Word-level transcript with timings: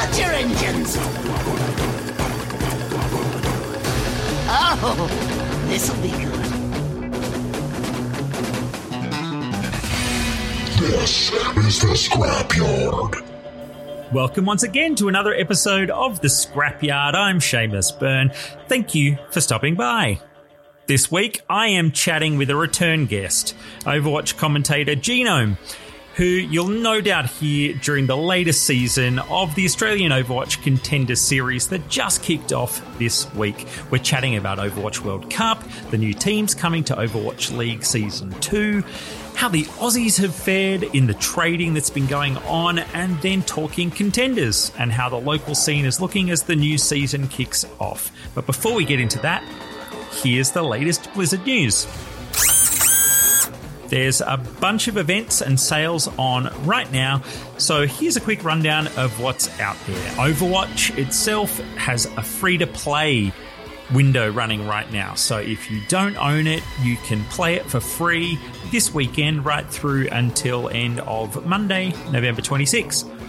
Start 0.00 0.18
your 0.18 0.32
engines! 0.32 0.96
Oh, 4.48 5.66
this'll 5.68 6.00
be 6.00 6.08
good. 6.08 6.40
This 10.80 11.30
is 11.30 11.80
the 11.80 11.88
Scrapyard. 11.88 13.22
Welcome 14.10 14.46
once 14.46 14.62
again 14.62 14.94
to 14.94 15.08
another 15.08 15.34
episode 15.34 15.90
of 15.90 16.22
The 16.22 16.28
Scrapyard. 16.28 17.14
I'm 17.14 17.38
Seamus 17.38 17.98
Byrne. 17.98 18.32
Thank 18.68 18.94
you 18.94 19.18
for 19.30 19.42
stopping 19.42 19.74
by. 19.74 20.18
This 20.86 21.12
week, 21.12 21.42
I 21.46 21.66
am 21.66 21.92
chatting 21.92 22.38
with 22.38 22.48
a 22.48 22.56
return 22.56 23.04
guest, 23.04 23.54
Overwatch 23.80 24.38
commentator 24.38 24.94
Genome, 24.94 25.58
who 26.20 26.26
you'll 26.26 26.68
no 26.68 27.00
doubt 27.00 27.24
hear 27.24 27.72
during 27.72 28.06
the 28.06 28.14
latest 28.14 28.64
season 28.64 29.18
of 29.18 29.54
the 29.54 29.64
Australian 29.64 30.12
Overwatch 30.12 30.62
Contender 30.62 31.16
Series 31.16 31.68
that 31.68 31.88
just 31.88 32.22
kicked 32.22 32.52
off 32.52 32.82
this 32.98 33.32
week. 33.32 33.66
We're 33.90 34.02
chatting 34.02 34.36
about 34.36 34.58
Overwatch 34.58 35.00
World 35.00 35.30
Cup, 35.30 35.64
the 35.90 35.96
new 35.96 36.12
teams 36.12 36.54
coming 36.54 36.84
to 36.84 36.94
Overwatch 36.94 37.56
League 37.56 37.86
Season 37.86 38.38
2, 38.40 38.82
how 39.34 39.48
the 39.48 39.62
Aussies 39.62 40.18
have 40.18 40.34
fared 40.34 40.82
in 40.82 41.06
the 41.06 41.14
trading 41.14 41.72
that's 41.72 41.88
been 41.88 42.06
going 42.06 42.36
on, 42.36 42.80
and 42.80 43.18
then 43.22 43.40
talking 43.42 43.90
contenders 43.90 44.72
and 44.78 44.92
how 44.92 45.08
the 45.08 45.16
local 45.16 45.54
scene 45.54 45.86
is 45.86 46.02
looking 46.02 46.28
as 46.28 46.42
the 46.42 46.54
new 46.54 46.76
season 46.76 47.28
kicks 47.28 47.64
off. 47.78 48.12
But 48.34 48.44
before 48.44 48.74
we 48.74 48.84
get 48.84 49.00
into 49.00 49.20
that, 49.20 49.42
here's 50.22 50.50
the 50.50 50.62
latest 50.62 51.10
Blizzard 51.14 51.46
news. 51.46 51.86
There's 53.90 54.20
a 54.20 54.36
bunch 54.60 54.86
of 54.86 54.96
events 54.96 55.42
and 55.42 55.58
sales 55.58 56.08
on 56.16 56.48
right 56.64 56.90
now, 56.92 57.22
so 57.58 57.86
here's 57.86 58.16
a 58.16 58.20
quick 58.20 58.44
rundown 58.44 58.86
of 58.96 59.20
what's 59.20 59.48
out 59.60 59.76
there. 59.86 60.10
Overwatch 60.12 60.96
itself 60.96 61.58
has 61.76 62.06
a 62.06 62.22
free 62.22 62.56
to 62.58 62.68
play 62.68 63.32
window 63.92 64.30
running 64.30 64.66
right 64.66 64.90
now. 64.92 65.14
So 65.14 65.38
if 65.38 65.70
you 65.70 65.80
don't 65.88 66.16
own 66.16 66.46
it, 66.46 66.62
you 66.82 66.96
can 66.98 67.24
play 67.24 67.56
it 67.56 67.66
for 67.66 67.80
free 67.80 68.38
this 68.70 68.94
weekend 68.94 69.44
right 69.44 69.66
through 69.66 70.08
until 70.12 70.68
end 70.68 71.00
of 71.00 71.44
Monday, 71.44 71.92
November 72.12 72.42
26th. 72.42 73.19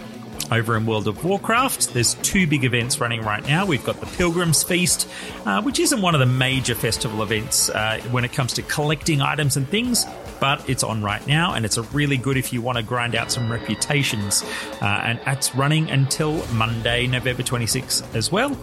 Over 0.52 0.76
in 0.76 0.84
World 0.84 1.08
of 1.08 1.24
Warcraft, 1.24 1.94
there's 1.94 2.12
two 2.16 2.46
big 2.46 2.64
events 2.64 3.00
running 3.00 3.22
right 3.22 3.42
now. 3.46 3.64
We've 3.64 3.82
got 3.82 3.98
the 4.00 4.06
Pilgrim's 4.18 4.62
Feast, 4.62 5.08
uh, 5.46 5.62
which 5.62 5.80
isn't 5.80 6.02
one 6.02 6.14
of 6.14 6.18
the 6.18 6.26
major 6.26 6.74
festival 6.74 7.22
events 7.22 7.70
uh, 7.70 8.02
when 8.10 8.22
it 8.22 8.34
comes 8.34 8.52
to 8.54 8.62
collecting 8.62 9.22
items 9.22 9.56
and 9.56 9.66
things, 9.66 10.04
but 10.40 10.68
it's 10.68 10.82
on 10.82 11.02
right 11.02 11.26
now, 11.26 11.54
and 11.54 11.64
it's 11.64 11.78
a 11.78 11.82
really 11.84 12.18
good 12.18 12.36
if 12.36 12.52
you 12.52 12.60
want 12.60 12.76
to 12.76 12.84
grind 12.84 13.14
out 13.14 13.32
some 13.32 13.50
reputations. 13.50 14.44
Uh, 14.82 14.84
and 14.84 15.20
that's 15.24 15.54
running 15.54 15.90
until 15.90 16.46
Monday, 16.48 17.06
November 17.06 17.42
26th 17.42 18.14
as 18.14 18.30
well. 18.30 18.54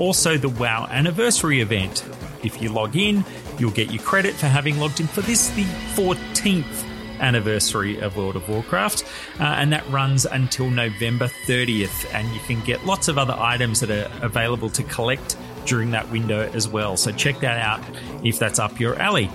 Also, 0.00 0.36
the 0.36 0.48
WoW 0.48 0.88
anniversary 0.90 1.60
event. 1.60 2.04
If 2.42 2.60
you 2.60 2.70
log 2.70 2.96
in, 2.96 3.24
you'll 3.56 3.70
get 3.70 3.92
your 3.92 4.02
credit 4.02 4.34
for 4.34 4.46
having 4.46 4.80
logged 4.80 4.98
in 4.98 5.06
for 5.06 5.20
this, 5.20 5.50
the 5.50 5.62
14th 5.94 6.89
anniversary 7.20 8.00
of 8.00 8.16
World 8.16 8.36
of 8.36 8.48
Warcraft, 8.48 9.04
uh, 9.38 9.44
and 9.44 9.72
that 9.72 9.88
runs 9.88 10.26
until 10.26 10.70
November 10.70 11.28
30th. 11.46 12.12
And 12.14 12.28
you 12.34 12.40
can 12.40 12.60
get 12.60 12.84
lots 12.84 13.08
of 13.08 13.18
other 13.18 13.34
items 13.38 13.80
that 13.80 13.90
are 13.90 14.10
available 14.24 14.70
to 14.70 14.82
collect 14.84 15.36
during 15.66 15.90
that 15.92 16.10
window 16.10 16.50
as 16.52 16.66
well. 16.66 16.96
So 16.96 17.12
check 17.12 17.40
that 17.40 17.58
out 17.58 17.84
if 18.24 18.38
that's 18.38 18.58
up 18.58 18.80
your 18.80 18.96
alley. 18.96 19.30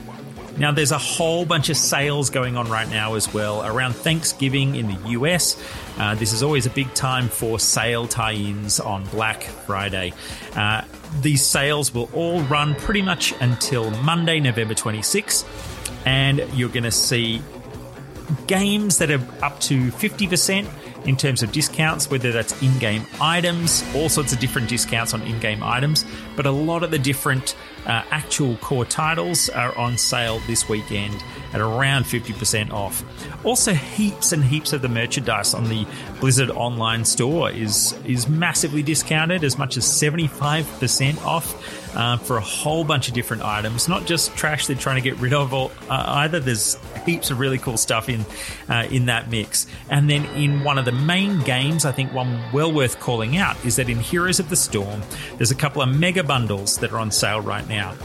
Now, 0.58 0.72
there's 0.72 0.92
a 0.92 0.98
whole 0.98 1.46
bunch 1.46 1.70
of 1.70 1.76
sales 1.76 2.30
going 2.30 2.56
on 2.56 2.70
right 2.70 2.88
now 2.90 3.16
as 3.16 3.34
well 3.34 3.66
around 3.66 3.94
Thanksgiving 3.94 4.76
in 4.76 4.88
the 4.88 5.10
US. 5.10 5.62
Uh, 5.98 6.16
this 6.16 6.32
is 6.32 6.44
always 6.44 6.66
a 6.66 6.70
big 6.70 6.94
time 6.94 7.28
for 7.28 7.60
sale 7.60 8.08
tie 8.08 8.34
ins 8.34 8.80
on 8.80 9.06
Black 9.08 9.44
Friday. 9.44 10.14
Uh, 10.56 10.84
these 11.22 11.46
sales 11.46 11.94
will 11.94 12.10
all 12.14 12.42
run 12.44 12.74
pretty 12.76 13.02
much 13.02 13.34
until 13.42 13.92
Monday, 14.02 14.40
November 14.40 14.74
26th, 14.74 15.46
and 16.06 16.40
you're 16.54 16.70
going 16.70 16.84
to 16.84 16.92
see 16.92 17.42
games 18.48 18.98
that 18.98 19.12
are 19.12 19.22
up 19.44 19.60
to 19.62 19.92
50% 19.92 20.68
in 21.06 21.16
terms 21.16 21.44
of 21.44 21.52
discounts, 21.52 22.10
whether 22.10 22.32
that's 22.32 22.60
in 22.62 22.78
game 22.80 23.06
items, 23.22 23.84
all 23.96 24.10
sorts 24.10 24.34
of 24.34 24.40
different 24.40 24.68
discounts 24.68 25.14
on 25.14 25.22
in 25.24 25.40
game 25.40 25.62
items, 25.62 26.06
but 26.36 26.46
a 26.46 26.52
lot 26.52 26.84
of 26.84 26.92
the 26.92 27.00
different 27.00 27.56
uh, 27.86 28.04
actual 28.10 28.58
core 28.58 28.86
titles 28.86 29.50
are 29.50 29.76
on 29.78 29.98
sale 29.98 30.40
this 30.48 30.68
weekend 30.68 31.24
at 31.54 31.62
around 31.62 32.04
50% 32.04 32.72
off. 32.72 33.04
Also, 33.46 33.74
heaps 33.74 34.32
and 34.32 34.44
heaps 34.44 34.74
of 34.74 34.82
the 34.82 34.90
merchandise 34.90 35.54
on 35.54 35.66
the 35.70 35.86
Blizzard 36.20 36.50
online 36.50 37.06
store 37.06 37.52
is, 37.52 37.94
is 38.06 38.28
massively 38.28 38.82
discounted, 38.82 39.44
as 39.44 39.58
much 39.58 39.78
as 39.78 39.86
75% 39.86 41.24
off 41.24 41.85
uh, 41.96 42.18
for 42.18 42.38
a 42.38 42.42
whole 42.42 42.84
bunch 42.84 43.08
of 43.08 43.14
different 43.14 43.44
items. 43.44 43.88
Not 43.88 44.06
just 44.06 44.36
trash 44.36 44.68
they're 44.68 44.76
trying 44.76 44.98
to 44.98 45.02
get 45.02 45.18
rid 45.20 45.34
of 45.34 45.54
or, 45.54 45.72
uh, 45.90 46.04
either. 46.08 46.40
There's 46.40 46.78
heaps 47.06 47.32
of 47.32 47.40
really 47.40 47.58
cool 47.58 47.78
stuff 47.78 48.10
in 48.10 48.26
uh, 48.70 48.88
in 48.92 49.06
that 49.06 49.30
mix. 49.30 49.68
And 49.90 50.10
then 50.10 50.26
in 50.36 50.64
one 50.64 50.78
of 50.78 50.86
the 50.86 50.92
main 50.92 51.42
games, 51.42 51.86
I 51.86 51.92
think 51.92 52.14
one 52.14 52.42
well 52.52 52.72
worth 52.72 53.00
calling 53.00 53.38
out 53.38 53.64
is 53.66 53.78
that 53.78 53.90
in 53.90 54.00
Heroes 54.00 54.40
of 54.40 54.50
the 54.50 54.56
Storm, 54.56 55.02
there's 55.38 55.52
a 55.52 55.56
couple 55.56 55.82
of 55.82 55.90
mega 55.90 56.24
bundles 56.24 56.78
that 56.80 56.92
are 56.92 57.00
on 57.00 57.12
sale 57.12 57.42
right 57.42 57.68
now. 57.68 57.96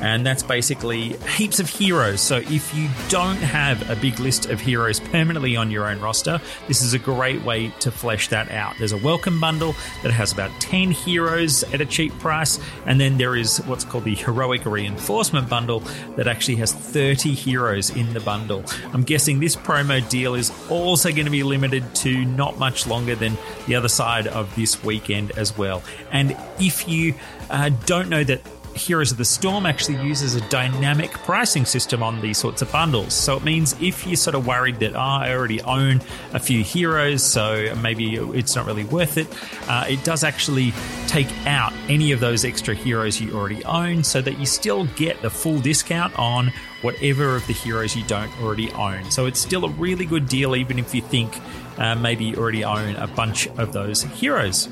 And 0.00 0.24
that's 0.24 0.42
basically 0.42 1.16
heaps 1.36 1.60
of 1.60 1.68
heroes. 1.68 2.20
So 2.20 2.36
if 2.38 2.74
you 2.74 2.88
don't 3.08 3.36
have 3.36 3.90
a 3.90 3.96
big 3.96 4.18
list 4.18 4.46
of 4.46 4.60
heroes 4.60 5.00
permanently 5.00 5.56
on 5.56 5.70
your 5.70 5.86
own 5.86 6.00
roster, 6.00 6.40
this 6.68 6.82
is 6.82 6.94
a 6.94 6.98
great 6.98 7.42
way 7.42 7.68
to 7.80 7.90
flesh 7.90 8.28
that 8.28 8.50
out. 8.50 8.76
There's 8.78 8.92
a 8.92 8.98
welcome 8.98 9.40
bundle 9.40 9.74
that 10.02 10.10
has 10.12 10.32
about 10.32 10.50
10 10.60 10.90
heroes 10.90 11.62
at 11.74 11.80
a 11.80 11.86
cheap 11.86 12.12
price, 12.18 12.58
and 12.86 13.00
then 13.00 13.18
there 13.18 13.36
is 13.36 13.58
what's 13.66 13.84
called 13.84 14.04
the 14.04 14.14
heroic 14.14 14.64
reinforcement 14.64 15.48
bundle 15.48 15.80
that 16.16 16.26
actually 16.26 16.56
has 16.56 16.72
30 16.72 17.34
heroes 17.34 17.90
in 17.90 18.12
the 18.12 18.20
bundle. 18.20 18.64
I'm 18.92 19.02
guessing 19.02 19.40
this 19.40 19.56
promo 19.56 20.06
deal 20.08 20.34
is 20.34 20.52
also 20.70 21.10
going 21.10 21.26
to 21.26 21.30
be 21.30 21.42
limited 21.42 21.94
to 21.96 22.24
not 22.24 22.58
much 22.58 22.86
longer 22.86 23.14
than 23.14 23.36
the 23.66 23.74
other 23.74 23.88
side 23.88 24.26
of 24.26 24.54
this 24.56 24.82
weekend 24.82 25.32
as 25.32 25.56
well. 25.56 25.82
And 26.10 26.36
if 26.58 26.88
you 26.88 27.14
uh, 27.50 27.70
don't 27.86 28.08
know 28.08 28.24
that 28.24 28.40
Heroes 28.80 29.12
of 29.12 29.18
the 29.18 29.26
Storm 29.26 29.66
actually 29.66 30.02
uses 30.02 30.34
a 30.34 30.40
dynamic 30.48 31.10
pricing 31.12 31.66
system 31.66 32.02
on 32.02 32.20
these 32.22 32.38
sorts 32.38 32.62
of 32.62 32.72
bundles. 32.72 33.12
So 33.12 33.36
it 33.36 33.44
means 33.44 33.76
if 33.80 34.06
you're 34.06 34.16
sort 34.16 34.34
of 34.34 34.46
worried 34.46 34.80
that, 34.80 34.96
oh, 34.96 34.98
I 34.98 35.34
already 35.34 35.60
own 35.60 36.00
a 36.32 36.40
few 36.40 36.64
heroes, 36.64 37.22
so 37.22 37.74
maybe 37.82 38.14
it's 38.14 38.56
not 38.56 38.64
really 38.64 38.84
worth 38.84 39.18
it, 39.18 39.28
uh, 39.68 39.84
it 39.86 40.02
does 40.02 40.24
actually 40.24 40.72
take 41.08 41.28
out 41.46 41.74
any 41.88 42.12
of 42.12 42.20
those 42.20 42.44
extra 42.44 42.74
heroes 42.74 43.20
you 43.20 43.32
already 43.32 43.62
own 43.64 44.02
so 44.02 44.22
that 44.22 44.38
you 44.38 44.46
still 44.46 44.86
get 44.96 45.20
the 45.20 45.30
full 45.30 45.60
discount 45.60 46.18
on 46.18 46.50
whatever 46.80 47.36
of 47.36 47.46
the 47.46 47.52
heroes 47.52 47.94
you 47.94 48.02
don't 48.04 48.32
already 48.40 48.72
own. 48.72 49.10
So 49.10 49.26
it's 49.26 49.40
still 49.40 49.66
a 49.66 49.70
really 49.70 50.06
good 50.06 50.26
deal, 50.26 50.56
even 50.56 50.78
if 50.78 50.94
you 50.94 51.02
think 51.02 51.36
uh, 51.76 51.94
maybe 51.96 52.24
you 52.24 52.36
already 52.36 52.64
own 52.64 52.96
a 52.96 53.06
bunch 53.06 53.46
of 53.58 53.74
those 53.74 54.02
heroes. 54.02 54.68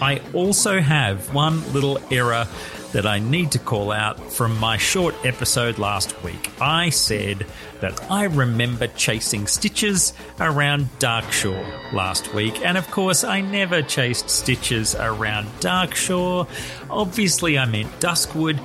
I 0.00 0.20
also 0.34 0.80
have 0.80 1.32
one 1.32 1.72
little 1.72 1.98
error 2.10 2.46
that 2.92 3.06
I 3.06 3.18
need 3.18 3.52
to 3.52 3.58
call 3.58 3.92
out 3.92 4.32
from 4.32 4.58
my 4.58 4.76
short 4.76 5.14
episode 5.24 5.78
last 5.78 6.22
week. 6.22 6.50
I 6.60 6.90
said 6.90 7.46
that 7.80 8.10
I 8.10 8.24
remember 8.24 8.86
chasing 8.88 9.46
Stitches 9.46 10.12
around 10.40 10.88
Darkshore 10.98 11.92
last 11.92 12.32
week, 12.32 12.64
and 12.64 12.78
of 12.78 12.90
course, 12.90 13.24
I 13.24 13.40
never 13.40 13.82
chased 13.82 14.30
Stitches 14.30 14.94
around 14.94 15.46
Darkshore. 15.60 16.48
Obviously, 16.88 17.58
I 17.58 17.66
meant 17.66 17.90
Duskwood. 18.00 18.58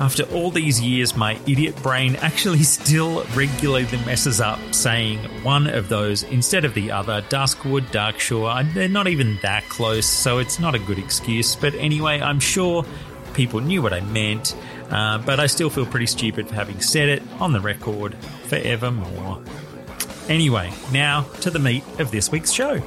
After 0.00 0.22
all 0.32 0.52
these 0.52 0.80
years, 0.80 1.16
my 1.16 1.38
idiot 1.46 1.80
brain 1.82 2.14
actually 2.16 2.62
still 2.62 3.24
regularly 3.34 3.84
messes 4.06 4.40
up 4.40 4.60
saying 4.72 5.18
one 5.42 5.66
of 5.66 5.88
those 5.88 6.22
instead 6.22 6.64
of 6.64 6.74
the 6.74 6.92
other. 6.92 7.20
Duskwood, 7.22 7.86
Darkshore, 7.86 8.72
they're 8.74 8.88
not 8.88 9.08
even 9.08 9.38
that 9.42 9.68
close, 9.68 10.06
so 10.06 10.38
it's 10.38 10.60
not 10.60 10.76
a 10.76 10.78
good 10.78 10.98
excuse. 10.98 11.56
But 11.56 11.74
anyway, 11.74 12.20
I'm 12.20 12.38
sure 12.38 12.84
people 13.34 13.60
knew 13.60 13.82
what 13.82 13.92
I 13.92 14.00
meant, 14.00 14.56
uh, 14.90 15.18
but 15.18 15.40
I 15.40 15.46
still 15.46 15.68
feel 15.68 15.86
pretty 15.86 16.06
stupid 16.06 16.48
for 16.48 16.54
having 16.54 16.80
said 16.80 17.08
it 17.08 17.22
on 17.40 17.52
the 17.52 17.60
record 17.60 18.16
forevermore. 18.44 19.42
Anyway, 20.28 20.72
now 20.92 21.22
to 21.40 21.50
the 21.50 21.58
meat 21.58 21.82
of 21.98 22.12
this 22.12 22.30
week's 22.30 22.52
show. 22.52 22.80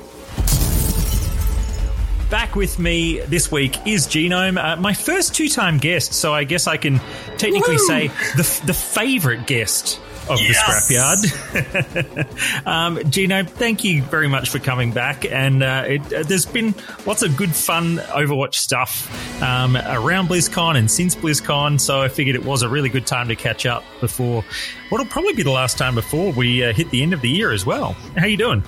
Back 2.32 2.56
with 2.56 2.80
me 2.80 3.20
this 3.20 3.52
week 3.52 3.86
is 3.86 4.08
Genome, 4.08 4.58
uh, 4.58 4.78
my 4.78 4.94
first 4.94 5.36
two-time 5.36 5.80
guest. 5.80 6.14
So 6.14 6.34
I 6.34 6.46
guess 6.46 6.66
I 6.66 6.78
can 6.78 7.02
technically 7.38 7.76
Woo! 7.76 7.88
say 7.88 8.08
the 8.08 8.62
the 8.68 8.74
favorite 8.74 9.46
guest 9.48 10.00
of 10.30 10.40
yes! 10.40 10.88
the 10.88 10.96
scrapyard. 10.96 12.66
um, 12.66 12.98
Genome, 13.00 13.50
thank 13.50 13.84
you 13.84 14.02
very 14.04 14.30
much 14.30 14.50
for 14.50 14.60
coming 14.60 14.94
back. 14.94 15.26
And 15.26 15.62
uh, 15.62 15.84
it, 15.86 16.14
uh, 16.14 16.24
there's 16.24 16.46
been 16.46 16.74
lots 17.06 17.22
of 17.22 17.36
good, 17.36 17.54
fun 17.54 17.98
Overwatch 17.98 18.56
stuff 18.56 19.44
um, 19.44 19.76
around 19.76 20.30
BlizzCon 20.30 20.78
and 20.78 20.90
since 20.90 21.18
BlizzCon. 21.18 21.82
So 21.82 22.00
I 22.00 22.08
figured 22.08 22.38
it 22.38 22.46
was 22.46 22.62
a 22.62 22.70
really 22.70 22.88
good 22.88 23.06
time 23.06 23.28
to 23.28 23.36
catch 23.36 23.66
up 23.66 23.84
before 24.00 24.46
what'll 24.88 25.06
probably 25.08 25.34
be 25.34 25.44
the 25.44 25.52
last 25.52 25.78
time 25.78 25.96
before 25.96 26.32
we 26.32 26.64
uh, 26.64 26.72
hit 26.72 26.92
the 26.92 27.04
end 27.04 27.12
of 27.12 27.20
the 27.20 27.30
year 27.30 27.52
as 27.52 27.66
well. 27.66 27.92
How 28.16 28.26
you 28.26 28.38
doing? 28.38 28.64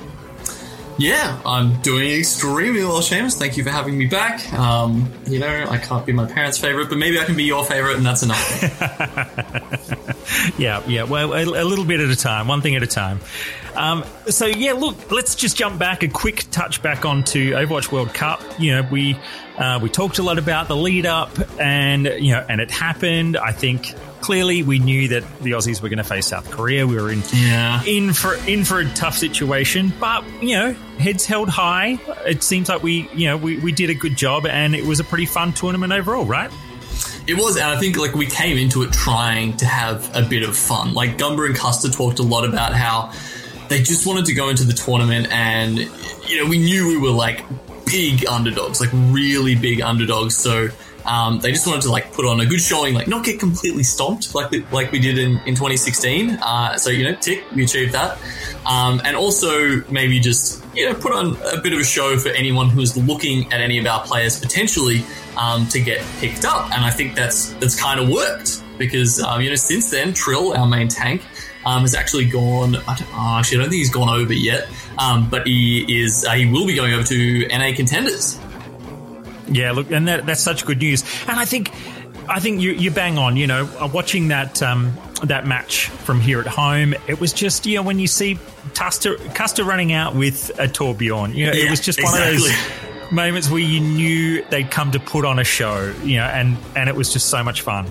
Yeah, 0.97 1.41
I'm 1.45 1.81
doing 1.81 2.11
extremely 2.11 2.83
well, 2.83 3.01
Seamus. 3.01 3.37
Thank 3.37 3.57
you 3.57 3.63
for 3.63 3.69
having 3.71 3.97
me 3.97 4.05
back. 4.05 4.53
Um, 4.53 5.11
you 5.27 5.39
know, 5.39 5.65
I 5.69 5.77
can't 5.77 6.05
be 6.05 6.13
my 6.13 6.25
parents' 6.25 6.57
favorite, 6.57 6.89
but 6.89 6.97
maybe 6.97 7.19
I 7.19 7.25
can 7.25 7.35
be 7.35 7.43
your 7.45 7.65
favorite, 7.65 7.97
and 7.97 8.05
that's 8.05 8.23
enough. 8.23 8.61
yeah, 10.59 10.83
yeah. 10.87 11.03
Well, 11.03 11.33
a, 11.33 11.43
a, 11.43 11.65
little 11.65 11.85
bit 11.85 11.99
at 11.99 12.09
a 12.09 12.15
time, 12.15 12.47
one 12.47 12.61
thing 12.61 12.75
at 12.75 12.83
a 12.83 12.87
time. 12.87 13.19
Um, 13.75 14.03
so 14.27 14.45
yeah, 14.45 14.73
look, 14.73 15.11
let's 15.11 15.35
just 15.35 15.57
jump 15.57 15.79
back 15.79 16.03
a 16.03 16.07
quick 16.07 16.45
touch 16.51 16.81
back 16.83 17.05
onto 17.05 17.53
Overwatch 17.53 17.91
World 17.91 18.13
Cup. 18.13 18.41
You 18.59 18.75
know, 18.75 18.87
we 18.91 19.17
uh, 19.57 19.79
we 19.81 19.89
talked 19.89 20.19
a 20.19 20.23
lot 20.23 20.37
about 20.37 20.67
the 20.67 20.75
lead 20.75 21.05
up, 21.05 21.31
and 21.59 22.05
you 22.05 22.33
know, 22.33 22.45
and 22.47 22.61
it 22.61 22.69
happened. 22.69 23.37
I 23.37 23.51
think 23.51 23.93
clearly 24.23 24.63
we 24.63 24.79
knew 24.79 25.09
that 25.09 25.23
the 25.41 25.51
Aussies 25.51 25.81
were 25.81 25.89
going 25.89 25.97
to 25.97 26.03
face 26.03 26.27
South 26.27 26.49
Korea. 26.49 26.87
We 26.87 26.95
were 26.95 27.11
in 27.11 27.21
yeah. 27.33 27.83
in 27.83 28.13
for 28.13 28.35
in 28.47 28.63
for 28.63 28.79
a 28.79 28.89
tough 28.93 29.17
situation, 29.17 29.91
but 29.99 30.23
you 30.41 30.55
know, 30.55 30.73
heads 30.97 31.25
held 31.25 31.49
high. 31.49 31.99
It 32.25 32.41
seems 32.41 32.69
like 32.69 32.81
we 32.81 33.09
you 33.13 33.27
know 33.27 33.37
we, 33.37 33.59
we 33.59 33.73
did 33.73 33.89
a 33.89 33.93
good 33.93 34.15
job, 34.15 34.45
and 34.45 34.75
it 34.75 34.85
was 34.85 35.01
a 35.01 35.03
pretty 35.03 35.25
fun 35.25 35.51
tournament 35.51 35.91
overall, 35.91 36.25
right? 36.25 36.49
It 37.27 37.35
was, 37.35 37.57
and 37.57 37.65
I 37.65 37.77
think 37.79 37.97
like 37.97 38.15
we 38.15 38.25
came 38.25 38.57
into 38.57 38.83
it 38.83 38.93
trying 38.93 39.57
to 39.57 39.65
have 39.65 40.09
a 40.15 40.21
bit 40.21 40.43
of 40.43 40.57
fun. 40.57 40.93
Like 40.93 41.17
Gumber 41.17 41.45
and 41.45 41.55
Custa 41.55 41.93
talked 41.93 42.19
a 42.19 42.23
lot 42.23 42.45
about 42.45 42.73
how 42.73 43.11
they 43.67 43.81
just 43.81 44.07
wanted 44.07 44.25
to 44.25 44.33
go 44.33 44.47
into 44.47 44.63
the 44.63 44.73
tournament, 44.73 45.27
and 45.31 45.77
you 46.29 46.41
know 46.41 46.49
we 46.49 46.59
knew 46.59 46.87
we 46.87 46.97
were 46.97 47.15
like 47.15 47.43
big 47.85 48.25
underdogs, 48.25 48.79
like 48.79 48.89
really 48.93 49.55
big 49.55 49.81
underdogs. 49.81 50.37
So 50.37 50.69
um, 51.05 51.39
they 51.39 51.51
just 51.51 51.67
wanted 51.67 51.81
to 51.83 51.91
like 51.91 52.13
put 52.13 52.25
on 52.25 52.39
a 52.39 52.45
good 52.45 52.61
showing, 52.61 52.94
like 52.94 53.07
not 53.07 53.25
get 53.25 53.39
completely 53.39 53.83
stomped 53.83 54.33
like 54.33 54.51
we, 54.51 54.65
like 54.71 54.91
we 54.91 55.00
did 55.00 55.17
in, 55.17 55.38
in 55.39 55.55
2016. 55.55 56.31
Uh, 56.31 56.77
so 56.77 56.89
you 56.89 57.03
know, 57.03 57.15
tick, 57.15 57.44
we 57.53 57.63
achieved 57.63 57.94
that, 57.94 58.17
um, 58.65 59.01
and 59.03 59.15
also 59.15 59.83
maybe 59.89 60.19
just 60.19 60.63
you 60.73 60.88
know 60.88 60.95
put 60.95 61.11
on 61.11 61.38
a 61.53 61.59
bit 61.59 61.73
of 61.73 61.79
a 61.79 61.83
show 61.83 62.17
for 62.17 62.29
anyone 62.29 62.69
who 62.69 62.81
is 62.81 62.95
looking 62.95 63.51
at 63.51 63.61
any 63.61 63.77
of 63.77 63.85
our 63.85 64.03
players 64.03 64.39
potentially 64.39 65.03
um, 65.38 65.67
to 65.67 65.79
get 65.79 66.03
picked 66.19 66.45
up. 66.45 66.71
And 66.71 66.85
I 66.85 66.89
think 66.89 67.15
that's 67.15 67.53
that's 67.53 67.79
kind 67.79 68.00
of 68.00 68.09
worked 68.09 68.63
because 68.77 69.21
um, 69.21 69.41
you 69.41 69.50
know 69.50 69.55
since 69.55 69.91
then 69.91 70.13
Trill, 70.13 70.53
our 70.53 70.67
main 70.67 70.88
tank, 70.88 71.21
um, 71.65 71.81
has 71.81 71.95
actually 71.95 72.25
gone. 72.25 72.75
I 72.75 72.95
don't, 72.95 73.09
oh, 73.13 73.38
actually, 73.39 73.57
I 73.57 73.61
don't 73.61 73.69
think 73.69 73.79
he's 73.79 73.89
gone 73.89 74.09
over 74.09 74.33
yet, 74.33 74.69
um, 74.97 75.29
but 75.29 75.45
he 75.47 76.01
is. 76.03 76.25
Uh, 76.25 76.31
he 76.33 76.45
will 76.45 76.65
be 76.65 76.75
going 76.75 76.94
over 76.94 77.03
to 77.03 77.47
NA 77.47 77.75
contenders. 77.75 78.39
Yeah, 79.53 79.71
look, 79.71 79.91
and 79.91 80.07
that, 80.07 80.25
that's 80.25 80.41
such 80.41 80.65
good 80.65 80.79
news. 80.79 81.03
And 81.27 81.39
I 81.39 81.45
think, 81.45 81.71
I 82.27 82.39
think 82.39 82.61
you 82.61 82.71
you 82.71 82.91
bang 82.91 83.17
on. 83.17 83.38
You 83.38 83.47
know, 83.47 83.69
uh, 83.79 83.89
watching 83.91 84.29
that 84.29 84.61
um, 84.61 84.94
that 85.23 85.45
match 85.45 85.88
from 85.88 86.19
here 86.19 86.39
at 86.39 86.47
home, 86.47 86.94
it 87.07 87.19
was 87.19 87.33
just 87.33 87.65
you 87.65 87.75
know 87.75 87.83
when 87.83 88.00
you 88.00 88.07
see 88.07 88.35
Custa 88.73 89.17
Custa 89.33 89.65
running 89.65 89.94
out 89.94 90.15
with 90.15 90.50
a 90.59 90.67
Torbjorn, 90.67 91.33
you 91.35 91.45
know, 91.45 91.53
yeah, 91.53 91.65
it 91.65 91.69
was 91.69 91.79
just 91.79 92.00
exactly. 92.00 92.21
one 92.21 92.35
of 92.35 92.41
those 92.41 93.11
moments 93.11 93.50
where 93.50 93.59
you 93.59 93.79
knew 93.79 94.44
they'd 94.50 94.71
come 94.71 94.91
to 94.91 95.00
put 95.00 95.25
on 95.25 95.39
a 95.39 95.44
show, 95.44 95.94
you 96.03 96.17
know, 96.17 96.25
and 96.25 96.57
and 96.75 96.89
it 96.89 96.95
was 96.95 97.11
just 97.11 97.29
so 97.29 97.44
much 97.44 97.61
fun. 97.61 97.89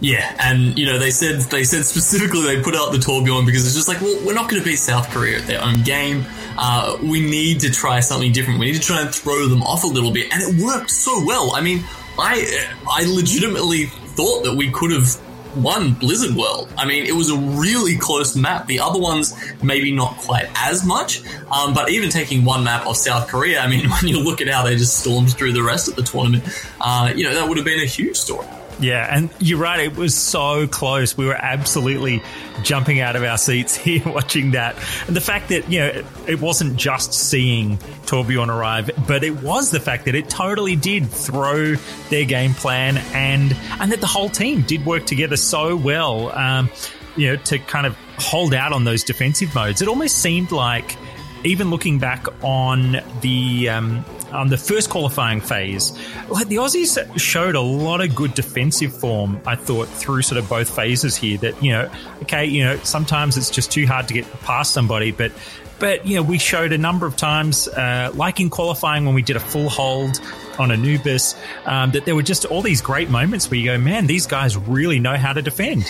Yeah, 0.00 0.36
and 0.40 0.78
you 0.78 0.86
know 0.86 0.98
they 0.98 1.10
said 1.10 1.40
they 1.42 1.64
said 1.64 1.84
specifically 1.84 2.42
they 2.42 2.62
put 2.62 2.74
out 2.74 2.92
the 2.92 2.98
Torbjorn 2.98 3.46
because 3.46 3.66
it's 3.66 3.74
just 3.74 3.88
like, 3.88 4.00
well, 4.00 4.18
we're 4.26 4.34
not 4.34 4.50
going 4.50 4.62
to 4.62 4.68
beat 4.68 4.76
South 4.76 5.10
Korea 5.10 5.38
at 5.38 5.46
their 5.46 5.62
own 5.62 5.82
game. 5.82 6.24
Uh, 6.58 6.96
we 7.02 7.20
need 7.20 7.60
to 7.60 7.70
try 7.70 8.00
something 8.00 8.32
different. 8.32 8.60
We 8.60 8.66
need 8.66 8.80
to 8.80 8.86
try 8.86 9.02
and 9.02 9.14
throw 9.14 9.48
them 9.48 9.62
off 9.62 9.84
a 9.84 9.88
little 9.88 10.12
bit, 10.12 10.32
and 10.32 10.42
it 10.42 10.62
worked 10.62 10.90
so 10.90 11.24
well. 11.24 11.54
I 11.54 11.60
mean, 11.60 11.84
I 12.18 12.66
I 12.90 13.04
legitimately 13.06 13.86
thought 13.86 14.44
that 14.44 14.54
we 14.54 14.70
could 14.70 14.90
have 14.92 15.18
won 15.56 15.94
Blizzard 15.94 16.36
World. 16.36 16.72
I 16.76 16.86
mean, 16.86 17.06
it 17.06 17.14
was 17.14 17.30
a 17.30 17.36
really 17.36 17.96
close 17.96 18.36
map. 18.36 18.66
The 18.66 18.80
other 18.80 18.98
ones, 18.98 19.34
maybe 19.62 19.92
not 19.92 20.16
quite 20.18 20.48
as 20.54 20.84
much, 20.84 21.22
um, 21.50 21.74
but 21.74 21.90
even 21.90 22.10
taking 22.10 22.44
one 22.44 22.64
map 22.64 22.86
of 22.86 22.96
South 22.96 23.28
Korea, 23.28 23.60
I 23.60 23.68
mean, 23.68 23.88
when 23.90 24.06
you 24.06 24.20
look 24.20 24.40
at 24.40 24.48
how 24.48 24.62
they 24.64 24.76
just 24.76 24.98
stormed 24.98 25.32
through 25.32 25.52
the 25.52 25.62
rest 25.62 25.88
of 25.88 25.96
the 25.96 26.02
tournament, 26.02 26.44
uh, 26.80 27.12
you 27.14 27.24
know, 27.24 27.34
that 27.34 27.48
would 27.48 27.56
have 27.56 27.66
been 27.66 27.80
a 27.80 27.86
huge 27.86 28.16
story. 28.16 28.46
Yeah, 28.78 29.06
and 29.10 29.30
you're 29.38 29.58
right. 29.58 29.80
It 29.80 29.96
was 29.96 30.14
so 30.14 30.66
close. 30.66 31.16
We 31.16 31.26
were 31.26 31.34
absolutely 31.34 32.22
jumping 32.62 33.00
out 33.00 33.16
of 33.16 33.22
our 33.22 33.38
seats 33.38 33.74
here 33.76 34.02
watching 34.04 34.52
that. 34.52 34.76
And 35.06 35.16
the 35.16 35.20
fact 35.20 35.48
that, 35.48 35.70
you 35.70 35.78
know, 35.80 36.04
it, 36.26 36.40
wasn't 36.40 36.76
just 36.76 37.14
seeing 37.14 37.78
Torbjorn 38.06 38.48
arrive, 38.48 38.90
but 39.06 39.24
it 39.24 39.42
was 39.42 39.70
the 39.70 39.80
fact 39.80 40.04
that 40.04 40.14
it 40.14 40.28
totally 40.28 40.76
did 40.76 41.08
throw 41.08 41.74
their 42.10 42.24
game 42.26 42.52
plan 42.52 42.98
and, 43.14 43.56
and 43.80 43.92
that 43.92 44.00
the 44.00 44.06
whole 44.06 44.28
team 44.28 44.62
did 44.62 44.84
work 44.84 45.06
together 45.06 45.36
so 45.36 45.74
well, 45.74 46.30
um, 46.32 46.70
you 47.16 47.28
know, 47.28 47.36
to 47.36 47.58
kind 47.58 47.86
of 47.86 47.96
hold 48.18 48.52
out 48.52 48.72
on 48.72 48.84
those 48.84 49.02
defensive 49.02 49.54
modes. 49.54 49.80
It 49.80 49.88
almost 49.88 50.18
seemed 50.18 50.52
like, 50.52 50.96
even 51.44 51.70
looking 51.70 51.98
back 51.98 52.26
on 52.42 52.98
the 53.20 53.68
um, 53.68 54.04
on 54.36 54.48
the 54.48 54.56
first 54.56 54.90
qualifying 54.90 55.40
phase, 55.40 55.92
like 56.28 56.48
the 56.48 56.56
Aussies 56.56 56.98
showed 57.18 57.54
a 57.54 57.60
lot 57.60 58.00
of 58.00 58.14
good 58.14 58.34
defensive 58.34 58.94
form, 58.94 59.40
I 59.46 59.56
thought, 59.56 59.88
through 59.88 60.22
sort 60.22 60.38
of 60.38 60.48
both 60.48 60.74
phases 60.74 61.16
here. 61.16 61.38
That, 61.38 61.62
you 61.62 61.72
know, 61.72 61.90
okay, 62.22 62.44
you 62.44 62.64
know, 62.64 62.76
sometimes 62.78 63.36
it's 63.36 63.50
just 63.50 63.72
too 63.72 63.86
hard 63.86 64.08
to 64.08 64.14
get 64.14 64.30
past 64.42 64.72
somebody, 64.72 65.10
but 65.10 65.32
but 65.78 66.06
you 66.06 66.16
know, 66.16 66.22
we 66.22 66.38
showed 66.38 66.72
a 66.72 66.78
number 66.78 67.06
of 67.06 67.16
times, 67.16 67.68
uh, 67.68 68.10
like 68.14 68.40
in 68.40 68.50
qualifying 68.50 69.04
when 69.04 69.14
we 69.14 69.22
did 69.22 69.36
a 69.36 69.40
full 69.40 69.68
hold 69.68 70.20
on 70.58 70.70
Anubis, 70.70 71.34
um, 71.66 71.90
that 71.90 72.04
there 72.06 72.14
were 72.14 72.22
just 72.22 72.44
all 72.46 72.62
these 72.62 72.80
great 72.80 73.10
moments 73.10 73.50
where 73.50 73.60
you 73.60 73.66
go, 73.66 73.78
man, 73.78 74.06
these 74.06 74.26
guys 74.26 74.56
really 74.56 74.98
know 74.98 75.16
how 75.16 75.32
to 75.32 75.42
defend. 75.42 75.84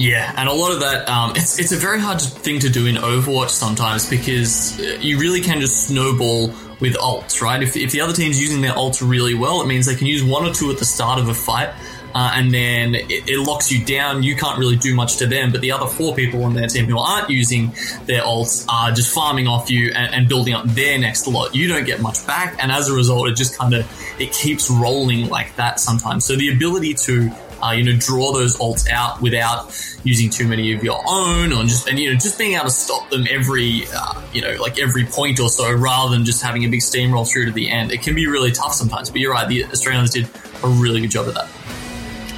Yeah, 0.00 0.32
and 0.34 0.48
a 0.48 0.52
lot 0.52 0.72
of 0.72 0.80
that, 0.80 1.06
um, 1.10 1.32
it's, 1.36 1.58
it's 1.58 1.72
a 1.72 1.76
very 1.76 2.00
hard 2.00 2.22
thing 2.22 2.58
to 2.60 2.70
do 2.70 2.86
in 2.86 2.94
Overwatch 2.94 3.50
sometimes 3.50 4.08
because 4.08 4.80
you 5.04 5.18
really 5.18 5.42
can 5.42 5.60
just 5.60 5.88
snowball 5.88 6.48
with 6.80 6.96
ults, 6.96 7.42
right? 7.42 7.62
If, 7.62 7.76
if 7.76 7.92
the 7.92 8.00
other 8.00 8.14
team's 8.14 8.40
using 8.40 8.62
their 8.62 8.72
ults 8.72 9.06
really 9.06 9.34
well, 9.34 9.60
it 9.60 9.66
means 9.66 9.84
they 9.84 9.94
can 9.94 10.06
use 10.06 10.24
one 10.24 10.46
or 10.46 10.54
two 10.54 10.70
at 10.70 10.78
the 10.78 10.86
start 10.86 11.20
of 11.20 11.28
a 11.28 11.34
fight. 11.34 11.74
Uh, 12.14 12.32
and 12.34 12.52
then 12.52 12.94
it, 12.94 13.28
it, 13.28 13.46
locks 13.46 13.70
you 13.70 13.84
down. 13.84 14.22
You 14.22 14.34
can't 14.34 14.58
really 14.58 14.76
do 14.76 14.94
much 14.94 15.18
to 15.18 15.26
them, 15.26 15.52
but 15.52 15.60
the 15.60 15.70
other 15.70 15.86
four 15.86 16.14
people 16.14 16.44
on 16.44 16.54
their 16.54 16.66
team 16.66 16.86
who 16.86 16.98
aren't 16.98 17.28
using 17.28 17.72
their 18.06 18.22
ults 18.22 18.66
are 18.68 18.90
just 18.90 19.14
farming 19.14 19.46
off 19.46 19.70
you 19.70 19.92
and, 19.94 20.14
and 20.14 20.28
building 20.28 20.54
up 20.54 20.64
their 20.68 20.98
next 20.98 21.28
lot. 21.28 21.54
You 21.54 21.68
don't 21.68 21.84
get 21.84 22.00
much 22.00 22.26
back, 22.26 22.56
and 22.60 22.72
as 22.72 22.88
a 22.88 22.94
result, 22.94 23.28
it 23.28 23.36
just 23.36 23.56
kind 23.56 23.74
of 23.74 23.86
it 24.18 24.32
keeps 24.32 24.68
rolling 24.68 25.28
like 25.28 25.54
that 25.54 25.78
sometimes. 25.78 26.24
So 26.24 26.34
the 26.34 26.52
ability 26.52 26.94
to 26.94 27.30
uh, 27.62 27.72
you 27.72 27.84
know, 27.84 27.96
draw 27.98 28.32
those 28.32 28.56
ults 28.56 28.88
out 28.90 29.20
without 29.20 29.70
using 30.04 30.30
too 30.30 30.46
many 30.48 30.72
of 30.72 30.82
your 30.82 31.02
own, 31.06 31.52
or 31.52 31.62
just 31.64 31.88
and 31.88 31.98
you 31.98 32.10
know, 32.10 32.16
just 32.16 32.38
being 32.38 32.54
able 32.54 32.66
to 32.66 32.70
stop 32.70 33.08
them 33.10 33.26
every, 33.30 33.84
uh, 33.94 34.20
you 34.32 34.40
know, 34.40 34.54
like 34.60 34.78
every 34.78 35.04
point 35.04 35.40
or 35.40 35.48
so, 35.48 35.72
rather 35.72 36.10
than 36.14 36.24
just 36.24 36.42
having 36.42 36.64
a 36.64 36.68
big 36.68 36.80
steamroll 36.80 37.30
through 37.30 37.46
to 37.46 37.52
the 37.52 37.70
end. 37.70 37.92
It 37.92 38.02
can 38.02 38.14
be 38.14 38.26
really 38.26 38.52
tough 38.52 38.72
sometimes. 38.72 39.10
But 39.10 39.20
you're 39.20 39.32
right, 39.32 39.48
the 39.48 39.64
Australians 39.64 40.10
did 40.10 40.28
a 40.62 40.68
really 40.68 41.00
good 41.00 41.10
job 41.10 41.28
of 41.28 41.34
that. 41.34 41.48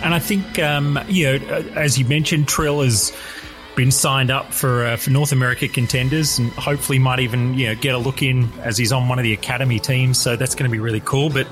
And 0.03 0.13
I 0.13 0.19
think, 0.19 0.59
um, 0.59 0.99
you 1.09 1.39
know, 1.39 1.47
as 1.77 1.97
you 1.97 2.05
mentioned, 2.05 2.49
Trill 2.49 2.83
has 2.83 3.13
been 3.77 3.91
signed 3.91 4.31
up 4.31 4.53
for 4.53 4.85
uh, 4.85 4.97
for 4.97 5.11
North 5.11 5.33
America 5.33 5.69
contenders, 5.69 6.39
and 6.39 6.51
hopefully 6.53 6.99
might 6.99 7.21
even 7.21 7.55
you 7.55 7.69
know 7.69 7.75
get 7.75 7.95
a 7.95 7.99
look 7.99 8.23
in 8.23 8.51
as 8.61 8.77
he's 8.77 8.93
on 8.93 9.09
one 9.09 9.19
of 9.19 9.23
the 9.23 9.33
academy 9.33 9.79
teams. 9.79 10.19
So 10.19 10.37
that's 10.37 10.55
going 10.55 10.71
to 10.71 10.73
be 10.73 10.81
really 10.81 11.01
cool. 11.01 11.31
But 11.31 11.47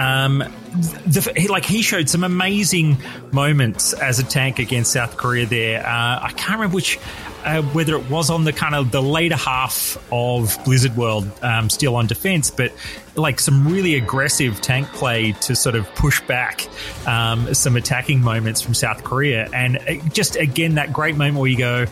um, 0.00 0.38
the, 0.38 1.46
like 1.50 1.66
he 1.66 1.82
showed 1.82 2.08
some 2.08 2.24
amazing 2.24 2.96
moments 3.32 3.92
as 3.92 4.18
a 4.18 4.24
tank 4.24 4.58
against 4.58 4.92
South 4.92 5.18
Korea. 5.18 5.44
There, 5.44 5.86
uh, 5.86 6.20
I 6.22 6.32
can't 6.36 6.58
remember 6.58 6.74
which. 6.74 6.98
Uh, 7.42 7.62
whether 7.62 7.96
it 7.96 8.10
was 8.10 8.28
on 8.28 8.44
the 8.44 8.52
kind 8.52 8.74
of 8.74 8.90
the 8.90 9.00
later 9.00 9.34
half 9.34 9.96
of 10.12 10.62
Blizzard 10.62 10.94
World, 10.94 11.26
um, 11.40 11.70
still 11.70 11.96
on 11.96 12.06
defense, 12.06 12.50
but 12.50 12.70
like 13.16 13.40
some 13.40 13.66
really 13.66 13.94
aggressive 13.94 14.60
tank 14.60 14.86
play 14.88 15.32
to 15.32 15.56
sort 15.56 15.74
of 15.74 15.86
push 15.94 16.20
back 16.26 16.68
um, 17.06 17.54
some 17.54 17.76
attacking 17.76 18.20
moments 18.20 18.60
from 18.60 18.74
South 18.74 19.04
Korea. 19.04 19.48
And 19.54 19.78
just 20.12 20.36
again, 20.36 20.74
that 20.74 20.92
great 20.92 21.16
moment 21.16 21.38
where 21.38 21.48
you 21.48 21.56
go, 21.56 21.86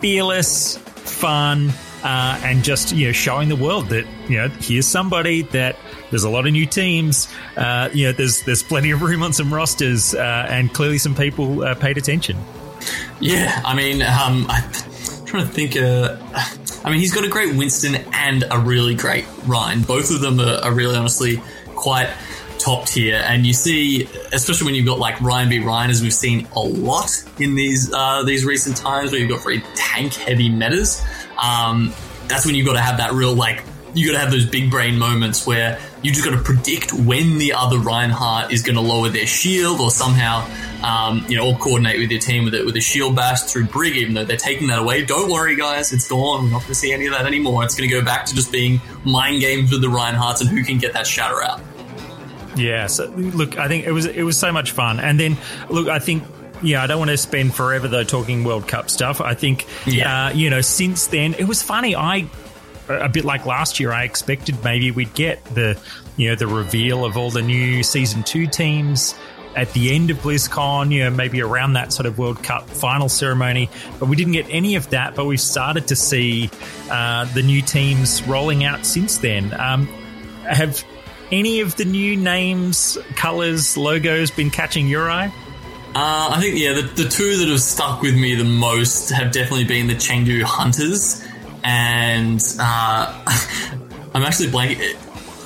fearless, 0.00 0.78
fun, 0.78 1.70
uh, 2.02 2.40
and 2.42 2.64
just 2.64 2.92
you 2.92 3.08
know 3.08 3.12
showing 3.12 3.50
the 3.50 3.56
world 3.56 3.90
that 3.90 4.06
you 4.28 4.38
know 4.38 4.48
here's 4.48 4.86
somebody 4.86 5.42
that 5.42 5.76
there's 6.14 6.24
a 6.24 6.30
lot 6.30 6.46
of 6.46 6.52
new 6.52 6.64
teams. 6.64 7.28
Uh, 7.56 7.88
you 7.92 8.06
know, 8.06 8.12
there's 8.12 8.42
there's 8.42 8.62
plenty 8.62 8.92
of 8.92 9.02
room 9.02 9.22
on 9.24 9.32
some 9.32 9.52
rosters, 9.52 10.14
uh, 10.14 10.46
and 10.48 10.72
clearly 10.72 10.98
some 10.98 11.14
people 11.14 11.64
uh, 11.64 11.74
paid 11.74 11.98
attention. 11.98 12.38
Yeah, 13.18 13.60
I 13.64 13.74
mean, 13.74 14.00
um, 14.00 14.46
I'm 14.48 14.70
trying 15.26 15.46
to 15.46 15.52
think. 15.52 15.76
Uh, 15.76 16.16
I 16.84 16.90
mean, 16.90 17.00
he's 17.00 17.12
got 17.12 17.24
a 17.24 17.28
great 17.28 17.56
Winston 17.56 17.96
and 18.12 18.44
a 18.48 18.58
really 18.58 18.94
great 18.94 19.24
Rein. 19.46 19.82
Both 19.82 20.10
of 20.10 20.20
them 20.20 20.38
are, 20.38 20.60
are 20.62 20.72
really 20.72 20.96
honestly 20.96 21.42
quite 21.74 22.08
top 22.58 22.86
tier. 22.86 23.22
And 23.26 23.44
you 23.44 23.52
see, 23.54 24.04
especially 24.32 24.66
when 24.66 24.74
you've 24.74 24.86
got 24.86 25.00
like 25.00 25.20
Rein 25.20 25.48
B. 25.48 25.58
Rein, 25.58 25.90
as 25.90 26.00
we've 26.00 26.14
seen 26.14 26.46
a 26.54 26.60
lot 26.60 27.10
in 27.40 27.56
these 27.56 27.92
uh, 27.92 28.22
these 28.22 28.44
recent 28.44 28.76
times, 28.76 29.10
where 29.10 29.20
you've 29.20 29.30
got 29.30 29.42
very 29.42 29.64
tank 29.74 30.14
heavy 30.14 30.48
metas 30.48 31.02
um, 31.38 31.92
that's 32.28 32.46
when 32.46 32.54
you've 32.54 32.66
got 32.66 32.74
to 32.74 32.80
have 32.80 32.98
that 32.98 33.12
real 33.12 33.34
like 33.34 33.62
you 33.94 34.06
got 34.06 34.14
to 34.14 34.18
have 34.18 34.30
those 34.30 34.46
big 34.46 34.70
brain 34.70 34.98
moments 34.98 35.46
where 35.46 35.78
you 36.04 36.12
just 36.12 36.24
got 36.24 36.36
to 36.36 36.42
predict 36.42 36.92
when 36.92 37.38
the 37.38 37.54
other 37.54 37.78
Reinhardt 37.78 38.52
is 38.52 38.62
going 38.62 38.76
to 38.76 38.80
lower 38.82 39.08
their 39.08 39.26
shield 39.26 39.80
or 39.80 39.90
somehow 39.90 40.46
um, 40.84 41.24
you 41.28 41.36
know, 41.38 41.48
or 41.50 41.56
coordinate 41.56 41.98
with 41.98 42.10
your 42.10 42.20
team 42.20 42.44
with 42.44 42.54
a, 42.54 42.62
with 42.62 42.76
a 42.76 42.80
shield 42.80 43.16
bash 43.16 43.40
through 43.44 43.64
Brig, 43.68 43.96
even 43.96 44.12
though 44.12 44.24
they're 44.24 44.36
taking 44.36 44.68
that 44.68 44.78
away. 44.80 45.02
Don't 45.02 45.30
worry, 45.30 45.56
guys, 45.56 45.94
it's 45.94 46.06
gone. 46.06 46.44
We're 46.44 46.50
not 46.50 46.58
going 46.58 46.68
to 46.68 46.74
see 46.74 46.92
any 46.92 47.06
of 47.06 47.12
that 47.14 47.24
anymore. 47.24 47.64
It's 47.64 47.74
going 47.74 47.88
to 47.88 47.94
go 47.94 48.04
back 48.04 48.26
to 48.26 48.34
just 48.34 48.52
being 48.52 48.82
mind 49.02 49.40
games 49.40 49.70
with 49.72 49.80
the 49.80 49.86
Reinhardts 49.88 50.42
and 50.42 50.50
who 50.50 50.62
can 50.62 50.76
get 50.76 50.92
that 50.92 51.06
shatter 51.06 51.42
out. 51.42 51.62
Yeah. 52.54 52.86
So 52.86 53.06
look, 53.06 53.58
I 53.58 53.66
think 53.68 53.86
it 53.86 53.92
was 53.92 54.06
it 54.06 54.22
was 54.22 54.36
so 54.38 54.52
much 54.52 54.72
fun, 54.72 55.00
and 55.00 55.18
then 55.18 55.36
look, 55.70 55.88
I 55.88 55.98
think. 55.98 56.24
Yeah, 56.62 56.82
I 56.82 56.86
don't 56.86 56.98
want 56.98 57.10
to 57.10 57.16
spend 57.18 57.52
forever 57.54 57.88
though 57.88 58.04
talking 58.04 58.42
World 58.44 58.66
Cup 58.68 58.88
stuff. 58.88 59.20
I 59.20 59.34
think, 59.34 59.66
Yeah. 59.86 60.26
uh, 60.26 60.30
you 60.32 60.48
know, 60.48 60.62
since 60.62 61.08
then 61.08 61.34
it 61.34 61.44
was 61.44 61.62
funny. 61.62 61.94
I 61.94 62.26
a 62.88 63.08
bit 63.08 63.24
like 63.24 63.46
last 63.46 63.80
year, 63.80 63.92
I 63.92 64.04
expected 64.04 64.62
maybe 64.64 64.90
we'd 64.90 65.14
get 65.14 65.44
the 65.46 65.78
you 66.16 66.28
know 66.28 66.34
the 66.36 66.46
reveal 66.46 67.04
of 67.04 67.16
all 67.16 67.30
the 67.30 67.42
new 67.42 67.82
season 67.82 68.22
two 68.22 68.46
teams 68.46 69.14
at 69.56 69.72
the 69.72 69.94
end 69.94 70.10
of 70.10 70.18
BlizzCon, 70.18 70.90
you 70.92 71.04
know, 71.04 71.10
maybe 71.10 71.40
around 71.40 71.74
that 71.74 71.92
sort 71.92 72.06
of 72.06 72.18
World 72.18 72.42
Cup 72.42 72.68
final 72.68 73.08
ceremony. 73.08 73.70
But 73.98 74.08
we 74.08 74.16
didn't 74.16 74.32
get 74.32 74.46
any 74.50 74.74
of 74.74 74.90
that. 74.90 75.14
But 75.14 75.26
we've 75.26 75.40
started 75.40 75.88
to 75.88 75.96
see 75.96 76.50
uh, 76.90 77.26
the 77.26 77.42
new 77.42 77.62
teams 77.62 78.22
rolling 78.26 78.64
out 78.64 78.84
since 78.84 79.18
then. 79.18 79.52
Um, 79.58 79.86
have 80.42 80.84
any 81.30 81.60
of 81.60 81.76
the 81.76 81.84
new 81.84 82.16
names, 82.16 82.98
colors, 83.16 83.76
logos 83.76 84.30
been 84.30 84.50
catching 84.50 84.88
your 84.88 85.10
eye? 85.10 85.32
Uh, 85.96 86.30
I 86.32 86.40
think 86.40 86.58
yeah, 86.58 86.72
the, 86.72 86.82
the 86.82 87.08
two 87.08 87.36
that 87.36 87.48
have 87.48 87.60
stuck 87.60 88.02
with 88.02 88.14
me 88.14 88.34
the 88.34 88.44
most 88.44 89.10
have 89.10 89.30
definitely 89.30 89.64
been 89.64 89.86
the 89.86 89.94
Chengdu 89.94 90.42
Hunters, 90.42 91.24
and 91.64 92.40
uh, 92.60 93.24
I'm 94.14 94.22
actually 94.22 94.48
blanking. 94.48 94.78
It, 94.78 94.96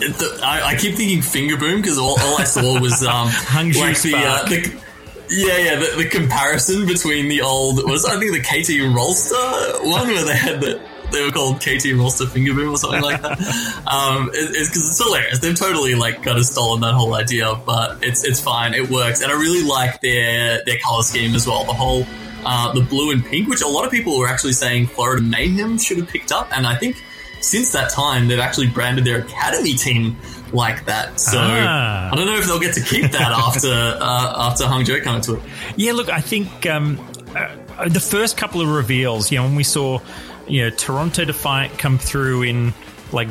it, 0.01 0.15
the, 0.17 0.41
I, 0.45 0.71
I 0.71 0.77
keep 0.77 0.97
thinking 0.97 1.23
Finger 1.23 1.57
Boom 1.57 1.81
because 1.81 1.99
all, 1.99 2.21
all 2.21 2.39
I 2.39 2.45
saw 2.45 2.79
was 2.81 3.03
um, 3.05 3.27
like 3.55 4.01
the, 4.03 4.13
uh, 4.15 4.45
the 4.45 4.83
yeah 5.31 5.57
yeah 5.59 5.75
the, 5.77 6.03
the 6.03 6.09
comparison 6.09 6.87
between 6.87 7.29
the 7.29 7.43
old 7.43 7.83
was 7.89 8.05
I 8.05 8.19
think 8.19 8.33
the 8.33 8.41
KT 8.41 8.95
Rolster 8.95 9.85
one 9.91 10.09
where 10.09 10.25
they 10.25 10.37
had 10.37 10.61
the. 10.61 10.81
They 11.11 11.25
were 11.25 11.31
called 11.31 11.57
KT 11.61 11.97
Rolster 11.97 12.29
Finger 12.29 12.53
Boom 12.53 12.75
or 12.75 12.77
something 12.77 13.01
like 13.01 13.23
that. 13.23 13.39
Um, 13.89 14.29
it, 14.29 14.55
it's 14.55 14.69
because 14.69 14.91
it's 14.91 15.03
hilarious. 15.03 15.39
They've 15.39 15.59
totally 15.59 15.95
like 15.95 16.23
kind 16.23 16.37
of 16.37 16.45
stolen 16.45 16.83
that 16.83 16.93
whole 16.93 17.15
idea, 17.15 17.55
but 17.65 18.05
it's 18.05 18.25
it's 18.25 18.43
fine. 18.43 18.75
It 18.75 18.91
works, 18.91 19.23
and 19.23 19.33
I 19.33 19.35
really 19.35 19.67
like 19.67 20.03
their 20.03 20.63
their 20.67 20.79
color 20.81 21.03
scheme 21.03 21.35
as 21.35 21.47
well. 21.47 21.65
The 21.65 21.73
whole 21.73 22.05
uh, 22.45 22.73
the 22.73 22.81
blue 22.81 23.11
and 23.11 23.25
pink, 23.25 23.49
which 23.49 23.63
a 23.63 23.69
lot 23.69 23.85
of 23.85 23.91
people 23.91 24.19
were 24.19 24.29
actually 24.29 24.53
saying 24.53 24.87
Florida 24.89 25.23
Mayhem 25.23 25.79
should 25.79 25.99
have 25.99 26.09
picked 26.09 26.33
up, 26.33 26.49
and 26.57 26.67
I 26.67 26.77
think 26.77 27.03
since 27.41 27.73
that 27.73 27.91
time 27.91 28.29
they've 28.29 28.39
actually 28.41 28.67
branded 28.69 29.05
their 29.05 29.21
academy 29.21 29.75
team 29.75 30.17
like 30.53 30.87
that. 30.87 31.21
So 31.21 31.39
Ah. 31.41 32.11
I 32.11 32.15
don't 32.17 32.27
know 32.27 32.37
if 32.37 32.47
they'll 32.47 32.59
get 32.59 32.75
to 32.75 32.81
keep 32.83 33.11
that 33.13 33.33
after 33.47 33.69
uh, 33.69 34.49
after 34.51 34.65
Hangzhou 34.65 35.03
come 35.03 35.17
into 35.17 35.35
it. 35.37 35.43
Yeah, 35.77 35.93
look, 35.93 36.09
I 36.09 36.21
think 36.21 36.67
um, 36.67 36.99
uh, 37.37 37.89
the 37.89 38.01
first 38.01 38.37
couple 38.37 38.61
of 38.61 38.69
reveals, 38.69 39.31
you 39.31 39.39
know, 39.39 39.45
when 39.45 39.55
we 39.55 39.63
saw, 39.65 40.01
you 40.49 40.63
know, 40.63 40.71
Toronto 40.71 41.25
Defiant 41.25 41.79
come 41.79 41.99
through 41.99 42.43
in 42.43 42.75
like 43.13 43.29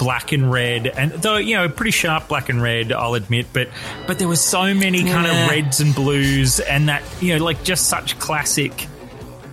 black 0.00 0.32
and 0.32 0.50
red, 0.50 0.86
and 0.88 1.12
though 1.12 1.36
you 1.36 1.54
know, 1.54 1.68
pretty 1.68 1.92
sharp 1.92 2.26
black 2.26 2.48
and 2.48 2.60
red, 2.60 2.90
I'll 2.90 3.14
admit, 3.14 3.46
but 3.52 3.68
but 4.08 4.18
there 4.18 4.26
were 4.26 4.34
so 4.34 4.74
many 4.74 5.04
kind 5.04 5.26
Yeah. 5.26 5.44
of 5.44 5.50
reds 5.50 5.80
and 5.80 5.94
blues, 5.94 6.58
and 6.58 6.88
that 6.88 7.02
you 7.20 7.38
know, 7.38 7.44
like 7.44 7.62
just 7.62 7.88
such 7.88 8.18
classic 8.18 8.88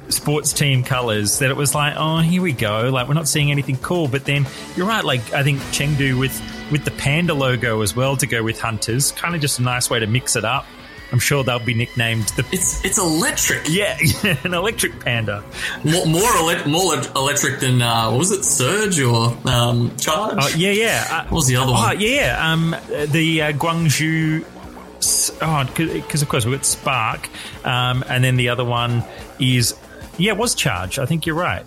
sports 0.09 0.53
team 0.53 0.83
colors 0.85 1.39
that 1.39 1.49
it 1.51 1.57
was 1.57 1.75
like, 1.75 1.93
oh, 1.97 2.19
here 2.19 2.41
we 2.41 2.53
go. 2.53 2.89
Like 2.89 3.09
we're 3.09 3.13
not 3.13 3.27
seeing 3.27 3.51
anything 3.51 3.75
cool, 3.77 4.07
but 4.07 4.23
then 4.23 4.47
you're 4.77 4.87
right. 4.87 5.03
Like 5.03 5.33
I 5.33 5.43
think 5.43 5.59
Chengdu 5.73 6.17
with 6.17 6.41
with 6.71 6.85
the 6.85 6.91
panda 6.91 7.33
logo 7.33 7.81
as 7.81 7.95
well 7.95 8.15
to 8.17 8.25
go 8.25 8.41
with 8.41 8.59
hunters, 8.59 9.11
kind 9.11 9.35
of 9.35 9.41
just 9.41 9.59
a 9.59 9.61
nice 9.61 9.89
way 9.89 9.99
to 9.99 10.07
mix 10.07 10.35
it 10.37 10.45
up. 10.45 10.65
I'm 11.11 11.19
sure 11.19 11.43
they'll 11.43 11.59
be 11.59 11.73
nicknamed 11.73 12.25
the 12.29 12.45
It's 12.51 12.83
it's 12.83 12.97
electric. 12.97 13.69
yeah, 13.69 13.97
an 14.43 14.53
electric 14.53 14.99
panda. 14.99 15.43
More 15.83 16.05
more, 16.05 16.21
ele- 16.37 16.67
more 16.67 16.95
electric 17.15 17.59
than 17.61 17.81
uh, 17.81 18.09
what 18.09 18.19
was 18.19 18.31
it, 18.31 18.43
Surge 18.43 18.99
or 18.99 19.37
um, 19.47 19.95
Charge? 19.97 20.35
Oh 20.39 20.49
yeah, 20.57 20.71
yeah. 20.71 21.07
Uh, 21.09 21.23
What 21.25 21.31
was 21.31 21.47
the 21.47 21.55
other 21.57 21.69
oh 21.71 21.73
one? 21.73 21.99
yeah, 21.99 22.51
um, 22.51 22.75
the 23.11 23.41
uh, 23.43 23.51
Guangzhou. 23.53 24.43
Oh, 25.41 25.69
because 25.75 26.21
of 26.21 26.29
course 26.29 26.45
we've 26.45 26.57
got 26.57 26.65
Spark, 26.65 27.29
um, 27.63 28.03
and 28.09 28.23
then 28.23 28.35
the 28.35 28.49
other 28.49 28.65
one 28.65 29.03
is 29.39 29.75
yeah, 30.17 30.31
it 30.33 30.37
was 30.37 30.55
Charge. 30.55 30.99
I 30.99 31.05
think 31.05 31.25
you're 31.25 31.35
right. 31.35 31.65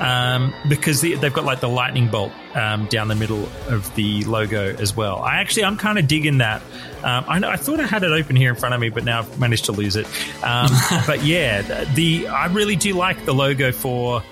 Um, 0.00 0.54
because 0.68 1.00
the, 1.00 1.14
they've 1.16 1.32
got 1.32 1.44
like 1.44 1.58
the 1.60 1.68
lightning 1.68 2.08
bolt 2.08 2.30
um, 2.54 2.86
down 2.86 3.08
the 3.08 3.16
middle 3.16 3.48
of 3.68 3.92
the 3.96 4.22
logo 4.24 4.76
as 4.76 4.94
well. 4.94 5.18
I 5.20 5.36
actually, 5.40 5.64
I'm 5.64 5.76
kind 5.76 5.98
of 5.98 6.06
digging 6.06 6.38
that. 6.38 6.62
Um, 7.02 7.24
I, 7.28 7.38
know, 7.38 7.48
I 7.48 7.56
thought 7.56 7.80
I 7.80 7.86
had 7.86 8.02
it 8.02 8.10
open 8.10 8.36
here 8.36 8.50
in 8.50 8.56
front 8.56 8.74
of 8.74 8.80
me, 8.80 8.88
but 8.88 9.04
now 9.04 9.20
I've 9.20 9.38
managed 9.38 9.66
to 9.66 9.72
lose 9.72 9.96
it. 9.96 10.06
Um, 10.42 10.70
but 11.06 11.24
yeah, 11.24 11.62
the 11.94 12.28
I 12.28 12.46
really 12.46 12.76
do 12.76 12.94
like 12.94 13.24
the 13.24 13.34
logo 13.34 13.72
for. 13.72 14.22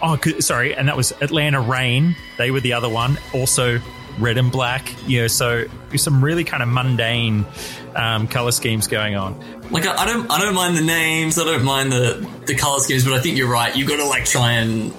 Oh, 0.00 0.16
sorry, 0.38 0.76
and 0.76 0.86
that 0.88 0.96
was 0.96 1.12
Atlanta 1.20 1.60
Rain. 1.60 2.14
They 2.36 2.52
were 2.52 2.60
the 2.60 2.74
other 2.74 2.88
one. 2.88 3.18
Also 3.34 3.80
red 4.18 4.38
and 4.38 4.50
black. 4.50 4.94
You 5.08 5.22
know, 5.22 5.26
so 5.28 5.64
some 5.96 6.22
really 6.22 6.44
kind 6.44 6.62
of 6.62 6.68
mundane 6.68 7.46
um, 7.94 8.28
color 8.28 8.52
schemes 8.52 8.86
going 8.86 9.16
on. 9.16 9.38
Like 9.70 9.86
I, 9.86 9.94
I 10.02 10.06
don't 10.06 10.30
I 10.30 10.38
don't 10.38 10.54
mind 10.54 10.76
the 10.76 10.82
names, 10.82 11.38
I 11.38 11.44
don't 11.44 11.64
mind 11.64 11.92
the 11.92 12.28
the 12.46 12.54
color 12.54 12.80
schemes, 12.80 13.04
but 13.04 13.14
I 13.14 13.20
think 13.20 13.36
you're 13.36 13.50
right. 13.50 13.74
You've 13.74 13.88
got 13.88 13.96
to 13.96 14.06
like 14.06 14.24
try 14.24 14.52
and 14.52 14.92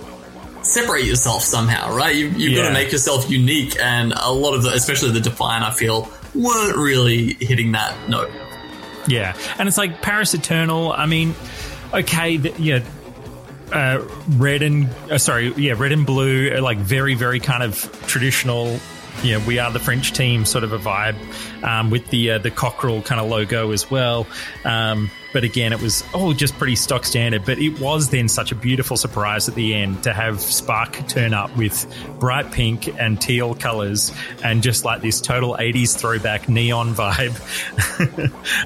separate 0.62 1.06
yourself 1.06 1.44
somehow, 1.44 1.96
right? 1.96 2.16
You, 2.16 2.28
you've 2.30 2.56
got 2.56 2.68
to 2.68 2.74
make 2.74 2.92
yourself 2.92 3.30
unique, 3.30 3.78
and 3.80 4.14
a 4.14 4.32
lot 4.32 4.54
of 4.54 4.64
the, 4.64 4.70
especially 4.70 5.12
the 5.12 5.22
Defiant, 5.22 5.64
I 5.64 5.72
feel 5.72 6.12
weren't 6.36 6.78
really 6.78 7.34
hitting 7.40 7.74
that 7.74 8.10
note. 8.10 8.32
Yeah, 9.08 9.36
and 9.58 9.68
it's 9.68 9.78
like 9.78 10.02
Paris 10.02 10.34
Eternal. 10.34 10.92
I 10.92 11.06
mean, 11.06 11.34
okay, 11.94 12.38
the, 12.38 12.54
yeah, 12.62 12.84
uh, 13.72 14.06
red 14.38 14.62
and 14.62 14.90
uh, 15.10 15.18
sorry, 15.18 15.54
yeah, 15.54 15.74
red 15.78 15.92
and 15.92 16.06
blue 16.06 16.50
like 16.60 16.78
very, 16.78 17.16
very 17.16 17.40
kind 17.40 17.64
of 17.64 17.76
traditional. 18.08 18.80
You 19.24 19.38
know, 19.38 19.46
we 19.46 19.60
are 19.60 19.72
the 19.72 19.80
French 19.80 20.14
team, 20.14 20.46
sort 20.46 20.64
of 20.64 20.72
a 20.72 20.80
vibe 20.80 21.18
um, 21.64 21.90
with 21.90 22.08
the 22.10 22.32
uh, 22.32 22.38
the 22.38 22.52
cockerel 22.52 23.02
kind 23.02 23.20
of 23.20 23.30
logo 23.30 23.72
as 23.72 23.90
well. 23.90 24.28
Um, 24.64 25.12
but 25.34 25.44
again, 25.44 25.74
it 25.74 25.82
was 25.82 26.04
all 26.14 26.34
just 26.34 26.58
pretty 26.58 26.76
stock 26.76 27.06
standard. 27.06 27.46
But 27.46 27.60
it 27.60 27.80
was 27.80 28.10
then 28.10 28.28
such 28.28 28.52
a 28.52 28.56
beautiful 28.56 28.98
surprise 28.98 29.48
at 29.48 29.56
the 29.56 29.74
end 29.76 30.04
to 30.04 30.14
have 30.14 30.40
Spark 30.42 31.08
turn 31.08 31.34
up 31.34 31.56
with 31.56 31.86
bright 32.20 32.52
pink 32.52 32.88
and 33.00 33.20
teal 33.22 33.56
colors 33.56 34.12
and 34.44 34.64
just 34.64 34.86
like 34.86 35.02
this 35.02 35.22
total 35.22 35.56
80s 35.56 35.98
throwback 35.98 36.50
neon 36.50 36.94
vibe. 36.96 37.36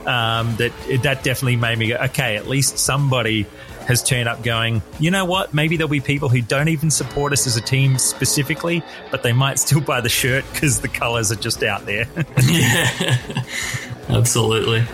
um, 0.07 0.55
that 0.57 0.71
that 1.03 1.23
definitely 1.23 1.57
made 1.57 1.77
me 1.77 1.87
go, 1.89 1.95
okay, 1.95 2.37
at 2.37 2.47
least 2.47 2.77
somebody 2.77 3.45
has 3.87 4.01
turned 4.01 4.29
up 4.29 4.41
going, 4.43 4.81
you 4.99 5.11
know 5.11 5.25
what? 5.25 5.53
Maybe 5.53 5.77
there'll 5.77 5.89
be 5.89 5.99
people 5.99 6.29
who 6.29 6.41
don't 6.41 6.69
even 6.69 6.89
support 6.89 7.33
us 7.33 7.47
as 7.47 7.57
a 7.57 7.61
team 7.61 7.97
specifically, 7.97 8.83
but 9.11 9.23
they 9.23 9.33
might 9.33 9.59
still 9.59 9.81
buy 9.81 10.01
the 10.01 10.09
shirt 10.09 10.45
because 10.53 10.79
the 10.81 10.87
colors 10.87 11.31
are 11.31 11.37
just 11.37 11.63
out 11.63 11.85
there. 11.85 12.07
yeah, 12.43 13.17
absolutely. 14.09 14.85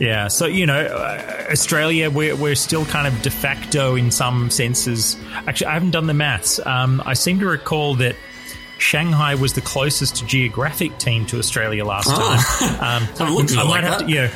Yeah, 0.00 0.28
so 0.28 0.46
you 0.46 0.64
know, 0.66 0.78
uh, 0.80 1.46
Australia, 1.50 2.08
we're 2.10 2.36
we're 2.36 2.54
still 2.54 2.84
kind 2.86 3.06
of 3.06 3.20
de 3.22 3.30
facto 3.30 3.96
in 3.96 4.10
some 4.10 4.48
senses. 4.50 5.16
Actually, 5.46 5.66
I 5.68 5.72
haven't 5.74 5.90
done 5.90 6.06
the 6.06 6.14
maths. 6.14 6.64
Um, 6.64 7.02
I 7.04 7.14
seem 7.14 7.40
to 7.40 7.46
recall 7.46 7.96
that 7.96 8.14
Shanghai 8.78 9.34
was 9.34 9.54
the 9.54 9.60
closest 9.60 10.24
geographic 10.26 10.98
team 10.98 11.26
to 11.26 11.38
Australia 11.38 11.84
last 11.84 12.08
Oh. 12.10 12.14
time. 12.16 12.74
Um, 12.80 13.02
Haven't 13.16 13.34
looked 13.34 13.50
at 13.52 13.58
I 13.58 13.62
might 13.64 13.70
like 13.70 13.84
have 13.84 13.98
that. 14.00 14.06
to, 14.06 14.12
yeah, 14.12 14.30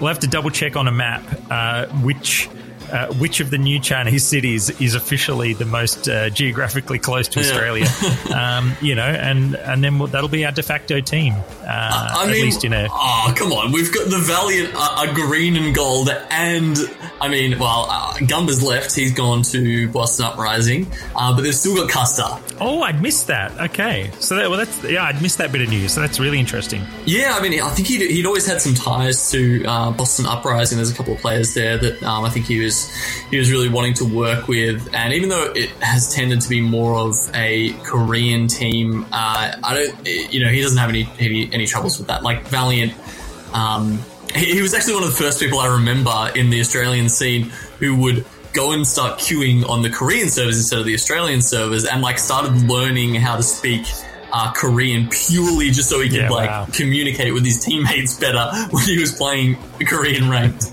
we'll 0.00 0.08
have 0.08 0.18
to 0.20 0.26
double 0.26 0.50
check 0.50 0.74
on 0.76 0.88
a 0.88 0.92
map 0.92 1.22
uh, 1.50 1.86
which. 2.02 2.48
Uh, 2.94 3.12
which 3.14 3.40
of 3.40 3.50
the 3.50 3.58
new 3.58 3.80
Chinese 3.80 4.24
cities 4.24 4.70
is 4.80 4.94
officially 4.94 5.52
the 5.52 5.64
most 5.64 6.08
uh, 6.08 6.30
geographically 6.30 6.96
close 7.00 7.26
to 7.26 7.40
Yeah. 7.40 7.46
Australia? 7.46 7.86
um, 8.34 8.76
you 8.80 8.94
know, 8.94 9.02
and 9.02 9.56
and 9.56 9.82
then 9.82 9.98
we'll, 9.98 10.06
that'll 10.06 10.28
be 10.28 10.44
our 10.44 10.52
de 10.52 10.62
facto 10.62 11.00
team, 11.00 11.32
uh, 11.34 11.66
I 11.66 12.22
at 12.24 12.30
mean, 12.30 12.42
least 12.42 12.62
in 12.64 12.72
a 12.72 12.86
oh 12.92 13.34
come 13.36 13.52
on, 13.52 13.72
we've 13.72 13.92
got 13.92 14.08
the 14.10 14.18
Valiant 14.18 14.70
uh, 14.76 15.06
a 15.10 15.12
green 15.12 15.56
and 15.56 15.74
gold, 15.74 16.08
and 16.30 16.76
I 17.20 17.26
mean, 17.28 17.58
well, 17.58 17.86
uh, 17.90 18.12
Gumba's 18.18 18.62
left; 18.62 18.94
he's 18.94 19.12
gone 19.12 19.42
to 19.42 19.88
Boston 19.88 20.26
Uprising, 20.26 20.86
uh, 21.16 21.34
but 21.34 21.42
they've 21.42 21.52
still 21.54 21.74
got 21.74 21.90
Custa. 21.90 22.40
Oh, 22.60 22.82
I'd 22.82 23.02
missed 23.02 23.26
that. 23.26 23.58
Okay, 23.70 24.12
so 24.20 24.36
that, 24.36 24.48
well, 24.48 24.58
that's 24.58 24.84
yeah, 24.84 25.02
I'd 25.02 25.20
missed 25.20 25.38
that 25.38 25.50
bit 25.50 25.62
of 25.62 25.68
news. 25.68 25.92
So 25.92 26.00
that's 26.00 26.20
really 26.20 26.38
interesting. 26.38 26.82
Yeah, 27.06 27.32
I 27.36 27.42
mean, 27.42 27.60
I 27.60 27.70
think 27.70 27.88
he'd, 27.88 28.08
he'd 28.08 28.26
always 28.26 28.46
had 28.46 28.60
some 28.60 28.74
ties 28.74 29.32
to 29.32 29.64
uh, 29.64 29.90
Boston 29.90 30.26
Uprising. 30.26 30.78
There's 30.78 30.92
a 30.92 30.94
couple 30.94 31.14
of 31.14 31.20
players 31.20 31.54
there 31.54 31.76
that 31.76 32.00
um, 32.04 32.24
I 32.24 32.30
think 32.30 32.46
he 32.46 32.60
was 32.60 32.83
he 33.30 33.38
was 33.38 33.50
really 33.50 33.68
wanting 33.68 33.94
to 33.94 34.04
work 34.04 34.48
with. 34.48 34.88
And 34.94 35.12
even 35.12 35.28
though 35.28 35.52
it 35.54 35.70
has 35.80 36.14
tended 36.14 36.40
to 36.42 36.48
be 36.48 36.60
more 36.60 36.94
of 36.96 37.14
a 37.34 37.72
Korean 37.84 38.48
team, 38.48 39.04
uh, 39.12 39.52
I 39.62 39.74
don't, 39.74 40.06
you 40.32 40.44
know, 40.44 40.50
he 40.50 40.60
doesn't 40.62 40.78
have 40.78 40.88
any 40.90 41.08
any, 41.18 41.50
any 41.52 41.66
troubles 41.66 41.98
with 41.98 42.08
that. 42.08 42.22
Like 42.22 42.42
Valiant, 42.48 42.92
um, 43.52 43.98
he, 44.34 44.54
he 44.54 44.62
was 44.62 44.74
actually 44.74 44.94
one 44.94 45.04
of 45.04 45.10
the 45.10 45.16
first 45.16 45.40
people 45.40 45.58
I 45.58 45.74
remember 45.74 46.30
in 46.34 46.50
the 46.50 46.60
Australian 46.60 47.08
scene 47.08 47.50
who 47.78 47.96
would 48.00 48.24
go 48.52 48.72
and 48.72 48.86
start 48.86 49.18
queuing 49.18 49.68
on 49.68 49.82
the 49.82 49.90
Korean 49.90 50.28
servers 50.28 50.56
instead 50.56 50.78
of 50.78 50.84
the 50.86 50.94
Australian 50.94 51.42
servers, 51.42 51.84
and 51.84 52.02
like 52.02 52.18
started 52.18 52.52
learning 52.68 53.14
how 53.16 53.36
to 53.36 53.42
speak. 53.42 53.86
Uh, 54.36 54.52
Korean 54.52 55.08
purely 55.10 55.70
just 55.70 55.88
so 55.88 56.00
he 56.00 56.08
could 56.08 56.18
Yeah, 56.18 56.28
like 56.28 56.50
wow. 56.50 56.66
communicate 56.72 57.32
with 57.32 57.44
his 57.44 57.64
teammates 57.64 58.18
better 58.18 58.50
when 58.70 58.82
he 58.84 58.98
was 58.98 59.12
playing 59.12 59.56
Korean 59.86 60.28
ranked. 60.28 60.72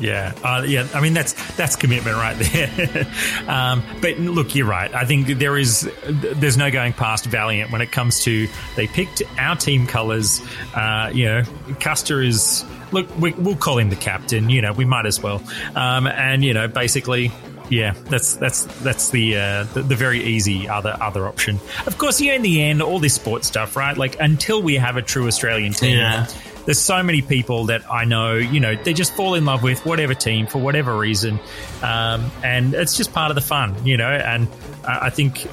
Yeah, 0.00 0.32
uh, 0.42 0.64
yeah. 0.66 0.88
I 0.94 1.00
mean, 1.00 1.12
that's 1.12 1.34
that's 1.56 1.76
commitment 1.76 2.16
right 2.16 2.36
there. 2.38 3.06
um, 3.46 3.82
but 4.00 4.18
look, 4.18 4.54
you're 4.54 4.66
right. 4.66 4.92
I 4.94 5.04
think 5.04 5.26
there 5.38 5.58
is 5.58 5.90
there's 6.04 6.56
no 6.56 6.70
going 6.70 6.92
past 6.94 7.26
Valiant 7.26 7.70
when 7.70 7.82
it 7.82 7.92
comes 7.92 8.24
to 8.24 8.48
they 8.76 8.86
picked 8.86 9.22
our 9.38 9.56
team 9.56 9.86
colors. 9.86 10.40
Uh, 10.74 11.10
you 11.12 11.26
know, 11.26 11.42
Custa 11.80 12.26
is 12.26 12.64
look. 12.92 13.14
We, 13.18 13.32
will 13.32 13.56
call 13.56 13.78
him 13.78 13.90
the 13.90 13.96
captain. 13.96 14.48
You 14.48 14.62
know, 14.62 14.72
we 14.72 14.84
might 14.86 15.06
as 15.06 15.22
well. 15.22 15.42
Um, 15.74 16.06
and 16.06 16.44
you 16.44 16.54
know, 16.54 16.66
basically. 16.68 17.30
Yeah, 17.68 17.94
that's 18.06 18.34
that's 18.34 18.64
that's 18.80 19.10
the, 19.10 19.36
uh, 19.36 19.64
the, 19.74 19.82
the 19.82 19.94
very 19.94 20.20
easy 20.24 20.68
other 20.68 20.96
other 21.00 21.28
option. 21.28 21.60
Of 21.86 21.98
course, 21.98 22.20
yeah. 22.20 22.32
In 22.32 22.42
the 22.42 22.60
end, 22.60 22.82
all 22.82 22.98
this 22.98 23.14
sports 23.14 23.46
stuff, 23.46 23.76
right? 23.76 23.96
Like 23.96 24.18
until 24.18 24.60
we 24.60 24.74
have 24.74 24.96
a 24.96 25.02
true 25.02 25.28
Australian 25.28 25.72
team, 25.72 25.96
Yeah. 25.96 26.26
There's 26.66 26.78
so 26.78 27.02
many 27.02 27.22
people 27.22 27.66
that 27.66 27.90
I 27.90 28.04
know, 28.04 28.34
you 28.34 28.60
know, 28.60 28.74
they 28.76 28.92
just 28.92 29.14
fall 29.14 29.34
in 29.34 29.44
love 29.44 29.62
with 29.62 29.84
whatever 29.86 30.14
team 30.14 30.46
for 30.46 30.58
whatever 30.58 30.96
reason. 30.96 31.38
Um, 31.82 32.30
and 32.44 32.74
it's 32.74 32.96
just 32.96 33.12
part 33.12 33.30
of 33.30 33.34
the 33.34 33.40
fun, 33.40 33.86
you 33.86 33.96
know. 33.96 34.10
And 34.10 34.46
I 34.86 35.10
think 35.10 35.46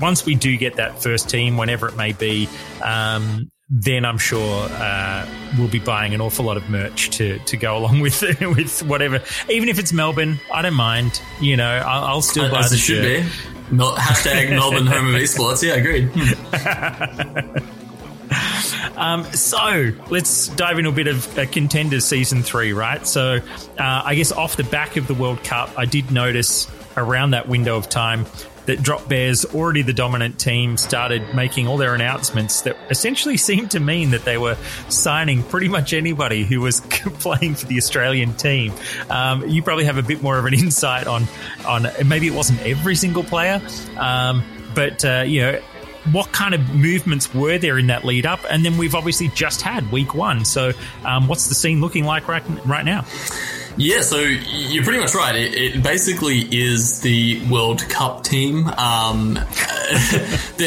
once 0.00 0.26
we 0.26 0.34
do 0.34 0.56
get 0.56 0.76
that 0.76 1.00
first 1.02 1.28
team, 1.30 1.56
whenever 1.56 1.88
it 1.88 1.96
may 1.96 2.12
be, 2.12 2.48
um, 2.82 3.50
then 3.70 4.04
I'm 4.04 4.18
sure 4.18 4.68
uh, 4.70 5.26
we'll 5.58 5.68
be 5.68 5.78
buying 5.78 6.12
an 6.14 6.20
awful 6.20 6.44
lot 6.44 6.56
of 6.58 6.68
merch 6.68 7.10
to, 7.16 7.38
to 7.38 7.56
go 7.56 7.76
along 7.78 8.00
with 8.00 8.22
with 8.40 8.82
whatever. 8.82 9.22
Even 9.48 9.68
if 9.68 9.78
it's 9.78 9.92
Melbourne, 9.92 10.38
I 10.52 10.62
don't 10.62 10.74
mind. 10.74 11.20
You 11.40 11.56
know, 11.56 11.66
I'll, 11.68 12.04
I'll 12.04 12.22
still 12.22 12.50
buy 12.50 12.58
As 12.60 12.70
the 12.70 12.76
it 12.76 12.80
should 12.80 13.04
shirt. 13.04 13.22
be. 13.70 13.74
Mel- 13.76 13.96
hashtag 13.96 14.50
Melbourne 14.50 14.86
Home 14.88 15.14
of 15.14 15.20
Esports. 15.20 15.62
Yeah, 15.62 15.76
agreed. 15.76 16.10
Um, 18.96 19.24
so 19.24 19.92
let's 20.10 20.48
dive 20.48 20.78
into 20.78 20.90
a 20.90 20.92
bit 20.92 21.08
of 21.08 21.38
uh, 21.38 21.46
contenders 21.46 22.04
season 22.04 22.42
three, 22.42 22.72
right? 22.72 23.06
So 23.06 23.36
uh, 23.78 24.02
I 24.04 24.14
guess 24.14 24.32
off 24.32 24.56
the 24.56 24.64
back 24.64 24.96
of 24.96 25.06
the 25.06 25.14
World 25.14 25.42
Cup, 25.42 25.70
I 25.76 25.84
did 25.84 26.10
notice 26.10 26.70
around 26.96 27.32
that 27.32 27.48
window 27.48 27.76
of 27.76 27.88
time 27.88 28.26
that 28.66 28.82
Drop 28.82 29.08
Bears, 29.08 29.44
already 29.44 29.82
the 29.82 29.92
dominant 29.92 30.38
team, 30.38 30.76
started 30.76 31.34
making 31.34 31.66
all 31.66 31.76
their 31.76 31.94
announcements 31.94 32.62
that 32.62 32.76
essentially 32.90 33.36
seemed 33.44 33.72
to 33.72 33.80
mean 33.80 34.10
that 34.10 34.24
they 34.24 34.38
were 34.38 34.56
signing 34.88 35.42
pretty 35.42 35.68
much 35.68 35.92
anybody 35.92 36.44
who 36.44 36.60
was 36.60 36.80
playing 37.20 37.54
for 37.54 37.66
the 37.66 37.76
Australian 37.76 38.34
team. 38.34 38.72
Um, 39.10 39.46
you 39.48 39.62
probably 39.62 39.84
have 39.84 39.98
a 39.98 40.02
bit 40.02 40.22
more 40.22 40.38
of 40.38 40.44
an 40.46 40.54
insight 40.64 41.06
on 41.06 41.24
on 41.66 41.86
maybe 42.06 42.26
it 42.26 42.34
wasn't 42.34 42.60
every 42.62 42.94
single 42.94 43.24
player, 43.24 43.60
um, 43.98 44.44
but 44.74 45.04
uh, 45.04 45.24
you 45.26 45.40
know 45.42 45.60
what 46.12 46.32
kind 46.32 46.54
of 46.54 46.74
movements 46.74 47.32
were 47.34 47.58
there 47.58 47.78
in 47.78 47.88
that 47.88 48.04
lead 48.04 48.26
up? 48.26 48.40
And 48.50 48.64
then 48.64 48.76
we've 48.76 48.94
obviously 48.94 49.28
just 49.28 49.62
had 49.62 49.90
week 49.90 50.14
one. 50.14 50.44
So, 50.44 50.72
um, 51.04 51.28
what's 51.28 51.48
the 51.48 51.54
scene 51.54 51.80
looking 51.80 52.04
like 52.04 52.28
right, 52.28 52.42
right 52.66 52.84
now? 52.84 53.04
Yeah, 53.76 54.02
so 54.02 54.18
you're 54.20 54.84
pretty 54.84 55.00
much 55.00 55.14
right. 55.14 55.34
It, 55.34 55.54
it 55.54 55.82
basically 55.82 56.40
is 56.42 57.00
the 57.00 57.44
World 57.48 57.88
Cup 57.88 58.22
team. 58.22 58.68
Um, 58.68 59.36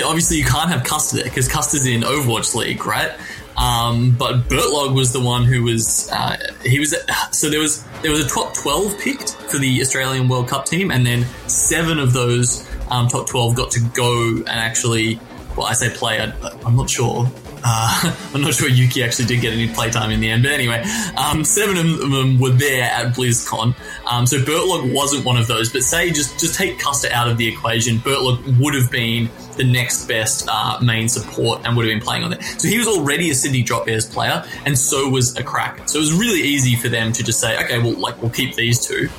obviously, 0.06 0.38
you 0.38 0.46
can't 0.46 0.70
have 0.70 0.84
Custa 0.84 1.24
because 1.24 1.48
Custa's 1.48 1.86
in 1.86 2.02
Overwatch 2.02 2.54
League, 2.54 2.86
right? 2.86 3.12
Um, 3.58 4.12
but 4.12 4.48
Bertlog 4.50 4.94
was 4.94 5.14
the 5.14 5.20
one 5.20 5.46
who 5.46 5.64
was 5.64 6.10
uh, 6.12 6.38
he 6.64 6.80
was 6.80 6.96
so 7.32 7.50
there 7.50 7.60
was 7.60 7.84
there 8.04 8.12
was 8.12 8.24
a 8.24 8.30
top 8.30 8.54
twelve 8.54 9.00
picked 9.00 9.32
for 9.32 9.58
the 9.58 9.82
Australian 9.82 10.28
World 10.28 10.48
Cup 10.48 10.66
team, 10.66 10.92
and 10.92 11.06
then 11.06 11.26
seven 11.48 11.98
of 11.98 12.14
those 12.14 12.70
um, 12.92 13.08
top 13.08 13.28
twelve 13.28 13.56
got 13.56 13.72
to 13.72 13.80
go 13.94 14.38
and 14.38 14.48
actually. 14.50 15.20
Well, 15.58 15.66
I 15.66 15.74
say 15.74 15.90
play. 15.90 16.20
I, 16.20 16.32
I'm 16.66 16.76
not 16.76 16.90
sure. 16.90 17.30
Uh, 17.64 18.16
I'm 18.34 18.42
not 18.42 18.54
sure 18.54 18.70
Yuki 18.70 19.04
actually 19.04 19.26
did 19.26 19.42
get 19.42 19.54
any 19.54 19.68
playtime 19.68 20.12
in 20.12 20.20
the 20.20 20.30
end, 20.30 20.44
but 20.44 20.52
anyway, 20.52 20.84
um, 21.18 21.44
seven 21.44 21.78
of 21.78 22.00
them 22.00 22.40
were 22.40 22.52
there 22.52 22.84
at 22.84 23.16
BlizzCon. 23.16 23.76
Um, 24.10 24.28
so 24.28 24.44
Bertlog 24.44 24.92
wasn't 24.92 25.26
one 25.26 25.38
of 25.38 25.48
those, 25.48 25.72
but 25.72 25.82
say 25.82 26.12
just 26.12 26.40
just 26.40 26.56
take 26.56 26.78
Custa 26.78 27.10
out 27.12 27.28
of 27.28 27.38
the 27.38 27.48
equation, 27.48 27.98
Bertlog 27.98 28.40
would 28.60 28.76
have 28.76 28.92
been 28.92 29.30
the 29.58 29.64
next 29.64 30.08
best 30.08 30.48
uh, 30.48 30.80
main 30.82 31.10
support 31.10 31.62
and 31.66 31.76
would 31.76 31.86
have 31.86 31.92
been 31.92 32.06
playing 32.06 32.24
on 32.24 32.30
there. 32.30 32.42
So 32.42 32.68
he 32.68 32.78
was 32.78 32.88
already 32.88 33.32
a 33.32 33.36
Sydney 33.36 33.64
Drop 33.64 33.88
Bears 33.88 34.06
player, 34.06 34.46
and 34.66 34.78
so 34.78 35.10
was 35.10 35.36
a 35.38 35.44
Kraken. 35.44 35.88
So 35.88 35.98
it 35.98 36.02
was 36.02 36.14
really 36.14 36.42
easy 36.42 36.76
for 36.76 36.90
them 36.90 37.12
to 37.14 37.24
just 37.24 37.40
say, 37.40 37.58
okay, 37.64 37.80
well, 37.80 37.98
like 38.00 38.22
we'll 38.22 38.32
keep 38.32 38.54
these 38.56 38.80
two. 38.80 39.10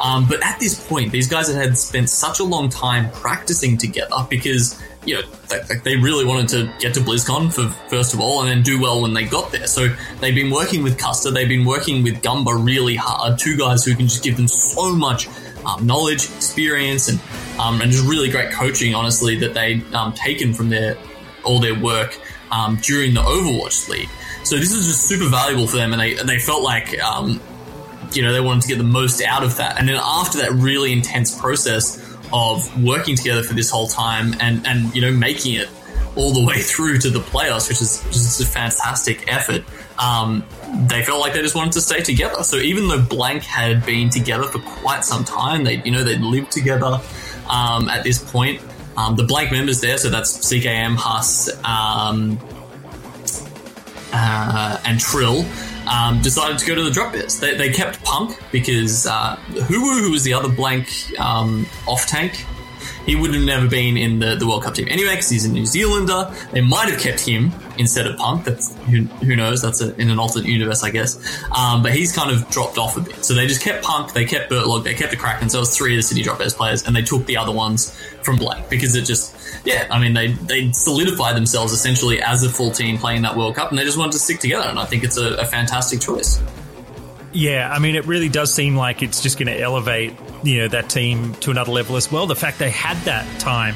Um, 0.00 0.26
but 0.26 0.42
at 0.42 0.58
this 0.58 0.88
point, 0.88 1.12
these 1.12 1.28
guys 1.28 1.52
had 1.52 1.76
spent 1.76 2.08
such 2.08 2.40
a 2.40 2.44
long 2.44 2.70
time 2.70 3.10
practicing 3.10 3.76
together 3.76 4.26
because 4.30 4.80
you 5.04 5.14
know 5.14 5.22
they, 5.48 5.76
they 5.84 5.96
really 5.96 6.24
wanted 6.24 6.48
to 6.48 6.72
get 6.78 6.94
to 6.94 7.00
BlizzCon 7.00 7.52
for 7.52 7.68
first 7.88 8.14
of 8.14 8.20
all, 8.20 8.40
and 8.40 8.48
then 8.48 8.62
do 8.62 8.80
well 8.80 9.02
when 9.02 9.14
they 9.14 9.24
got 9.24 9.50
there. 9.52 9.66
So 9.66 9.88
they've 10.20 10.34
been 10.34 10.50
working 10.50 10.82
with 10.82 10.98
Custa, 10.98 11.32
they've 11.32 11.48
been 11.48 11.64
working 11.64 12.02
with 12.02 12.22
Gumba 12.22 12.64
really 12.64 12.96
hard. 12.96 13.38
Two 13.38 13.56
guys 13.56 13.84
who 13.84 13.94
can 13.94 14.08
just 14.08 14.22
give 14.22 14.36
them 14.36 14.48
so 14.48 14.92
much 14.92 15.28
um, 15.64 15.86
knowledge, 15.86 16.24
experience, 16.24 17.08
and 17.08 17.20
um, 17.58 17.80
and 17.80 17.90
just 17.90 18.06
really 18.06 18.30
great 18.30 18.52
coaching. 18.52 18.94
Honestly, 18.94 19.36
that 19.38 19.54
they 19.54 19.82
um, 19.92 20.12
taken 20.12 20.52
from 20.52 20.68
their 20.68 20.96
all 21.44 21.60
their 21.60 21.78
work 21.78 22.18
um, 22.50 22.76
during 22.82 23.14
the 23.14 23.22
Overwatch 23.22 23.88
League. 23.88 24.08
So 24.44 24.56
this 24.56 24.72
is 24.72 24.86
just 24.86 25.04
super 25.04 25.28
valuable 25.28 25.66
for 25.66 25.76
them, 25.76 25.92
and 25.92 26.00
they 26.00 26.14
they 26.14 26.38
felt 26.38 26.62
like 26.62 26.98
um, 27.00 27.40
you 28.12 28.22
know, 28.22 28.32
they 28.32 28.40
wanted 28.40 28.62
to 28.62 28.68
get 28.68 28.78
the 28.78 28.84
most 28.84 29.22
out 29.22 29.42
of 29.42 29.56
that. 29.56 29.78
And 29.78 29.88
then 29.88 29.98
after 30.02 30.38
that 30.38 30.52
really 30.52 30.92
intense 30.92 31.36
process 31.38 32.09
of 32.32 32.82
working 32.82 33.16
together 33.16 33.42
for 33.42 33.54
this 33.54 33.70
whole 33.70 33.88
time 33.88 34.34
and, 34.40 34.66
and 34.66 34.94
you 34.94 35.02
know, 35.02 35.12
making 35.12 35.54
it 35.54 35.68
all 36.16 36.32
the 36.32 36.44
way 36.44 36.58
through 36.60 36.98
to 36.98 37.10
the 37.10 37.20
playoffs, 37.20 37.68
which 37.68 37.80
is 37.80 38.02
just 38.04 38.40
a 38.40 38.46
fantastic 38.46 39.32
effort, 39.32 39.62
um, 39.98 40.44
they 40.88 41.04
felt 41.04 41.20
like 41.20 41.34
they 41.34 41.42
just 41.42 41.54
wanted 41.54 41.72
to 41.72 41.80
stay 41.80 42.02
together. 42.02 42.42
So 42.42 42.56
even 42.56 42.88
though 42.88 43.02
Blank 43.02 43.42
had 43.42 43.84
been 43.84 44.08
together 44.10 44.44
for 44.44 44.60
quite 44.60 45.04
some 45.04 45.24
time, 45.24 45.64
they, 45.64 45.82
you 45.82 45.90
know, 45.90 46.04
they'd 46.04 46.20
lived 46.20 46.52
together 46.52 47.00
um, 47.48 47.88
at 47.88 48.02
this 48.02 48.18
point. 48.30 48.62
Um, 48.96 49.16
the 49.16 49.24
Blank 49.24 49.52
members 49.52 49.80
there, 49.80 49.98
so 49.98 50.10
that's 50.10 50.38
CKM, 50.38 50.96
Huss, 50.96 51.48
um, 51.64 52.38
uh, 54.12 54.80
and 54.84 54.98
Trill, 54.98 55.44
um, 55.90 56.22
decided 56.22 56.58
to 56.58 56.66
go 56.66 56.74
to 56.74 56.82
the 56.82 56.90
drop 56.90 57.12
bears. 57.12 57.40
They, 57.40 57.56
they 57.56 57.70
kept 57.70 58.02
Punk 58.04 58.38
because 58.52 59.06
uh, 59.06 59.36
Huwu, 59.50 60.00
who 60.00 60.12
was 60.12 60.22
the 60.22 60.34
other 60.34 60.48
blank 60.48 60.88
um, 61.18 61.66
off 61.86 62.06
tank, 62.06 62.46
he 63.06 63.16
would 63.16 63.34
have 63.34 63.42
never 63.42 63.66
been 63.66 63.96
in 63.96 64.18
the, 64.18 64.36
the 64.36 64.46
World 64.46 64.62
Cup 64.62 64.74
team 64.74 64.86
anyway 64.88 65.12
because 65.12 65.30
he's 65.30 65.44
a 65.44 65.50
New 65.50 65.66
Zealander. 65.66 66.32
They 66.52 66.60
might 66.60 66.88
have 66.88 67.00
kept 67.00 67.20
him 67.20 67.52
instead 67.78 68.06
of 68.06 68.16
Punk. 68.16 68.44
That's 68.44 68.74
who, 68.84 69.02
who 69.04 69.36
knows. 69.36 69.62
That's 69.62 69.80
a, 69.80 69.94
in 69.96 70.10
an 70.10 70.18
alternate 70.18 70.48
universe, 70.48 70.82
I 70.82 70.90
guess. 70.90 71.18
Um, 71.50 71.82
but 71.82 71.92
he's 71.92 72.14
kind 72.14 72.30
of 72.30 72.48
dropped 72.50 72.78
off 72.78 72.96
a 72.96 73.00
bit. 73.00 73.24
So 73.24 73.34
they 73.34 73.46
just 73.46 73.62
kept 73.62 73.84
Punk, 73.84 74.12
they 74.12 74.24
kept 74.24 74.48
Bertlog, 74.48 74.84
they 74.84 74.94
kept 74.94 75.10
the 75.10 75.16
Kraken. 75.16 75.48
So 75.48 75.58
it 75.58 75.62
was 75.62 75.76
three 75.76 75.94
of 75.94 75.98
the 75.98 76.02
Sydney 76.02 76.22
Drop 76.22 76.38
players, 76.38 76.86
and 76.86 76.94
they 76.94 77.02
took 77.02 77.26
the 77.26 77.36
other 77.36 77.52
ones 77.52 77.98
from 78.22 78.36
Blank 78.36 78.68
because 78.68 78.94
it 78.94 79.06
just 79.06 79.34
yeah, 79.64 79.86
I 79.90 79.98
mean, 79.98 80.14
they 80.14 80.28
they 80.28 80.72
solidified 80.72 81.36
themselves 81.36 81.72
essentially 81.72 82.22
as 82.22 82.42
a 82.42 82.50
full 82.50 82.70
team 82.70 82.98
playing 82.98 83.22
that 83.22 83.36
World 83.36 83.56
Cup, 83.56 83.70
and 83.70 83.78
they 83.78 83.84
just 83.84 83.98
wanted 83.98 84.12
to 84.12 84.18
stick 84.18 84.40
together. 84.40 84.68
And 84.68 84.78
I 84.78 84.84
think 84.84 85.04
it's 85.04 85.18
a, 85.18 85.34
a 85.34 85.44
fantastic 85.44 86.00
choice. 86.00 86.40
Yeah, 87.32 87.70
I 87.72 87.78
mean, 87.78 87.94
it 87.94 88.06
really 88.06 88.28
does 88.28 88.52
seem 88.52 88.76
like 88.76 89.02
it's 89.02 89.22
just 89.22 89.38
going 89.38 89.46
to 89.46 89.60
elevate 89.60 90.14
you 90.42 90.62
know 90.62 90.68
that 90.68 90.88
team 90.88 91.34
to 91.36 91.50
another 91.50 91.72
level 91.72 91.96
as 91.96 92.10
well. 92.10 92.26
The 92.26 92.36
fact 92.36 92.58
they 92.58 92.70
had 92.70 92.96
that 93.04 93.40
time 93.40 93.74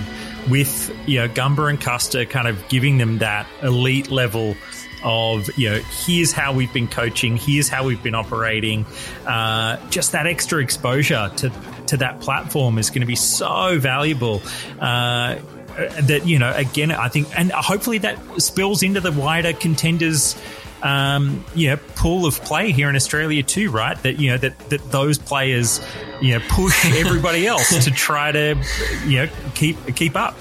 with 0.49 0.91
you 1.07 1.21
know 1.21 1.29
Gumber 1.29 1.71
and 1.71 1.81
Custa 1.81 2.29
kind 2.29 2.49
of 2.49 2.69
giving 2.69 2.99
them 2.99 3.19
that 3.19 3.47
elite 3.63 4.11
level 4.11 4.57
of 5.05 5.49
you 5.59 5.71
know 5.71 5.81
here's 6.07 6.33
how 6.33 6.53
we've 6.53 6.73
been 6.73 6.89
coaching, 6.89 7.37
here's 7.37 7.69
how 7.69 7.85
we've 7.85 8.03
been 8.03 8.15
operating. 8.15 8.87
Uh, 9.27 9.77
just 9.91 10.13
that 10.13 10.27
extra 10.27 10.61
exposure 10.61 11.31
to 11.37 11.53
to 11.87 11.97
that 11.99 12.21
platform 12.21 12.79
is 12.79 12.91
going 12.91 13.03
to 13.03 13.07
be 13.07 13.17
so 13.17 13.79
valuable. 13.79 14.43
Uh, 14.81 15.37
that 15.77 16.27
you 16.27 16.39
know, 16.39 16.53
again, 16.55 16.91
I 16.91 17.09
think, 17.09 17.29
and 17.39 17.51
hopefully 17.53 17.99
that 17.99 18.19
spills 18.41 18.83
into 18.83 19.01
the 19.01 19.13
wider 19.13 19.53
contenders. 19.53 20.37
Um, 20.83 21.47
you 21.55 21.71
know, 21.71 21.77
pool 21.97 22.27
of 22.27 22.43
play 22.43 22.71
here 22.71 22.91
in 22.91 22.97
Australia 22.97 23.43
too, 23.43 23.71
right? 23.71 23.97
That 24.03 24.21
you 24.21 24.33
know 24.33 24.37
that 24.37 24.59
that 24.69 24.91
those 24.91 25.17
players, 25.17 25.81
you 26.21 26.35
know, 26.35 26.45
push 26.47 26.85
everybody 26.99 27.47
else 27.47 27.85
to 27.85 27.91
try 27.91 28.33
to, 28.33 28.63
you 29.07 29.25
know, 29.25 29.33
keep 29.55 29.79
keep 29.97 30.15
up. 30.15 30.37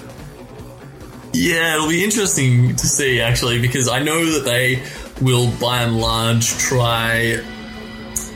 Yeah, 1.32 1.74
it'll 1.74 1.88
be 1.88 2.04
interesting 2.04 2.76
to 2.76 2.86
see 2.86 3.20
actually 3.20 3.60
because 3.60 3.88
I 3.88 4.00
know 4.00 4.24
that 4.32 4.44
they 4.44 4.82
will, 5.20 5.50
by 5.58 5.82
and 5.82 5.98
large, 5.98 6.48
try 6.58 7.42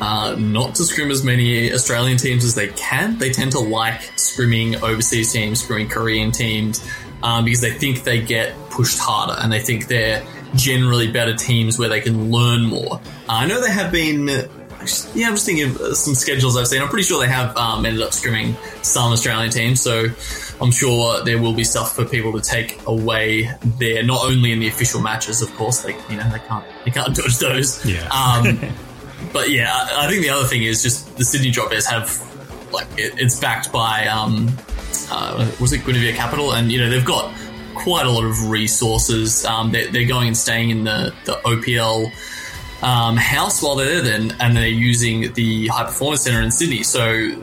uh, 0.00 0.37
not 0.38 0.74
to 0.76 0.84
scrim 0.84 1.11
as 1.11 1.24
many 1.24 1.72
Australian 1.72 2.18
teams 2.18 2.44
as 2.44 2.54
they 2.54 2.68
can. 2.68 3.18
They 3.18 3.30
tend 3.30 3.52
to 3.52 3.61
like 3.61 4.00
scrimming 4.16 4.82
overseas 4.82 5.32
teams, 5.32 5.62
scrimming 5.62 5.90
Korean 5.90 6.30
teams, 6.30 6.87
um, 7.22 7.44
because 7.44 7.61
they 7.61 7.72
think 7.72 8.04
they 8.04 8.20
get 8.20 8.54
pushed 8.70 8.98
harder 8.98 9.34
and 9.40 9.52
they 9.52 9.61
think 9.61 9.88
they're 9.88 10.24
generally 10.54 11.11
better 11.11 11.34
teams 11.34 11.78
where 11.78 11.88
they 11.88 12.00
can 12.00 12.30
learn 12.30 12.64
more. 12.64 12.94
Uh, 12.94 13.00
I 13.28 13.46
know 13.46 13.61
they 13.61 13.72
have 13.72 13.92
been. 13.92 14.28
Yeah, 15.12 15.26
I'm 15.26 15.34
just 15.34 15.44
thinking 15.44 15.70
of 15.70 15.96
some 15.96 16.14
schedules 16.14 16.56
I've 16.56 16.68
seen. 16.68 16.80
I'm 16.80 16.88
pretty 16.88 17.04
sure 17.04 17.20
they 17.20 17.30
have 17.30 17.56
um, 17.56 17.84
ended 17.84 18.00
up 18.00 18.12
scrimming 18.12 18.54
some 18.84 19.12
Australian 19.12 19.50
teams, 19.50 19.82
so 19.82 20.06
I'm 20.61 20.70
sure 20.70 21.22
there 21.24 21.42
will 21.42 21.52
be 21.52 21.64
stuff 21.64 21.96
for 21.96 22.04
people 22.04 22.32
to 22.32 22.40
take 22.40 22.87
away 22.87 23.50
there. 23.78 24.04
Not 24.04 24.24
only 24.24 24.52
in 24.52 24.61
the 24.61 24.68
official 24.68 25.00
matches, 25.00 25.42
of 25.42 25.52
course, 25.56 25.82
they 25.82 25.94
you 26.08 26.16
know 26.16 26.30
they 26.30 26.38
can't 26.38 26.64
they 26.84 26.90
can't 26.92 27.14
dodge 27.16 27.38
those. 27.38 27.84
Yeah. 27.84 28.06
Um, 28.08 28.61
but 29.38 29.51
yeah, 29.51 29.70
I, 29.72 30.09
think 30.09 30.22
the 30.22 30.31
other 30.31 30.48
thing 30.48 30.64
is 30.64 30.83
just 30.83 31.16
the 31.16 31.24
Sydney 31.24 31.53
Drop 31.53 31.70
Bears 31.70 31.87
have 31.87 32.11
like 32.72 32.88
it, 32.96 33.14
it's 33.18 33.38
backed 33.38 33.70
by 33.72 34.09
um, 34.09 34.48
uh, 35.12 35.48
was 35.61 35.72
it 35.72 35.85
Guinevere 35.85 36.12
Capital, 36.12 36.55
and 36.55 36.72
you 36.72 36.81
know 36.81 36.90
they've 36.90 37.05
got 37.05 37.33
quite 37.77 38.05
a 38.05 38.11
lot 38.11 38.24
of 38.24 38.51
resources. 38.51 39.44
Um, 39.44 39.70
they're, 39.70 39.87
they're 39.92 40.09
going 40.09 40.27
and 40.27 40.37
staying 40.37 40.70
in 40.70 40.83
the 40.83 41.14
the 41.24 41.35
OPL 41.44 42.11
um, 42.83 43.16
house 43.16 43.62
while 43.62 43.77
they're 43.77 44.03
there, 44.03 44.18
then, 44.18 44.37
and 44.40 44.57
they're 44.57 44.66
using 44.66 45.33
the 45.35 45.68
High 45.68 45.85
Performance 45.85 46.22
Center 46.22 46.42
in 46.42 46.51
Sydney. 46.51 46.83
So, 46.83 47.40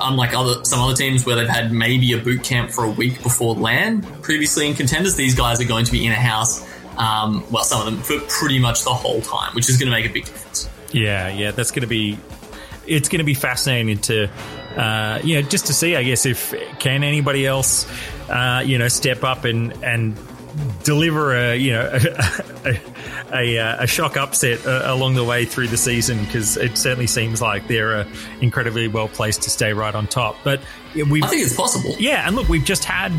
unlike 0.00 0.36
other 0.36 0.64
some 0.64 0.78
other 0.78 0.94
teams 0.94 1.26
where 1.26 1.34
they've 1.34 1.48
had 1.48 1.72
maybe 1.72 2.12
a 2.12 2.18
boot 2.18 2.44
camp 2.44 2.70
for 2.70 2.84
a 2.84 2.90
week 2.90 3.24
before 3.24 3.56
LAN 3.56 4.02
previously 4.22 4.68
in 4.68 4.74
contenders, 4.74 5.16
these 5.16 5.34
guys 5.34 5.60
are 5.60 5.66
going 5.66 5.84
to 5.84 5.90
be 5.90 6.06
in 6.06 6.12
a 6.12 6.14
house. 6.14 6.64
Um, 6.96 7.44
well, 7.50 7.64
some 7.64 7.80
of 7.80 7.86
them 7.86 8.00
for 8.04 8.24
pretty 8.28 8.60
much 8.60 8.84
the 8.84 8.94
whole 8.94 9.20
time, 9.20 9.52
which 9.56 9.68
is 9.68 9.78
going 9.78 9.90
to 9.90 9.92
make 9.92 10.08
a 10.08 10.12
big 10.12 10.26
difference. 10.26 10.70
Yeah, 10.92 11.28
yeah, 11.28 11.50
that's 11.50 11.70
going 11.70 11.82
to 11.82 11.88
be. 11.88 12.18
It's 12.86 13.08
going 13.08 13.20
to 13.20 13.24
be 13.24 13.32
fascinating 13.32 13.98
to, 14.02 14.28
uh, 14.76 15.18
you 15.24 15.40
know, 15.40 15.48
just 15.48 15.68
to 15.68 15.72
see, 15.72 15.96
I 15.96 16.02
guess, 16.02 16.26
if 16.26 16.54
can 16.80 17.02
anybody 17.02 17.46
else, 17.46 17.86
uh, 18.28 18.62
you 18.64 18.76
know, 18.76 18.88
step 18.88 19.24
up 19.24 19.44
and 19.44 19.72
and 19.82 20.16
deliver 20.84 21.34
a 21.34 21.56
you 21.56 21.72
know 21.72 21.90
a, 22.64 22.80
a, 23.32 23.76
a 23.80 23.86
shock 23.86 24.16
upset 24.16 24.64
uh, 24.66 24.82
along 24.84 25.14
the 25.14 25.24
way 25.24 25.44
through 25.44 25.68
the 25.68 25.76
season 25.76 26.22
because 26.24 26.56
it 26.56 26.76
certainly 26.76 27.06
seems 27.06 27.42
like 27.42 27.66
they're 27.68 27.96
uh, 27.96 28.08
incredibly 28.40 28.88
well 28.88 29.08
placed 29.08 29.42
to 29.42 29.50
stay 29.50 29.72
right 29.72 29.94
on 29.94 30.06
top. 30.06 30.36
But 30.44 30.60
we, 30.94 31.22
I 31.22 31.26
think 31.26 31.42
it's 31.42 31.56
possible. 31.56 31.94
Yeah, 31.98 32.26
and 32.26 32.36
look, 32.36 32.48
we've 32.48 32.64
just 32.64 32.84
had 32.84 33.12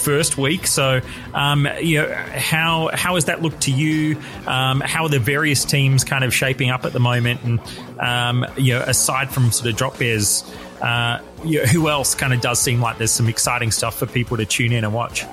first 0.00 0.38
week. 0.38 0.66
So, 0.66 1.00
um, 1.34 1.68
you 1.80 2.02
know, 2.02 2.12
how 2.12 2.90
how 2.92 3.14
has 3.14 3.26
that 3.26 3.42
looked 3.42 3.62
to 3.62 3.70
you? 3.70 4.20
Um, 4.46 4.80
how 4.80 5.04
are 5.04 5.08
the 5.08 5.18
various 5.18 5.64
teams 5.64 6.04
kind 6.04 6.24
of 6.24 6.34
shaping 6.34 6.70
up 6.70 6.84
at 6.84 6.92
the 6.92 7.00
moment? 7.00 7.42
And 7.42 7.60
um, 7.98 8.46
you 8.56 8.74
know, 8.74 8.80
aside 8.80 9.30
from 9.30 9.52
sort 9.52 9.70
of 9.70 9.76
drop 9.76 9.98
bears, 9.98 10.44
uh, 10.80 11.20
you 11.44 11.60
know, 11.60 11.66
who 11.66 11.88
else 11.88 12.14
kind 12.14 12.32
of 12.32 12.40
does 12.40 12.60
seem 12.60 12.80
like 12.80 12.98
there's 12.98 13.12
some 13.12 13.28
exciting 13.28 13.70
stuff 13.70 13.98
for 13.98 14.06
people 14.06 14.36
to 14.38 14.46
tune 14.46 14.72
in 14.72 14.84
and 14.84 14.94
watch? 14.94 15.24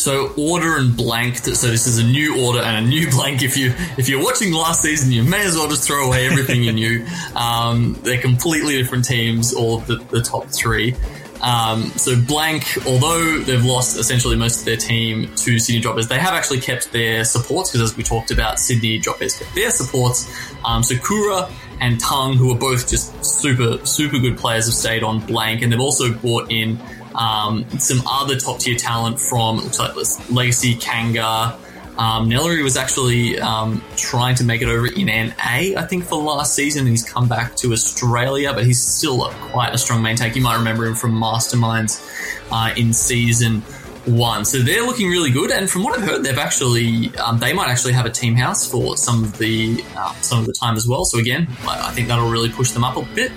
So 0.00 0.32
order 0.38 0.78
and 0.78 0.96
blank. 0.96 1.36
So 1.36 1.66
this 1.66 1.86
is 1.86 1.98
a 1.98 2.04
new 2.04 2.42
order 2.42 2.60
and 2.60 2.86
a 2.86 2.88
new 2.88 3.10
blank. 3.10 3.42
If 3.42 3.58
you 3.58 3.74
if 3.98 4.08
you're 4.08 4.22
watching 4.22 4.52
last 4.52 4.80
season, 4.80 5.12
you 5.12 5.22
may 5.22 5.44
as 5.44 5.56
well 5.56 5.68
just 5.68 5.86
throw 5.86 6.06
away 6.06 6.26
everything 6.26 6.62
you 6.62 6.72
knew. 6.72 7.06
Um, 7.40 7.98
they're 8.02 8.20
completely 8.20 8.76
different 8.76 9.04
teams, 9.04 9.54
all 9.54 9.78
the, 9.78 9.96
the 9.96 10.20
top 10.20 10.46
three. 10.48 10.94
Um, 11.42 11.84
so 11.96 12.20
blank, 12.20 12.78
although 12.86 13.38
they've 13.38 13.64
lost 13.64 13.98
essentially 13.98 14.36
most 14.36 14.60
of 14.60 14.64
their 14.66 14.76
team 14.76 15.34
to 15.36 15.58
Sydney 15.58 15.80
Droppers, 15.80 16.08
they 16.08 16.18
have 16.18 16.34
actually 16.34 16.60
kept 16.60 16.92
their 16.92 17.24
supports 17.24 17.70
because 17.70 17.90
as 17.90 17.96
we 17.96 18.02
talked 18.02 18.30
about, 18.30 18.58
Sydney 18.58 18.98
Droppers 18.98 19.38
kept 19.38 19.54
their 19.54 19.70
supports. 19.70 20.30
Um, 20.64 20.82
so 20.82 20.96
Kura 20.96 21.50
and 21.80 21.98
Tung, 21.98 22.36
who 22.36 22.52
are 22.52 22.58
both 22.58 22.88
just 22.88 23.24
super 23.24 23.84
super 23.86 24.18
good 24.18 24.36
players, 24.36 24.66
have 24.66 24.74
stayed 24.74 25.02
on 25.02 25.20
blank, 25.20 25.62
and 25.62 25.72
they've 25.72 25.80
also 25.80 26.12
brought 26.12 26.50
in 26.50 26.78
um, 27.14 27.68
some 27.78 28.02
other 28.06 28.36
top 28.36 28.58
tier 28.58 28.76
talent 28.76 29.18
from 29.18 29.56
looks 29.56 29.78
like 29.78 30.30
Legacy 30.30 30.74
Kanga. 30.74 31.58
Um, 32.00 32.30
Nellery 32.30 32.64
was 32.64 32.78
actually 32.78 33.38
um, 33.38 33.84
trying 33.94 34.34
to 34.36 34.44
make 34.44 34.62
it 34.62 34.68
over 34.68 34.86
in 34.86 35.06
NA, 35.06 35.34
I 35.78 35.86
think, 35.86 36.04
for 36.04 36.16
last 36.16 36.54
season. 36.54 36.86
He's 36.86 37.04
come 37.04 37.28
back 37.28 37.56
to 37.56 37.74
Australia, 37.74 38.54
but 38.54 38.64
he's 38.64 38.82
still 38.82 39.28
quite 39.52 39.74
a 39.74 39.78
strong 39.78 40.02
main 40.02 40.16
tank. 40.16 40.34
You 40.34 40.40
might 40.40 40.56
remember 40.56 40.86
him 40.86 40.94
from 40.94 41.12
Masterminds 41.12 42.02
uh, 42.50 42.72
in 42.74 42.94
season 42.94 43.60
one. 44.06 44.46
So 44.46 44.62
they're 44.62 44.82
looking 44.82 45.10
really 45.10 45.30
good. 45.30 45.50
And 45.50 45.68
from 45.68 45.84
what 45.84 45.98
I've 45.98 46.08
heard, 46.08 46.24
they've 46.24 46.38
actually 46.38 47.14
um, 47.18 47.38
they 47.38 47.52
might 47.52 47.68
actually 47.68 47.92
have 47.92 48.06
a 48.06 48.10
team 48.10 48.34
house 48.34 48.66
for 48.66 48.96
some 48.96 49.22
of 49.22 49.36
the 49.36 49.84
uh, 49.94 50.14
some 50.22 50.38
of 50.38 50.46
the 50.46 50.54
time 50.54 50.76
as 50.76 50.88
well. 50.88 51.04
So 51.04 51.18
again, 51.18 51.48
I 51.68 51.90
think 51.90 52.08
that'll 52.08 52.30
really 52.30 52.50
push 52.50 52.70
them 52.70 52.82
up 52.82 52.96
a 52.96 53.02
bit. 53.14 53.30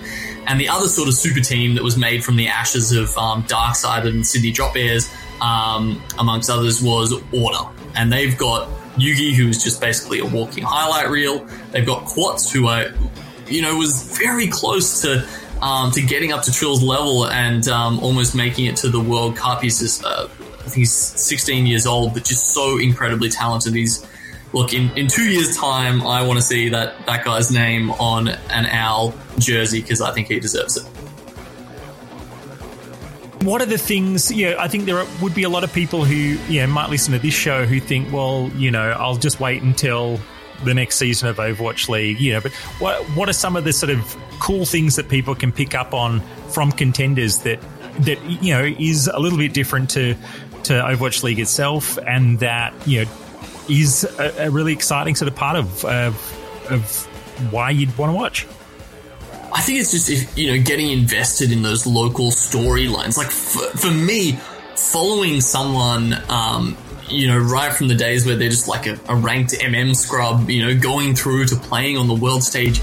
And 0.47 0.57
the 0.57 0.69
other 0.69 0.87
sort 0.87 1.09
of 1.09 1.15
super 1.15 1.41
team 1.41 1.75
that 1.75 1.83
was 1.83 1.97
made 1.97 2.23
from 2.23 2.37
the 2.37 2.47
ashes 2.47 2.93
of 2.93 3.17
um, 3.17 3.43
Darkside 3.43 4.07
and 4.07 4.25
Sydney 4.25 4.51
Drop 4.51 4.73
Bears, 4.73 5.13
um, 5.41 6.01
amongst 6.17 6.49
others, 6.49 6.81
was 6.81 7.13
Order. 7.33 7.82
And 7.95 8.11
they've 8.11 8.37
got 8.37 8.67
Yugi, 8.95 9.33
who's 9.33 9.63
just 9.63 9.81
basically 9.81 10.19
a 10.19 10.25
walking 10.25 10.63
highlight 10.63 11.09
reel. 11.09 11.45
They've 11.71 11.85
got 11.85 12.05
Quartz, 12.05 12.51
who 12.51 12.67
are, 12.67 12.87
you 13.47 13.61
know, 13.61 13.75
was 13.75 14.17
very 14.17 14.47
close 14.47 15.01
to 15.01 15.27
um, 15.61 15.91
to 15.91 16.01
getting 16.01 16.33
up 16.33 16.43
to 16.43 16.51
Trill's 16.51 16.83
level 16.83 17.27
and 17.27 17.67
um, 17.69 17.99
almost 17.99 18.35
making 18.35 18.65
it 18.65 18.75
to 18.77 18.89
the 18.89 18.99
World 18.99 19.37
Cup. 19.37 19.61
He's 19.61 19.79
just, 19.79 20.03
uh, 20.03 20.27
I 20.27 20.63
think 20.63 20.75
he's 20.75 20.93
16 20.93 21.65
years 21.65 21.87
old, 21.87 22.13
but 22.13 22.25
just 22.25 22.49
so 22.53 22.77
incredibly 22.77 23.29
talented. 23.29 23.73
He's 23.73 24.05
look 24.51 24.73
in, 24.73 24.91
in 24.97 25.07
two 25.07 25.23
years' 25.29 25.55
time, 25.55 26.01
I 26.05 26.23
want 26.23 26.37
to 26.37 26.45
see 26.45 26.69
that 26.69 27.05
that 27.05 27.23
guy's 27.23 27.51
name 27.51 27.91
on 27.91 28.27
an 28.27 28.65
owl 28.67 29.13
jersey 29.39 29.81
because 29.81 30.01
I 30.01 30.11
think 30.11 30.27
he 30.27 30.39
deserves 30.39 30.77
it. 30.77 30.83
What 33.45 33.61
are 33.61 33.65
the 33.65 33.77
things? 33.77 34.31
Yeah, 34.31 34.55
I 34.59 34.67
think 34.67 34.85
there 34.85 34.97
are, 34.97 35.07
would 35.21 35.35
be 35.35 35.43
a 35.43 35.49
lot 35.49 35.63
of 35.63 35.73
people 35.73 36.05
who 36.05 36.37
yeah 36.51 36.65
might 36.65 36.89
listen 36.89 37.13
to 37.13 37.19
this 37.19 37.33
show 37.33 37.65
who 37.65 37.79
think, 37.79 38.11
well, 38.11 38.49
you 38.55 38.71
know, 38.71 38.91
I'll 38.91 39.17
just 39.17 39.39
wait 39.39 39.61
until 39.61 40.19
the 40.63 40.73
next 40.73 40.95
season 40.95 41.27
of 41.27 41.37
Overwatch 41.37 41.89
League. 41.89 42.19
You 42.19 42.33
know, 42.33 42.41
but 42.41 42.51
what 42.79 43.03
what 43.15 43.29
are 43.29 43.33
some 43.33 43.55
of 43.55 43.63
the 43.63 43.73
sort 43.73 43.89
of 43.89 44.17
cool 44.39 44.65
things 44.65 44.95
that 44.95 45.09
people 45.09 45.35
can 45.35 45.51
pick 45.51 45.75
up 45.75 45.93
on 45.93 46.21
from 46.49 46.71
contenders 46.71 47.39
that 47.39 47.59
that 47.99 48.21
you 48.23 48.53
know 48.53 48.63
is 48.63 49.07
a 49.07 49.19
little 49.19 49.37
bit 49.37 49.53
different 49.53 49.89
to 49.91 50.15
to 50.63 50.73
Overwatch 50.73 51.23
League 51.23 51.39
itself, 51.39 51.97
and 52.05 52.39
that 52.39 52.73
you 52.87 53.03
know 53.03 53.11
is 53.69 54.03
a, 54.19 54.47
a 54.47 54.49
really 54.49 54.73
exciting 54.73 55.15
sort 55.15 55.31
of 55.31 55.35
part 55.35 55.57
of 55.57 55.85
of, 55.85 56.71
of 56.71 57.05
why 57.51 57.69
you'd 57.69 57.95
want 57.97 58.11
to 58.11 58.15
watch. 58.15 58.47
I 59.53 59.61
think 59.61 59.79
it's 59.79 59.91
just 59.91 60.37
you 60.37 60.51
know 60.51 60.63
getting 60.63 60.89
invested 60.89 61.51
in 61.51 61.61
those 61.61 61.85
local 61.85 62.31
storylines. 62.31 63.17
Like 63.17 63.29
for, 63.29 63.65
for 63.77 63.91
me, 63.91 64.33
following 64.75 65.41
someone, 65.41 66.15
um, 66.29 66.75
you 67.07 67.27
know, 67.27 67.37
right 67.37 67.71
from 67.71 67.87
the 67.87 67.95
days 67.95 68.25
where 68.25 68.35
they're 68.35 68.49
just 68.49 68.67
like 68.67 68.87
a, 68.87 68.99
a, 69.07 69.15
ranked 69.15 69.53
MM 69.53 69.95
scrub, 69.95 70.49
you 70.49 70.65
know, 70.65 70.79
going 70.79 71.13
through 71.13 71.45
to 71.45 71.55
playing 71.55 71.97
on 71.97 72.07
the 72.07 72.15
world 72.15 72.43
stage 72.43 72.81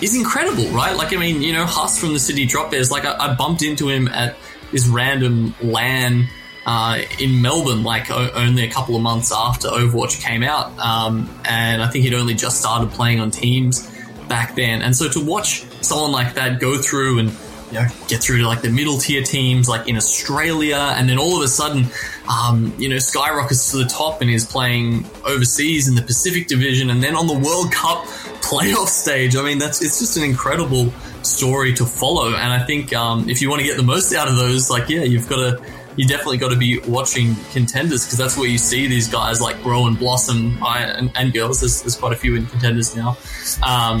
is 0.00 0.14
incredible, 0.16 0.64
right? 0.68 0.96
Like 0.96 1.12
I 1.12 1.16
mean, 1.16 1.42
you 1.42 1.52
know, 1.52 1.66
Huss 1.66 1.98
from 1.98 2.12
the 2.12 2.20
Sydney 2.20 2.46
Drop 2.46 2.70
Bears. 2.70 2.90
Like 2.90 3.04
I, 3.04 3.16
I 3.16 3.34
bumped 3.34 3.62
into 3.62 3.88
him 3.88 4.06
at 4.08 4.36
this 4.70 4.86
random 4.86 5.54
LAN. 5.62 6.28
Uh, 6.64 7.02
in 7.18 7.42
Melbourne, 7.42 7.82
like 7.82 8.08
o- 8.08 8.30
only 8.36 8.62
a 8.62 8.70
couple 8.70 8.94
of 8.94 9.02
months 9.02 9.32
after 9.32 9.66
Overwatch 9.66 10.22
came 10.22 10.44
out, 10.44 10.78
um, 10.78 11.28
and 11.44 11.82
I 11.82 11.88
think 11.88 12.04
he'd 12.04 12.14
only 12.14 12.34
just 12.34 12.60
started 12.60 12.92
playing 12.92 13.18
on 13.18 13.32
Teams 13.32 13.91
back 14.32 14.54
then. 14.54 14.80
And 14.80 14.96
so 14.96 15.10
to 15.10 15.22
watch 15.22 15.62
someone 15.82 16.10
like 16.10 16.32
that 16.36 16.58
go 16.58 16.80
through 16.80 17.18
and 17.18 17.28
you 17.70 17.78
know, 17.78 17.86
get 18.08 18.22
through 18.22 18.38
to 18.38 18.46
like 18.46 18.62
the 18.62 18.70
middle 18.70 18.96
tier 18.96 19.22
teams 19.22 19.68
like 19.68 19.88
in 19.88 19.96
Australia, 19.98 20.94
and 20.96 21.06
then 21.06 21.18
all 21.18 21.36
of 21.36 21.42
a 21.42 21.48
sudden, 21.48 21.84
um, 22.30 22.72
you 22.78 22.88
know, 22.88 22.98
skyrockets 22.98 23.72
to 23.72 23.76
the 23.76 23.84
top 23.84 24.22
and 24.22 24.30
is 24.30 24.46
playing 24.46 25.04
overseas 25.26 25.86
in 25.86 25.94
the 25.96 26.02
Pacific 26.02 26.48
Division, 26.48 26.88
and 26.88 27.02
then 27.02 27.14
on 27.14 27.26
the 27.26 27.38
World 27.38 27.72
Cup 27.72 28.04
playoff 28.42 28.88
stage. 28.88 29.36
I 29.36 29.42
mean, 29.42 29.58
that's 29.58 29.82
it's 29.82 29.98
just 29.98 30.16
an 30.16 30.22
incredible 30.22 30.90
story 31.22 31.74
to 31.74 31.84
follow, 31.84 32.34
and 32.34 32.52
I 32.52 32.64
think 32.64 32.94
um, 32.94 33.28
if 33.28 33.42
you 33.42 33.50
want 33.50 33.60
to 33.60 33.66
get 33.66 33.76
the 33.76 33.82
most 33.82 34.14
out 34.14 34.28
of 34.28 34.36
those, 34.36 34.70
like 34.70 34.88
yeah, 34.88 35.02
you've 35.02 35.28
got 35.28 35.36
to 35.36 35.62
you 35.96 36.06
definitely 36.06 36.38
got 36.38 36.50
to 36.50 36.56
be 36.56 36.78
watching 36.80 37.34
contenders 37.52 38.04
because 38.04 38.18
that's 38.18 38.36
where 38.36 38.48
you 38.48 38.58
see 38.58 38.86
these 38.86 39.08
guys 39.08 39.40
like 39.40 39.62
grow 39.62 39.86
and 39.86 39.98
blossom 39.98 40.62
I, 40.62 40.80
and, 40.84 41.12
and, 41.14 41.32
girls. 41.32 41.60
There's, 41.60 41.82
there's, 41.82 41.96
quite 41.96 42.12
a 42.12 42.16
few 42.16 42.34
in 42.36 42.46
contenders 42.46 42.96
now 42.96 43.16
um, 43.62 44.00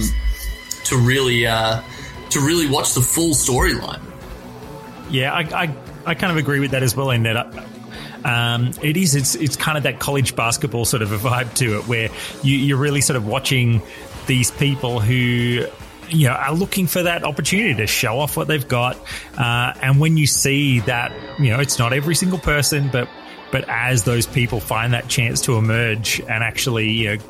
to 0.84 0.96
really 0.96 1.46
uh, 1.46 1.82
to 2.30 2.40
really 2.40 2.68
watch 2.68 2.94
the 2.94 3.00
full 3.00 3.34
storyline. 3.34 4.00
Yeah, 5.10 5.32
I, 5.32 5.40
I, 5.40 5.76
I 6.06 6.14
kind 6.14 6.32
of 6.32 6.38
agree 6.38 6.60
with 6.60 6.70
that 6.70 6.82
as 6.82 6.96
well. 6.96 7.10
In 7.10 7.24
that. 7.24 7.36
Uh, 7.36 7.64
um, 8.24 8.72
it 8.82 8.96
is. 8.96 9.14
It's 9.14 9.34
it's 9.34 9.56
kind 9.56 9.76
of 9.76 9.84
that 9.84 9.98
college 9.98 10.34
basketball 10.36 10.84
sort 10.84 11.02
of 11.02 11.12
a 11.12 11.18
vibe 11.18 11.54
to 11.56 11.78
it, 11.78 11.88
where 11.88 12.08
you, 12.42 12.56
you're 12.56 12.78
really 12.78 13.00
sort 13.00 13.16
of 13.16 13.26
watching 13.26 13.82
these 14.26 14.50
people 14.52 15.00
who 15.00 15.66
you 16.08 16.28
know 16.28 16.34
are 16.34 16.54
looking 16.54 16.86
for 16.86 17.02
that 17.02 17.24
opportunity 17.24 17.74
to 17.74 17.86
show 17.86 18.18
off 18.18 18.36
what 18.36 18.48
they've 18.48 18.66
got. 18.66 18.96
Uh, 19.36 19.72
and 19.82 20.00
when 20.00 20.16
you 20.16 20.26
see 20.26 20.80
that, 20.80 21.12
you 21.38 21.50
know, 21.50 21.60
it's 21.60 21.78
not 21.78 21.92
every 21.92 22.14
single 22.14 22.38
person, 22.38 22.88
but 22.92 23.08
but 23.50 23.64
as 23.68 24.04
those 24.04 24.26
people 24.26 24.60
find 24.60 24.94
that 24.94 25.08
chance 25.08 25.42
to 25.42 25.56
emerge 25.56 26.20
and 26.20 26.42
actually 26.42 26.90
you 26.90 27.16
know, 27.16 27.22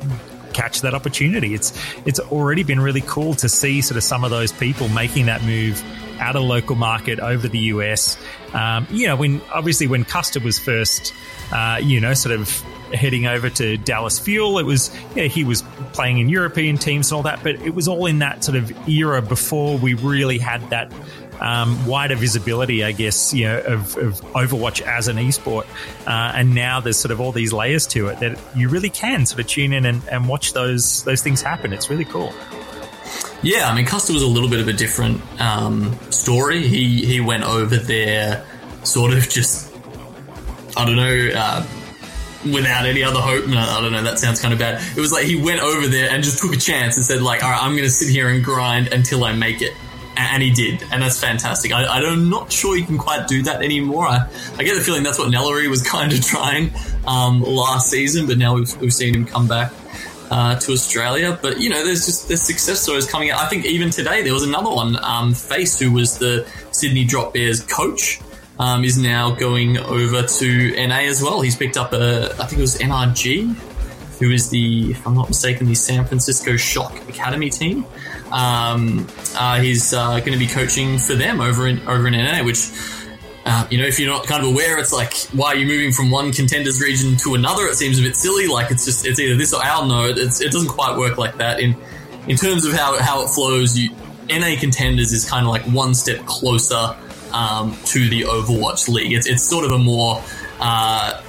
catch 0.53 0.81
that 0.81 0.93
opportunity, 0.93 1.53
it's 1.53 1.73
it's 2.05 2.19
already 2.19 2.63
been 2.63 2.79
really 2.79 3.01
cool 3.01 3.33
to 3.35 3.49
see 3.49 3.81
sort 3.81 3.97
of 3.97 4.03
some 4.03 4.23
of 4.23 4.31
those 4.31 4.51
people 4.51 4.87
making 4.89 5.25
that 5.27 5.43
move 5.43 5.83
out 6.19 6.35
of 6.35 6.43
local 6.43 6.75
market 6.75 7.19
over 7.19 7.47
the 7.47 7.59
US. 7.59 8.17
Um, 8.53 8.87
you 8.89 9.07
know, 9.07 9.15
when 9.15 9.41
obviously 9.53 9.87
when 9.87 10.05
Custa 10.05 10.41
was 10.43 10.59
first, 10.59 11.13
uh, 11.51 11.79
you 11.81 11.99
know, 11.99 12.13
sort 12.13 12.39
of 12.39 12.63
heading 12.93 13.25
over 13.25 13.49
to 13.49 13.77
Dallas 13.77 14.19
Fuel. 14.19 14.59
It 14.59 14.65
was, 14.65 14.95
yeah, 15.15 15.25
he 15.25 15.43
was 15.43 15.63
playing 15.93 16.19
in 16.19 16.29
European 16.29 16.77
teams 16.77 17.11
and 17.11 17.17
all 17.17 17.23
that, 17.23 17.43
but 17.43 17.55
it 17.55 17.73
was 17.73 17.87
all 17.87 18.05
in 18.05 18.19
that 18.19 18.43
sort 18.43 18.57
of 18.57 18.71
era 18.87 19.21
before 19.21 19.77
we 19.77 19.93
really 19.95 20.37
had 20.37 20.69
that 20.69 20.91
um, 21.39 21.85
wider 21.85 22.15
visibility, 22.15 22.83
I 22.83 22.91
guess, 22.91 23.33
you 23.33 23.45
know, 23.45 23.59
of, 23.59 23.97
of 23.97 24.21
Overwatch 24.33 24.81
as 24.81 25.07
an 25.07 25.17
esport. 25.17 25.65
Uh, 26.07 26.31
and 26.35 26.55
now 26.55 26.79
there's 26.79 26.97
sort 26.97 27.11
of 27.11 27.19
all 27.19 27.31
these 27.31 27.51
layers 27.51 27.87
to 27.87 28.07
it 28.07 28.19
that 28.19 28.39
you 28.55 28.69
really 28.69 28.89
can 28.89 29.25
sort 29.25 29.41
of 29.41 29.47
tune 29.47 29.73
in 29.73 29.85
and, 29.85 30.01
and 30.09 30.27
watch 30.27 30.53
those 30.53 31.03
those 31.03 31.21
things 31.21 31.41
happen. 31.41 31.73
It's 31.73 31.89
really 31.89 32.05
cool. 32.05 32.33
Yeah, 33.41 33.69
I 33.69 33.75
mean, 33.75 33.85
Custa 33.85 34.13
was 34.13 34.23
a 34.23 34.27
little 34.27 34.49
bit 34.49 34.61
of 34.61 34.69
a 34.69 34.73
different 34.73 35.21
um, 35.41 35.97
story. 36.11 36.65
He 36.65 37.05
he 37.05 37.19
went 37.19 37.43
over 37.43 37.75
there, 37.75 38.45
sort 38.83 39.11
of 39.11 39.27
just, 39.27 39.75
I 40.77 40.85
don't 40.85 40.95
know, 40.95 41.29
uh, 41.35 41.65
without 42.45 42.85
any 42.85 43.03
other 43.03 43.19
hope. 43.19 43.47
No, 43.47 43.59
I 43.59 43.81
don't 43.81 43.91
know. 43.91 44.03
That 44.03 44.19
sounds 44.19 44.41
kind 44.41 44.53
of 44.53 44.59
bad. 44.59 44.81
It 44.97 44.99
was 44.99 45.11
like 45.11 45.25
he 45.25 45.41
went 45.41 45.61
over 45.61 45.87
there 45.87 46.09
and 46.09 46.23
just 46.23 46.41
took 46.41 46.53
a 46.53 46.57
chance 46.57 46.97
and 46.97 47.05
said, 47.05 47.21
like, 47.21 47.43
all 47.43 47.51
right, 47.51 47.61
I'm 47.61 47.71
going 47.71 47.83
to 47.83 47.91
sit 47.91 48.09
here 48.09 48.29
and 48.29 48.43
grind 48.43 48.93
until 48.93 49.23
I 49.23 49.33
make 49.33 49.61
it. 49.61 49.73
And 50.15 50.43
he 50.43 50.51
did, 50.51 50.83
and 50.91 51.01
that's 51.01 51.19
fantastic. 51.19 51.71
I, 51.71 51.85
I'm 51.85 52.29
not 52.29 52.51
sure 52.51 52.77
you 52.77 52.85
can 52.85 52.99
quite 52.99 53.27
do 53.27 53.41
that 53.43 53.63
anymore. 53.63 54.05
I, 54.05 54.29
I 54.57 54.63
get 54.63 54.75
the 54.75 54.81
feeling 54.81 55.01
that's 55.01 55.17
what 55.17 55.31
Nellery 55.31 55.67
was 55.67 55.81
kind 55.87 56.13
of 56.13 56.23
trying 56.23 56.71
um, 57.07 57.41
last 57.41 57.89
season, 57.89 58.27
but 58.27 58.37
now 58.37 58.53
we've, 58.53 58.79
we've 58.79 58.93
seen 58.93 59.15
him 59.15 59.25
come 59.25 59.47
back 59.47 59.73
uh, 60.29 60.59
to 60.59 60.71
Australia. 60.71 61.37
But 61.41 61.59
you 61.59 61.69
know, 61.69 61.83
there's 61.83 62.05
just 62.05 62.27
there's 62.27 62.41
success 62.41 62.81
stories 62.81 63.05
coming 63.05 63.31
out. 63.31 63.39
I 63.39 63.47
think 63.47 63.65
even 63.65 63.89
today 63.89 64.21
there 64.23 64.33
was 64.33 64.43
another 64.43 64.69
one. 64.69 65.03
Um, 65.03 65.33
Face, 65.33 65.79
who 65.79 65.91
was 65.91 66.17
the 66.17 66.47
Sydney 66.71 67.05
Drop 67.05 67.33
Bears 67.33 67.61
coach, 67.63 68.19
um, 68.63 68.85
is 68.85 68.97
now 68.97 69.31
going 69.31 69.77
over 69.77 70.23
to 70.23 70.87
NA 70.87 70.99
as 70.99 71.21
well. 71.21 71.41
He's 71.41 71.57
picked 71.57 71.75
up 71.75 71.91
a, 71.91 72.31
I 72.39 72.45
think 72.45 72.59
it 72.59 72.61
was 72.61 72.77
NRG, 72.77 73.53
who 74.19 74.31
is 74.31 74.49
the, 74.49 74.91
if 74.91 75.05
I'm 75.05 75.15
not 75.15 75.27
mistaken, 75.27 75.67
the 75.67 75.75
San 75.75 76.05
Francisco 76.05 76.55
Shock 76.55 77.09
Academy 77.09 77.49
team. 77.49 77.85
Um, 78.31 79.05
uh, 79.35 79.59
he's 79.59 79.93
uh, 79.93 80.19
going 80.21 80.31
to 80.31 80.39
be 80.39 80.47
coaching 80.47 80.97
for 80.97 81.13
them 81.13 81.41
over 81.41 81.67
in 81.67 81.85
over 81.87 82.07
in 82.07 82.13
NA, 82.13 82.41
which 82.43 82.71
uh, 83.45 83.67
you 83.69 83.77
know, 83.77 83.85
if 83.85 83.99
you're 83.99 84.09
not 84.09 84.25
kind 84.25 84.41
of 84.41 84.49
aware, 84.49 84.79
it's 84.79 84.93
like, 84.93 85.13
why 85.33 85.49
are 85.49 85.55
you 85.55 85.67
moving 85.67 85.91
from 85.91 86.09
one 86.09 86.31
contenders 86.31 86.81
region 86.81 87.17
to 87.17 87.35
another? 87.35 87.63
It 87.65 87.75
seems 87.75 87.99
a 87.99 88.01
bit 88.01 88.15
silly. 88.15 88.47
Like 88.47 88.71
it's 88.71 88.85
just, 88.85 89.05
it's 89.05 89.19
either 89.19 89.35
this 89.35 89.53
or 89.53 89.61
our 89.63 89.85
no. 89.85 90.05
it 90.05 90.15
doesn't 90.15 90.69
quite 90.69 90.97
work 90.97 91.17
like 91.17 91.37
that. 91.37 91.59
In 91.59 91.75
in 92.29 92.37
terms 92.37 92.63
of 92.63 92.71
how, 92.71 92.97
how 92.99 93.25
it 93.25 93.27
flows, 93.27 93.77
you, 93.77 93.89
NA 94.29 94.55
contenders 94.57 95.11
is 95.11 95.29
kind 95.29 95.45
of 95.45 95.51
like 95.51 95.63
one 95.63 95.93
step 95.93 96.25
closer 96.25 96.95
um, 97.33 97.77
to 97.85 98.09
the 98.09 98.21
Overwatch 98.21 98.87
League. 98.87 99.13
It's, 99.13 99.27
it's 99.27 99.43
sort 99.43 99.65
of 99.65 99.71
a 99.71 99.77
more 99.77 100.23
uh, 100.59 101.21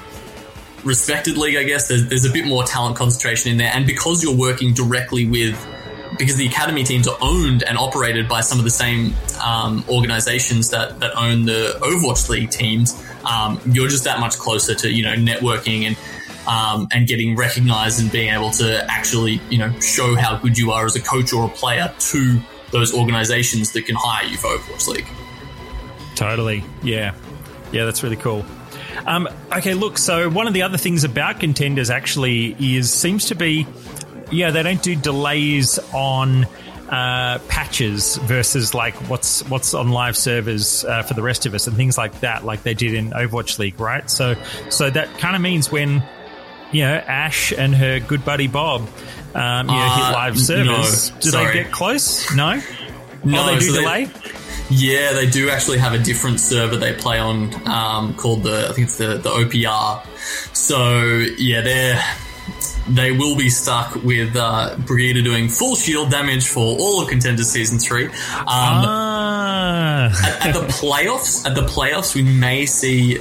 respected 0.84 1.36
league, 1.36 1.56
I 1.56 1.64
guess. 1.64 1.88
There's, 1.88 2.08
there's 2.08 2.24
a 2.24 2.32
bit 2.32 2.46
more 2.46 2.62
talent 2.64 2.96
concentration 2.96 3.50
in 3.50 3.58
there, 3.58 3.70
and 3.74 3.86
because 3.86 4.22
you're 4.22 4.36
working 4.36 4.74
directly 4.74 5.26
with 5.26 5.58
because 6.18 6.36
the 6.36 6.46
academy 6.46 6.84
teams 6.84 7.08
are 7.08 7.16
owned 7.20 7.64
and 7.64 7.76
operated 7.76 8.28
by 8.28 8.40
some 8.40 8.58
of 8.58 8.64
the 8.64 8.70
same 8.70 9.12
um, 9.44 9.84
organizations 9.88 10.70
that, 10.70 11.00
that 11.00 11.12
own 11.16 11.44
the 11.44 11.76
Overwatch 11.80 12.28
League 12.28 12.50
teams, 12.50 13.02
um, 13.24 13.60
you're 13.66 13.88
just 13.88 14.04
that 14.04 14.20
much 14.20 14.38
closer 14.38 14.74
to 14.74 14.90
you 14.90 15.02
know 15.02 15.14
networking 15.14 15.86
and 15.86 15.96
um, 16.46 16.88
and 16.92 17.08
getting 17.08 17.36
recognized 17.36 18.00
and 18.00 18.12
being 18.12 18.32
able 18.32 18.50
to 18.50 18.84
actually 18.90 19.40
you 19.50 19.58
know 19.58 19.72
show 19.80 20.14
how 20.14 20.36
good 20.36 20.56
you 20.56 20.70
are 20.72 20.86
as 20.86 20.94
a 20.96 21.00
coach 21.00 21.32
or 21.32 21.46
a 21.46 21.48
player 21.48 21.92
to 21.98 22.38
those 22.70 22.94
organizations 22.94 23.72
that 23.72 23.86
can 23.86 23.96
hire 23.98 24.26
you 24.26 24.36
for 24.36 24.48
Overwatch 24.48 24.88
League. 24.88 25.06
Totally, 26.14 26.64
yeah, 26.83 27.14
yeah, 27.72 27.85
that's 27.85 28.03
really 28.03 28.16
cool. 28.16 28.44
Um, 29.07 29.29
okay, 29.53 29.74
look. 29.74 29.98
So 29.98 30.31
one 30.31 30.46
of 30.46 30.55
the 30.55 30.62
other 30.62 30.79
things 30.79 31.05
about 31.05 31.40
contenders 31.40 31.90
actually 31.90 32.57
is 32.59 32.92
seems 32.92 33.27
to 33.27 33.35
be 33.35 33.66
yeah, 34.31 34.50
they 34.50 34.62
don't 34.62 34.83
do 34.83 34.94
delays 34.94 35.79
on 35.92 36.46
uh, 36.88 37.38
patches 37.48 38.16
versus 38.16 38.74
like 38.74 38.94
what's 39.09 39.48
what's 39.48 39.74
on 39.74 39.90
live 39.90 40.16
servers 40.16 40.85
uh, 40.85 41.03
for 41.03 41.14
the 41.14 41.22
rest 41.22 41.46
of 41.46 41.55
us 41.55 41.66
and 41.66 41.77
things 41.77 41.96
like 41.96 42.20
that, 42.20 42.44
like 42.44 42.62
they 42.62 42.74
did 42.74 42.94
in 42.94 43.11
Overwatch 43.11 43.59
League, 43.59 43.81
right? 43.81 44.09
So, 44.11 44.35
so 44.70 44.90
that 44.90 45.18
kind 45.18 45.35
of 45.37 45.42
means 45.42 45.70
when 45.70 46.03
you 46.72 46.83
know 46.83 46.94
Ashe 46.94 47.53
and 47.53 47.74
her 47.74 48.00
good 48.00 48.24
buddy 48.24 48.48
Bob, 48.48 48.83
um, 49.35 49.68
you 49.68 49.74
know, 49.74 49.81
uh, 49.81 49.96
hit 49.96 50.12
live 50.12 50.38
servers, 50.38 51.11
no, 51.11 51.20
do 51.20 51.31
sorry. 51.31 51.46
they 51.46 51.62
get 51.64 51.72
close? 51.72 52.35
No, 52.35 52.61
no, 53.24 53.42
oh, 53.42 53.46
they 53.46 53.59
do 53.59 53.70
so 53.70 53.81
delay. 53.81 54.05
They, 54.05 54.31
yeah, 54.70 55.12
they 55.12 55.29
do 55.29 55.50
actually 55.50 55.79
have 55.79 55.92
a 55.92 55.98
different 55.98 56.40
server 56.40 56.77
they 56.77 56.94
play 56.94 57.18
on 57.18 57.55
um, 57.68 58.14
called 58.14 58.42
the 58.42 58.68
I 58.68 58.72
think 58.72 58.88
it's 58.88 58.98
the 58.98 59.18
the 59.18 59.31
OPR. 59.31 60.05
So 60.55 61.00
yeah, 61.38 61.61
they're 61.61 62.03
they 62.88 63.12
will 63.12 63.37
be 63.37 63.48
stuck 63.48 63.94
with 64.03 64.37
uh, 64.37 64.77
Brigitte 64.87 65.24
doing 65.24 65.48
full 65.48 65.74
shield 65.74 66.11
damage 66.11 66.46
for 66.46 66.77
all 66.79 67.03
of 67.03 67.09
Contenders 67.09 67.48
Season 67.48 67.79
3. 67.79 68.07
Um, 68.07 68.12
ah. 68.46 70.07
at, 70.07 70.48
at, 70.48 70.55
the 70.55 70.61
playoffs, 70.68 71.46
at 71.46 71.55
the 71.55 71.62
playoffs, 71.62 72.14
we 72.14 72.22
may 72.22 72.66
see 72.66 73.20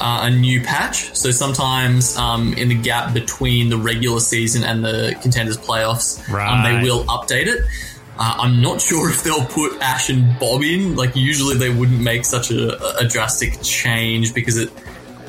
uh, 0.00 0.20
a 0.22 0.30
new 0.30 0.62
patch. 0.62 1.14
So 1.16 1.30
sometimes 1.30 2.16
um, 2.16 2.54
in 2.54 2.68
the 2.68 2.74
gap 2.74 3.12
between 3.12 3.68
the 3.68 3.76
regular 3.76 4.20
season 4.20 4.64
and 4.64 4.84
the 4.84 5.16
Contenders 5.20 5.58
playoffs, 5.58 6.26
right. 6.32 6.48
um, 6.48 6.62
they 6.62 6.88
will 6.88 7.04
update 7.04 7.46
it. 7.46 7.60
Uh, 8.20 8.34
I'm 8.38 8.60
not 8.60 8.82
sure 8.82 9.08
if 9.10 9.24
they'll 9.24 9.46
put 9.46 9.80
Ashe 9.80 10.10
and 10.10 10.38
Bob 10.38 10.62
in. 10.62 10.94
Like 10.94 11.16
usually 11.16 11.56
they 11.56 11.70
wouldn't 11.70 12.02
make 12.02 12.26
such 12.26 12.50
a, 12.50 12.98
a 12.98 13.08
drastic 13.08 13.62
change 13.62 14.34
because 14.34 14.58
it 14.58 14.70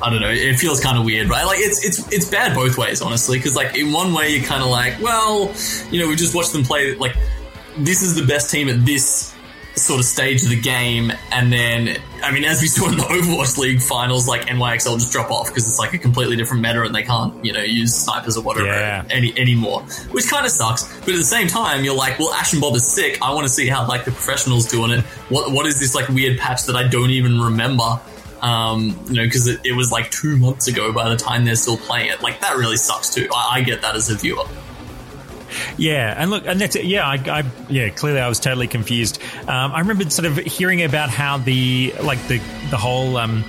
I 0.02 0.10
don't 0.10 0.20
know. 0.20 0.30
It 0.30 0.58
feels 0.58 0.80
kind 0.80 0.98
of 0.98 1.04
weird, 1.04 1.30
right? 1.30 1.46
Like 1.46 1.60
it's 1.60 1.84
it's 1.84 2.12
it's 2.12 2.28
bad 2.28 2.54
both 2.54 2.76
ways, 2.76 3.00
honestly. 3.00 3.38
Because 3.38 3.56
like 3.56 3.76
in 3.76 3.92
one 3.92 4.12
way, 4.12 4.34
you're 4.34 4.44
kind 4.44 4.62
of 4.62 4.68
like, 4.68 5.00
well, 5.00 5.54
you 5.90 6.00
know, 6.00 6.08
we 6.08 6.16
just 6.16 6.34
watched 6.34 6.52
them 6.52 6.64
play. 6.64 6.94
Like 6.96 7.16
this 7.78 8.02
is 8.02 8.14
the 8.14 8.26
best 8.26 8.50
team 8.50 8.68
at 8.68 8.84
this 8.84 9.34
sort 9.74 10.00
of 10.00 10.04
stage 10.04 10.42
of 10.42 10.50
the 10.50 10.60
game, 10.60 11.12
and 11.30 11.52
then 11.52 11.96
I 12.22 12.30
mean, 12.30 12.44
as 12.44 12.60
we 12.60 12.68
saw 12.68 12.88
in 12.88 12.96
the 12.96 13.02
Overwatch 13.02 13.58
League 13.58 13.80
finals, 13.80 14.28
like 14.28 14.42
NYXL 14.42 14.98
just 14.98 15.12
drop 15.12 15.30
off 15.30 15.48
because 15.48 15.66
it's 15.66 15.78
like 15.78 15.94
a 15.94 15.98
completely 15.98 16.36
different 16.36 16.62
meta, 16.62 16.82
and 16.82 16.94
they 16.94 17.02
can't 17.02 17.44
you 17.44 17.52
know 17.52 17.62
use 17.62 17.94
snipers 17.94 18.36
or 18.36 18.42
whatever 18.42 18.66
yeah. 18.66 19.04
any 19.10 19.36
anymore, 19.38 19.82
which 20.10 20.28
kind 20.28 20.44
of 20.44 20.52
sucks. 20.52 20.84
But 21.00 21.10
at 21.10 21.16
the 21.16 21.24
same 21.24 21.48
time, 21.48 21.84
you're 21.84 21.96
like, 21.96 22.18
well, 22.18 22.32
Ashe 22.34 22.52
and 22.52 22.62
Bob 22.62 22.74
is 22.74 22.86
sick. 22.86 23.18
I 23.22 23.34
want 23.34 23.46
to 23.46 23.52
see 23.52 23.68
how 23.68 23.86
like 23.86 24.04
the 24.04 24.12
professionals 24.12 24.66
doing 24.66 24.90
it. 24.90 25.00
What 25.28 25.52
what 25.52 25.66
is 25.66 25.80
this 25.80 25.94
like 25.94 26.08
weird 26.08 26.38
patch 26.38 26.64
that 26.64 26.76
I 26.76 26.86
don't 26.88 27.10
even 27.10 27.40
remember? 27.40 28.00
Um, 28.42 28.98
you 29.06 29.14
know, 29.14 29.24
because 29.24 29.46
it, 29.46 29.60
it, 29.64 29.72
was 29.72 29.92
like 29.92 30.10
two 30.10 30.36
months 30.36 30.66
ago 30.66 30.92
by 30.92 31.08
the 31.08 31.14
time 31.14 31.44
they're 31.44 31.54
still 31.54 31.76
playing 31.76 32.10
it. 32.10 32.22
Like, 32.22 32.40
that 32.40 32.56
really 32.56 32.76
sucks 32.76 33.14
too. 33.14 33.28
I, 33.32 33.58
I 33.58 33.60
get 33.60 33.82
that 33.82 33.94
as 33.94 34.10
a 34.10 34.16
viewer. 34.16 34.42
Yeah, 35.78 36.14
and 36.16 36.30
look, 36.30 36.46
and 36.46 36.60
that's 36.60 36.76
it. 36.76 36.84
Yeah, 36.84 37.06
I, 37.06 37.14
I, 37.14 37.44
yeah, 37.68 37.88
clearly 37.90 38.20
I 38.20 38.28
was 38.28 38.40
totally 38.40 38.66
confused. 38.68 39.20
Um, 39.42 39.72
I 39.72 39.80
remember 39.80 40.08
sort 40.10 40.26
of 40.26 40.36
hearing 40.38 40.82
about 40.82 41.10
how 41.10 41.38
the 41.38 41.94
like 42.02 42.26
the 42.28 42.38
the 42.70 42.76
whole 42.76 43.16
um, 43.16 43.44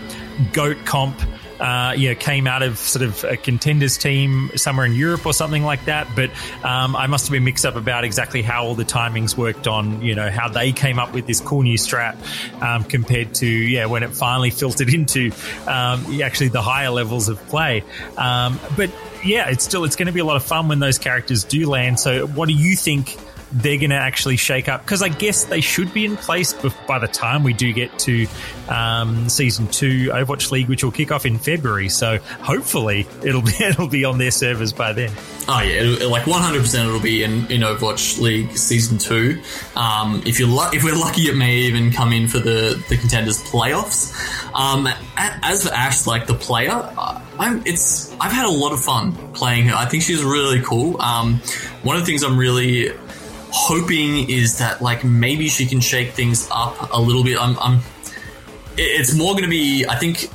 goat 0.51 0.77
comp 0.85 1.19
uh, 1.59 1.93
you 1.95 2.09
know, 2.09 2.15
came 2.15 2.47
out 2.47 2.63
of 2.63 2.77
sort 2.77 3.03
of 3.03 3.23
a 3.23 3.37
contenders 3.37 3.97
team 3.97 4.51
somewhere 4.55 4.85
in 4.85 4.93
Europe 4.93 5.25
or 5.25 5.33
something 5.33 5.63
like 5.63 5.85
that. 5.85 6.07
But 6.15 6.29
um, 6.63 6.95
I 6.95 7.07
must 7.07 7.27
have 7.27 7.31
been 7.31 7.43
mixed 7.43 7.65
up 7.65 7.75
about 7.75 8.03
exactly 8.03 8.41
how 8.41 8.65
all 8.65 8.75
the 8.75 8.85
timings 8.85 9.37
worked 9.37 9.67
on, 9.67 10.01
you 10.01 10.15
know, 10.15 10.29
how 10.29 10.49
they 10.49 10.71
came 10.71 10.99
up 10.99 11.13
with 11.13 11.27
this 11.27 11.39
cool 11.39 11.63
new 11.63 11.77
strap 11.77 12.17
um, 12.61 12.83
compared 12.83 13.35
to, 13.35 13.47
yeah, 13.47 13.85
when 13.85 14.03
it 14.03 14.11
finally 14.11 14.49
filtered 14.49 14.93
into 14.93 15.31
um, 15.67 16.21
actually 16.21 16.49
the 16.49 16.61
higher 16.61 16.89
levels 16.89 17.29
of 17.29 17.39
play. 17.47 17.83
Um, 18.17 18.59
but 18.75 18.91
yeah, 19.23 19.49
it's 19.49 19.63
still, 19.63 19.83
it's 19.83 19.95
going 19.95 20.07
to 20.07 20.13
be 20.13 20.19
a 20.19 20.25
lot 20.25 20.35
of 20.35 20.43
fun 20.43 20.67
when 20.67 20.79
those 20.79 20.97
characters 20.97 21.43
do 21.43 21.69
land. 21.69 21.99
So 21.99 22.27
what 22.27 22.47
do 22.47 22.53
you 22.53 22.75
think? 22.75 23.17
They're 23.53 23.77
going 23.77 23.91
to 23.91 23.95
actually 23.95 24.37
shake 24.37 24.67
up 24.67 24.81
because 24.83 25.01
I 25.01 25.09
guess 25.09 25.45
they 25.45 25.61
should 25.61 25.93
be 25.93 26.05
in 26.05 26.17
place 26.17 26.53
by 26.87 26.99
the 26.99 27.07
time 27.07 27.43
we 27.43 27.53
do 27.53 27.71
get 27.71 27.97
to 27.99 28.27
um, 28.67 29.29
season 29.29 29.67
two 29.67 30.09
Overwatch 30.09 30.51
League, 30.51 30.67
which 30.69 30.83
will 30.83 30.91
kick 30.91 31.11
off 31.11 31.25
in 31.25 31.37
February. 31.37 31.89
So 31.89 32.17
hopefully 32.17 33.07
it'll 33.23 33.41
be 33.41 33.53
it'll 33.59 33.87
be 33.87 34.05
on 34.05 34.17
their 34.17 34.31
servers 34.31 34.73
by 34.73 34.93
then. 34.93 35.11
Oh 35.47 35.61
yeah, 35.61 36.07
like 36.07 36.25
one 36.25 36.41
hundred 36.41 36.61
percent 36.61 36.87
it'll 36.87 36.99
be 36.99 37.23
in, 37.23 37.51
in 37.51 37.61
Overwatch 37.61 38.19
League 38.19 38.57
season 38.57 38.97
two. 38.97 39.41
Um, 39.75 40.23
if 40.25 40.39
you're 40.39 40.47
lu- 40.49 40.71
if 40.73 40.83
we're 40.83 40.95
lucky, 40.95 41.23
it 41.23 41.35
may 41.35 41.55
even 41.57 41.91
come 41.91 42.13
in 42.13 42.27
for 42.27 42.39
the 42.39 42.83
the 42.89 42.97
contenders 42.97 43.41
playoffs. 43.43 44.13
Um, 44.53 44.87
as 45.17 45.67
for 45.67 45.73
Ashe, 45.73 46.07
like 46.07 46.27
the 46.27 46.33
player, 46.33 46.71
I'm 47.39 47.61
it's 47.65 48.11
I've 48.19 48.31
had 48.31 48.45
a 48.45 48.51
lot 48.51 48.71
of 48.71 48.81
fun 48.81 49.13
playing 49.33 49.67
her. 49.67 49.75
I 49.75 49.85
think 49.85 50.03
she's 50.03 50.23
really 50.23 50.61
cool. 50.61 50.99
Um, 51.01 51.41
one 51.83 51.95
of 51.95 52.01
the 52.01 52.05
things 52.05 52.23
I'm 52.23 52.37
really 52.37 52.91
hoping 53.53 54.29
is 54.29 54.57
that 54.57 54.81
like 54.81 55.03
maybe 55.03 55.47
she 55.47 55.65
can 55.65 55.79
shake 55.79 56.11
things 56.13 56.47
up 56.51 56.91
a 56.91 56.99
little 56.99 57.23
bit. 57.23 57.37
I'm, 57.39 57.57
I'm 57.59 57.81
it's 58.77 59.15
more 59.15 59.33
going 59.33 59.43
to 59.43 59.49
be, 59.49 59.85
I 59.87 59.95
think. 59.95 60.29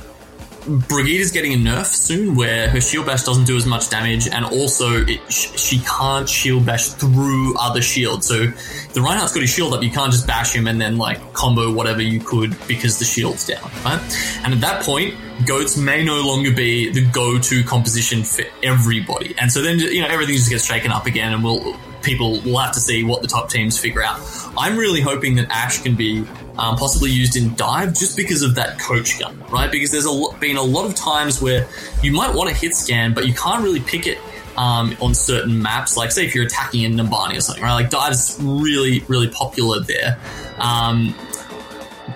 Brigitte 0.87 1.21
is 1.21 1.31
getting 1.31 1.53
a 1.53 1.55
nerf 1.55 1.85
soon 1.85 2.35
where 2.35 2.69
her 2.69 2.81
shield 2.81 3.07
bash 3.07 3.23
doesn't 3.23 3.45
do 3.45 3.55
as 3.55 3.65
much 3.65 3.89
damage 3.89 4.27
and 4.27 4.45
also 4.45 5.03
it, 5.05 5.19
she 5.31 5.79
can't 5.79 6.29
shield 6.29 6.65
bash 6.65 6.89
through 6.89 7.57
other 7.57 7.81
shields. 7.81 8.27
So 8.27 8.45
the 8.93 9.01
Reinhardt's 9.01 9.33
got 9.33 9.41
his 9.41 9.49
shield 9.49 9.73
up, 9.73 9.81
you 9.81 9.89
can't 9.89 10.11
just 10.11 10.27
bash 10.27 10.53
him 10.53 10.67
and 10.67 10.79
then 10.79 10.97
like 10.97 11.33
combo 11.33 11.73
whatever 11.73 12.01
you 12.01 12.19
could 12.19 12.55
because 12.67 12.99
the 12.99 13.05
shield's 13.05 13.47
down, 13.47 13.71
right? 13.83 13.99
And 14.43 14.53
at 14.53 14.61
that 14.61 14.83
point, 14.83 15.15
goats 15.47 15.75
may 15.75 16.03
no 16.03 16.21
longer 16.21 16.51
be 16.53 16.91
the 16.91 17.05
go-to 17.05 17.63
composition 17.63 18.23
for 18.23 18.43
everybody. 18.61 19.33
And 19.39 19.51
so 19.51 19.63
then, 19.63 19.79
you 19.79 20.01
know, 20.01 20.07
everything 20.07 20.35
just 20.35 20.51
gets 20.51 20.65
shaken 20.65 20.91
up 20.91 21.07
again 21.07 21.33
and 21.33 21.43
we'll, 21.43 21.79
people 22.01 22.39
will 22.41 22.57
have 22.57 22.73
to 22.73 22.79
see 22.79 23.03
what 23.03 23.21
the 23.21 23.27
top 23.27 23.49
teams 23.49 23.77
figure 23.77 24.03
out. 24.03 24.19
I'm 24.57 24.77
really 24.77 25.01
hoping 25.01 25.35
that 25.35 25.49
Ashe 25.49 25.81
can 25.81 25.95
be 25.95 26.25
um, 26.57 26.75
possibly 26.75 27.11
used 27.11 27.35
in 27.35 27.55
dive 27.55 27.93
just 27.93 28.17
because 28.17 28.41
of 28.41 28.55
that 28.55 28.79
coach 28.79 29.19
gun, 29.19 29.41
right? 29.49 29.71
Because 29.71 29.91
there's 29.91 30.05
a 30.05 30.37
been 30.39 30.57
a 30.57 30.61
lot 30.61 30.85
of 30.85 30.95
times 30.95 31.41
where 31.41 31.67
you 32.03 32.11
might 32.11 32.35
want 32.35 32.49
to 32.49 32.55
hit 32.55 32.75
scan, 32.75 33.13
but 33.13 33.27
you 33.27 33.33
can't 33.33 33.63
really 33.63 33.79
pick 33.79 34.07
it 34.07 34.17
um, 34.57 34.95
on 35.01 35.13
certain 35.13 35.61
maps. 35.61 35.95
Like, 35.95 36.11
say 36.11 36.25
if 36.25 36.35
you're 36.35 36.45
attacking 36.45 36.83
in 36.83 36.93
Numbani 36.93 37.37
or 37.37 37.41
something, 37.41 37.63
right? 37.63 37.73
Like, 37.73 37.89
dive's 37.89 38.37
really, 38.41 39.03
really 39.07 39.29
popular 39.29 39.79
there. 39.79 40.19
Um, 40.57 41.15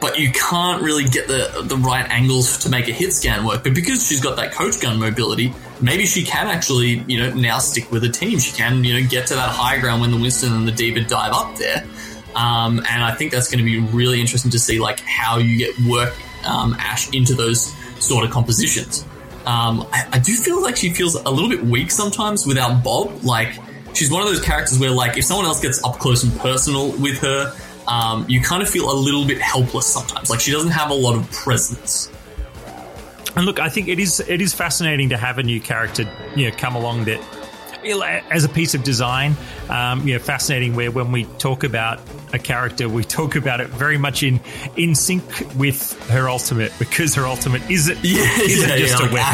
but 0.01 0.19
you 0.19 0.31
can't 0.31 0.81
really 0.81 1.05
get 1.05 1.27
the 1.27 1.63
the 1.65 1.77
right 1.77 2.09
angles 2.09 2.57
to 2.59 2.69
make 2.69 2.89
a 2.89 2.91
hit 2.91 3.13
scan 3.13 3.45
work. 3.45 3.63
But 3.63 3.73
because 3.73 4.05
she's 4.05 4.19
got 4.19 4.35
that 4.35 4.51
coach 4.51 4.81
gun 4.81 4.99
mobility, 4.99 5.53
maybe 5.83 6.05
she 6.05 6.23
can 6.23 6.47
actually, 6.47 7.03
you 7.07 7.19
know, 7.19 7.33
now 7.33 7.59
stick 7.59 7.91
with 7.91 8.03
a 8.03 8.09
team. 8.09 8.39
She 8.39 8.55
can, 8.55 8.83
you 8.83 8.93
know, 8.93 9.07
get 9.07 9.27
to 9.27 9.35
that 9.35 9.49
high 9.49 9.79
ground 9.79 10.01
when 10.01 10.11
the 10.11 10.17
Winston 10.17 10.53
and 10.53 10.67
the 10.67 10.71
D.Va 10.71 11.01
dive 11.01 11.33
up 11.33 11.55
there. 11.57 11.85
Um, 12.35 12.79
and 12.89 13.03
I 13.03 13.13
think 13.13 13.31
that's 13.31 13.49
going 13.51 13.63
to 13.63 13.65
be 13.65 13.79
really 13.79 14.19
interesting 14.19 14.51
to 14.51 14.59
see, 14.59 14.79
like 14.79 14.99
how 15.01 15.37
you 15.37 15.57
get 15.57 15.77
work 15.87 16.15
um, 16.45 16.73
Ashe 16.79 17.09
into 17.13 17.35
those 17.35 17.73
sort 18.03 18.25
of 18.25 18.31
compositions. 18.31 19.05
Um, 19.45 19.85
I, 19.91 20.07
I 20.13 20.19
do 20.19 20.33
feel 20.35 20.61
like 20.61 20.77
she 20.77 20.93
feels 20.93 21.15
a 21.15 21.29
little 21.29 21.49
bit 21.49 21.63
weak 21.63 21.91
sometimes 21.91 22.47
without 22.47 22.83
Bob. 22.83 23.23
Like 23.23 23.53
she's 23.93 24.09
one 24.09 24.21
of 24.21 24.27
those 24.27 24.41
characters 24.41 24.79
where, 24.79 24.91
like, 24.91 25.17
if 25.17 25.25
someone 25.25 25.45
else 25.45 25.61
gets 25.61 25.83
up 25.83 25.99
close 25.99 26.23
and 26.23 26.35
personal 26.39 26.91
with 26.93 27.19
her, 27.19 27.53
um, 27.87 28.25
you 28.29 28.41
kind 28.41 28.63
of 28.63 28.69
feel 28.69 28.89
a 28.89 28.95
little 28.95 29.25
bit 29.25 29.39
helpless 29.39 29.85
sometimes. 29.85 30.29
Like 30.29 30.39
she 30.39 30.51
doesn't 30.51 30.71
have 30.71 30.89
a 30.89 30.93
lot 30.93 31.15
of 31.15 31.29
presence. 31.31 32.09
And 33.35 33.45
look, 33.45 33.59
I 33.59 33.69
think 33.69 33.87
it 33.87 33.99
is 33.99 34.19
it 34.19 34.41
is 34.41 34.53
fascinating 34.53 35.09
to 35.09 35.17
have 35.17 35.37
a 35.37 35.43
new 35.43 35.59
character, 35.59 36.09
you 36.35 36.49
know, 36.49 36.55
come 36.55 36.75
along 36.75 37.05
that 37.05 37.19
as 38.31 38.45
a 38.45 38.49
piece 38.49 38.75
of 38.75 38.83
design, 38.83 39.35
um, 39.69 40.07
you 40.07 40.13
know, 40.13 40.19
fascinating. 40.19 40.75
Where 40.75 40.91
when 40.91 41.11
we 41.11 41.25
talk 41.37 41.63
about 41.63 41.99
a 42.31 42.39
character, 42.39 42.87
we 42.87 43.03
talk 43.19 43.35
about 43.35 43.61
it 43.61 43.67
very 43.69 43.97
much 43.97 44.23
in 44.23 44.39
in 44.77 44.95
sync 44.95 45.23
with 45.55 45.99
her 46.09 46.29
ultimate 46.29 46.71
because 46.79 47.15
her 47.15 47.25
ultimate 47.25 47.69
isn't 47.69 47.97
yeah, 48.03 48.39
isn't 48.41 48.69
yeah, 48.69 48.77
just 48.77 48.99
yeah, 48.99 49.07
a 49.07 49.11
like 49.11 49.33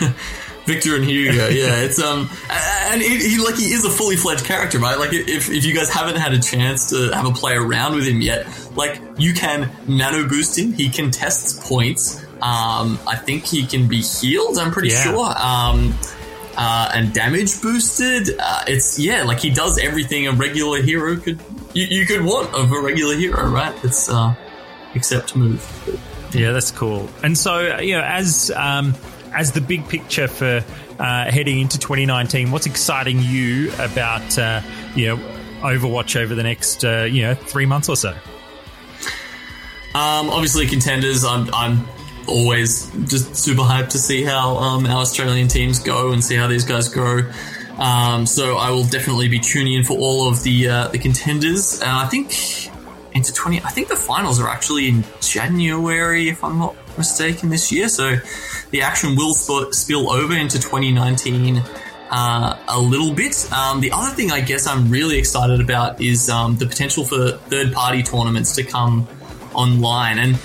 weapon. 0.00 0.14
Victor 0.66 0.94
and 0.96 1.04
Hugo, 1.04 1.48
yeah, 1.48 1.76
it's 1.82 2.00
um, 2.00 2.28
and 2.50 3.00
he, 3.02 3.18
he, 3.36 3.38
like 3.42 3.56
he 3.56 3.72
is 3.72 3.84
a 3.84 3.90
fully 3.90 4.16
fledged 4.16 4.44
character, 4.44 4.78
right? 4.78 4.98
Like 4.98 5.12
if 5.12 5.50
if 5.50 5.64
you 5.64 5.74
guys 5.74 5.88
haven't 5.90 6.16
had 6.16 6.32
a 6.32 6.38
chance 6.38 6.90
to 6.90 7.10
have 7.10 7.26
a 7.26 7.32
play 7.32 7.54
around 7.54 7.94
with 7.94 8.06
him 8.06 8.20
yet, 8.20 8.46
like 8.76 9.00
you 9.18 9.32
can 9.34 9.70
nano 9.88 10.28
boost 10.28 10.58
him. 10.58 10.72
He 10.72 10.90
contests 10.90 11.66
points. 11.68 12.22
Um, 12.42 12.98
I 13.06 13.16
think 13.16 13.44
he 13.44 13.66
can 13.66 13.88
be 13.88 14.00
healed. 14.00 14.58
I'm 14.58 14.70
pretty 14.70 14.90
Yeah. 14.90 15.02
sure. 15.04 15.26
Um, 15.38 15.94
uh, 16.56 16.90
and 16.94 17.12
damage 17.14 17.60
boosted. 17.62 18.30
Uh, 18.38 18.64
it's 18.66 18.98
yeah, 18.98 19.24
like 19.24 19.40
he 19.40 19.50
does 19.50 19.78
everything 19.78 20.26
a 20.26 20.32
regular 20.32 20.82
hero 20.82 21.16
could 21.16 21.38
you, 21.72 21.84
you 21.86 22.06
could 22.06 22.22
want 22.24 22.52
of 22.54 22.70
a 22.72 22.80
regular 22.80 23.14
hero, 23.16 23.48
right? 23.48 23.74
It's 23.84 24.08
uh, 24.08 24.34
except 24.94 25.36
move. 25.36 25.62
Yeah, 26.34 26.52
that's 26.52 26.70
cool. 26.70 27.08
And 27.22 27.36
so, 27.36 27.78
you 27.78 27.94
know, 27.94 28.02
as 28.02 28.50
um, 28.54 28.94
as 29.34 29.52
the 29.52 29.60
big 29.60 29.88
picture 29.88 30.28
for 30.28 30.64
uh, 30.98 31.30
heading 31.30 31.60
into 31.60 31.78
2019, 31.78 32.50
what's 32.50 32.66
exciting 32.66 33.20
you 33.20 33.72
about 33.78 34.38
uh, 34.38 34.60
you 34.94 35.06
know 35.08 35.16
Overwatch 35.60 36.20
over 36.20 36.34
the 36.34 36.42
next 36.42 36.84
uh, 36.84 37.04
you 37.04 37.22
know 37.22 37.34
three 37.34 37.66
months 37.66 37.88
or 37.88 37.96
so? 37.96 38.10
Um, 39.92 40.30
obviously, 40.30 40.66
contenders. 40.66 41.24
I'm, 41.24 41.52
I'm 41.52 41.84
always 42.28 42.90
just 43.08 43.34
super 43.34 43.62
hyped 43.62 43.90
to 43.90 43.98
see 43.98 44.22
how 44.22 44.56
um, 44.56 44.86
our 44.86 45.00
Australian 45.00 45.48
teams 45.48 45.80
go 45.80 46.12
and 46.12 46.22
see 46.22 46.36
how 46.36 46.46
these 46.46 46.64
guys 46.64 46.88
grow. 46.88 47.28
Um, 47.76 48.26
so 48.26 48.56
I 48.56 48.70
will 48.70 48.84
definitely 48.84 49.28
be 49.28 49.40
tuning 49.40 49.74
in 49.74 49.84
for 49.84 49.98
all 49.98 50.28
of 50.28 50.42
the 50.42 50.68
uh, 50.68 50.88
the 50.88 50.98
contenders. 50.98 51.80
And 51.80 51.90
I 51.90 52.06
think 52.06 52.70
into 53.14 53.32
twenty. 53.32 53.60
I 53.62 53.70
think 53.70 53.88
the 53.88 53.96
finals 53.96 54.40
are 54.40 54.48
actually 54.48 54.88
in 54.88 55.04
January, 55.20 56.28
if 56.28 56.44
I'm 56.44 56.58
not 56.58 56.76
mistaken, 57.00 57.48
this 57.48 57.72
year. 57.72 57.88
So 57.88 58.16
the 58.70 58.82
action 58.82 59.16
will 59.16 59.34
sp- 59.34 59.72
spill 59.72 60.10
over 60.10 60.34
into 60.34 60.58
2019 60.58 61.62
uh, 62.10 62.58
a 62.68 62.80
little 62.80 63.14
bit. 63.14 63.50
Um, 63.52 63.80
the 63.80 63.92
other 63.92 64.14
thing 64.14 64.30
I 64.30 64.40
guess 64.40 64.66
I'm 64.66 64.90
really 64.90 65.18
excited 65.18 65.60
about 65.60 66.00
is 66.00 66.28
um, 66.28 66.56
the 66.56 66.66
potential 66.66 67.04
for 67.04 67.32
third 67.48 67.72
party 67.72 68.02
tournaments 68.02 68.54
to 68.56 68.62
come 68.64 69.08
online 69.54 70.18
and. 70.18 70.38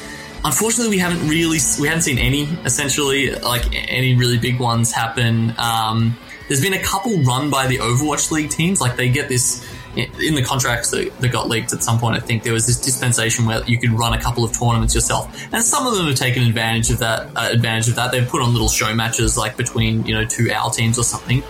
Unfortunately, 0.48 0.92
we 0.92 1.00
haven't 1.00 1.28
really 1.28 1.58
we 1.82 1.88
haven't 1.88 2.04
seen 2.04 2.20
any 2.20 2.44
essentially 2.66 3.32
like 3.32 3.64
any 3.74 4.16
really 4.16 4.38
big 4.38 4.60
ones 4.60 4.92
happen. 4.92 5.56
Um, 5.58 6.16
there's 6.48 6.62
been 6.62 6.74
a 6.74 6.84
couple 6.84 7.18
run 7.24 7.50
by 7.50 7.66
the 7.66 7.80
Overwatch 7.80 8.30
League 8.30 8.52
teams. 8.52 8.80
Like 8.80 8.96
they 8.96 9.10
get 9.10 9.28
this 9.28 9.66
in 9.98 10.36
the 10.36 10.44
contracts 10.44 10.92
that, 10.92 11.12
that 11.20 11.30
got 11.30 11.48
leaked 11.48 11.74
at 11.74 11.84
some 11.84 12.00
point. 12.00 12.16
I 12.16 12.20
think 12.20 12.44
there 12.44 12.54
was 12.54 12.68
this 12.68 12.80
dispensation 12.80 13.46
where 13.46 13.64
you 13.64 13.80
could 13.80 13.92
run 13.92 14.14
a 14.14 14.22
couple 14.22 14.44
of 14.44 14.58
tournaments 14.58 14.94
yourself, 14.94 15.34
and 15.54 15.64
some 15.64 15.88
of 15.88 15.96
them 15.96 16.08
have 16.08 16.16
taken 16.16 16.44
advantage 16.44 16.90
of 16.92 17.00
that. 17.00 17.30
Uh, 17.36 17.50
advantage 17.52 17.88
of 17.88 17.96
that, 17.96 18.12
they've 18.12 18.28
put 18.28 18.42
on 18.42 18.52
little 18.52 18.70
show 18.70 18.94
matches 18.94 19.38
like 19.38 19.58
between 19.58 20.06
you 20.06 20.14
know 20.14 20.26
two 20.26 20.50
OWL 20.52 20.70
teams 20.70 21.00
or 21.00 21.04
something. 21.04 21.44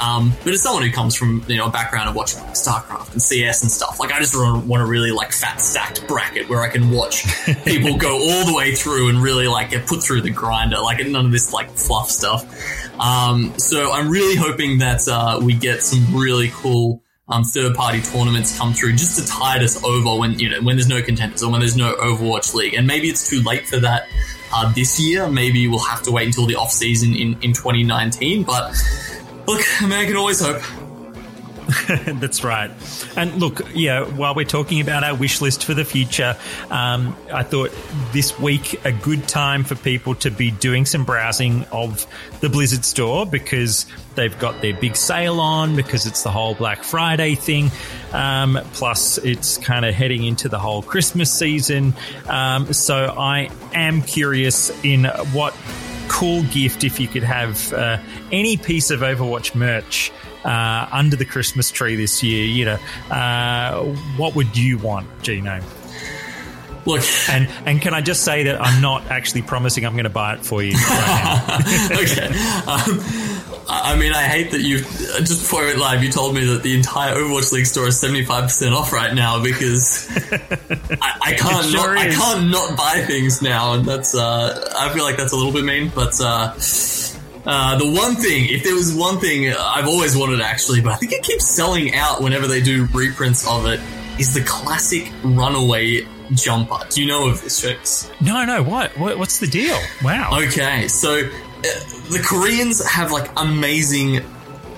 Um, 0.00 0.32
but 0.44 0.54
as 0.54 0.62
someone 0.62 0.82
who 0.82 0.92
comes 0.92 1.14
from 1.14 1.44
you 1.46 1.56
know 1.56 1.66
a 1.66 1.70
background 1.70 2.08
of 2.08 2.14
watching 2.14 2.40
like 2.40 2.54
StarCraft 2.54 3.12
and 3.12 3.22
CS 3.22 3.62
and 3.62 3.70
stuff, 3.70 4.00
like 4.00 4.12
I 4.12 4.18
just 4.18 4.34
want 4.36 4.82
a 4.82 4.86
really 4.86 5.10
like 5.10 5.32
fat 5.32 5.60
stacked 5.60 6.06
bracket 6.06 6.48
where 6.48 6.62
I 6.62 6.68
can 6.68 6.90
watch 6.90 7.24
people 7.64 7.96
go 7.96 8.14
all 8.14 8.46
the 8.46 8.54
way 8.54 8.74
through 8.74 9.08
and 9.08 9.22
really 9.22 9.48
like 9.48 9.70
get 9.70 9.86
put 9.86 10.02
through 10.02 10.22
the 10.22 10.30
grinder, 10.30 10.78
like 10.78 11.04
none 11.06 11.26
of 11.26 11.32
this 11.32 11.52
like 11.52 11.70
fluff 11.70 12.10
stuff. 12.10 12.44
Um, 12.98 13.58
so 13.58 13.92
I'm 13.92 14.08
really 14.08 14.36
hoping 14.36 14.78
that 14.78 15.06
uh, 15.08 15.40
we 15.42 15.54
get 15.54 15.82
some 15.82 16.16
really 16.16 16.50
cool 16.52 17.02
um, 17.30 17.44
third 17.44 17.74
party 17.74 18.00
tournaments 18.00 18.56
come 18.58 18.72
through 18.72 18.92
just 18.92 19.18
to 19.18 19.26
tide 19.26 19.62
us 19.62 19.82
over 19.84 20.18
when 20.18 20.38
you 20.38 20.50
know 20.50 20.60
when 20.62 20.76
there's 20.76 20.88
no 20.88 21.00
contenders 21.00 21.42
or 21.42 21.50
when 21.50 21.60
there's 21.60 21.76
no 21.76 21.94
Overwatch 21.94 22.54
League, 22.54 22.74
and 22.74 22.86
maybe 22.86 23.08
it's 23.08 23.28
too 23.28 23.42
late 23.42 23.66
for 23.66 23.78
that 23.78 24.08
uh, 24.52 24.72
this 24.72 24.98
year. 25.00 25.28
Maybe 25.28 25.68
we'll 25.68 25.78
have 25.80 26.02
to 26.02 26.10
wait 26.10 26.26
until 26.26 26.46
the 26.46 26.56
off 26.56 26.70
season 26.70 27.14
in 27.14 27.34
in 27.42 27.52
2019, 27.52 28.44
but. 28.44 28.74
Look, 29.46 29.62
a 29.82 29.86
man 29.88 30.06
can 30.06 30.16
always 30.16 30.38
hope. 30.38 30.62
That's 32.06 32.44
right. 32.44 32.70
And 33.16 33.34
look, 33.36 33.62
yeah, 33.74 34.04
while 34.04 34.34
we're 34.34 34.44
talking 34.44 34.80
about 34.80 35.04
our 35.04 35.14
wish 35.14 35.40
list 35.40 35.64
for 35.64 35.74
the 35.74 35.84
future, 35.84 36.36
um, 36.70 37.16
I 37.32 37.42
thought 37.42 37.70
this 38.12 38.38
week 38.38 38.84
a 38.84 38.92
good 38.92 39.28
time 39.28 39.64
for 39.64 39.74
people 39.74 40.14
to 40.16 40.30
be 40.30 40.50
doing 40.50 40.84
some 40.84 41.04
browsing 41.04 41.64
of 41.72 42.06
the 42.40 42.48
Blizzard 42.48 42.84
store 42.84 43.26
because 43.26 43.86
they've 44.14 44.38
got 44.38 44.60
their 44.62 44.74
big 44.74 44.96
sale 44.96 45.40
on, 45.40 45.76
because 45.76 46.06
it's 46.06 46.22
the 46.22 46.30
whole 46.30 46.54
Black 46.54 46.84
Friday 46.84 47.34
thing. 47.34 47.70
Um, 48.12 48.58
plus, 48.72 49.18
it's 49.18 49.58
kind 49.58 49.84
of 49.84 49.94
heading 49.94 50.24
into 50.24 50.48
the 50.48 50.58
whole 50.58 50.82
Christmas 50.82 51.32
season. 51.32 51.94
Um, 52.28 52.72
so 52.72 52.96
I 52.96 53.50
am 53.72 54.02
curious 54.02 54.70
in 54.84 55.04
what 55.32 55.54
cool 56.08 56.42
gift 56.44 56.82
if 56.82 56.98
you 56.98 57.06
could 57.06 57.22
have 57.22 57.72
uh, 57.72 57.98
any 58.32 58.56
piece 58.56 58.90
of 58.90 59.00
Overwatch 59.00 59.54
merch 59.54 60.12
uh, 60.44 60.88
under 60.92 61.16
the 61.16 61.24
Christmas 61.24 61.70
tree 61.70 61.96
this 61.96 62.22
year. 62.22 62.44
You 62.44 62.64
know, 62.66 62.78
uh, 63.14 63.84
what 64.16 64.34
would 64.34 64.56
you 64.56 64.78
want, 64.78 65.06
Gino? 65.22 65.60
Look, 66.86 67.02
and 67.28 67.48
and 67.66 67.80
can 67.80 67.92
I 67.92 68.00
just 68.00 68.24
say 68.24 68.44
that 68.44 68.60
I'm 68.60 68.80
not 68.80 69.06
actually 69.10 69.42
promising 69.42 69.84
I'm 69.84 69.92
going 69.92 70.04
to 70.04 70.10
buy 70.10 70.34
it 70.34 70.44
for 70.44 70.62
you. 70.62 70.72
Right 70.72 71.90
okay. 71.92 72.26
Um, 72.66 73.00
I 73.68 73.96
mean, 73.98 74.12
I 74.12 74.22
hate 74.22 74.52
that 74.52 74.62
you 74.62 74.78
just 74.78 75.42
before 75.42 75.62
went 75.62 75.78
live, 75.78 76.02
you 76.02 76.10
told 76.10 76.34
me 76.34 76.44
that 76.46 76.62
the 76.62 76.74
entire 76.74 77.14
Overwatch 77.14 77.52
League 77.52 77.66
store 77.66 77.86
is 77.86 78.00
seventy 78.00 78.24
five 78.24 78.44
percent 78.44 78.74
off 78.74 78.92
right 78.92 79.14
now 79.14 79.42
because 79.42 80.08
I, 81.02 81.18
I 81.22 81.32
can't 81.34 81.66
sure 81.66 81.94
not, 81.94 81.98
I 81.98 82.08
can't 82.08 82.50
not 82.50 82.76
buy 82.76 83.04
things 83.06 83.42
now, 83.42 83.74
and 83.74 83.84
that's 83.84 84.14
uh, 84.14 84.72
I 84.76 84.92
feel 84.94 85.04
like 85.04 85.18
that's 85.18 85.32
a 85.32 85.36
little 85.36 85.52
bit 85.52 85.64
mean, 85.64 85.92
but. 85.94 86.18
Uh, 86.20 86.54
uh, 87.46 87.78
the 87.78 87.90
one 87.90 88.16
thing, 88.16 88.46
if 88.48 88.62
there 88.64 88.74
was 88.74 88.94
one 88.94 89.18
thing 89.18 89.52
I've 89.52 89.86
always 89.86 90.16
wanted 90.16 90.40
actually, 90.40 90.80
but 90.80 90.92
I 90.92 90.96
think 90.96 91.12
it 91.12 91.22
keeps 91.22 91.48
selling 91.48 91.94
out 91.94 92.22
whenever 92.22 92.46
they 92.46 92.60
do 92.60 92.86
reprints 92.92 93.46
of 93.48 93.66
it, 93.66 93.80
is 94.18 94.34
the 94.34 94.42
classic 94.42 95.10
Runaway 95.22 96.06
jumper. 96.32 96.78
Do 96.90 97.00
you 97.02 97.08
know 97.08 97.28
of 97.28 97.40
this, 97.42 97.60
Trix? 97.60 98.10
no, 98.20 98.44
no. 98.44 98.62
What? 98.62 98.96
what? 98.98 99.18
What's 99.18 99.38
the 99.38 99.46
deal? 99.46 99.78
Wow. 100.02 100.38
Okay, 100.46 100.86
so 100.88 101.20
uh, 101.20 101.62
the 101.62 102.22
Koreans 102.24 102.84
have 102.86 103.10
like 103.10 103.30
amazing 103.36 104.22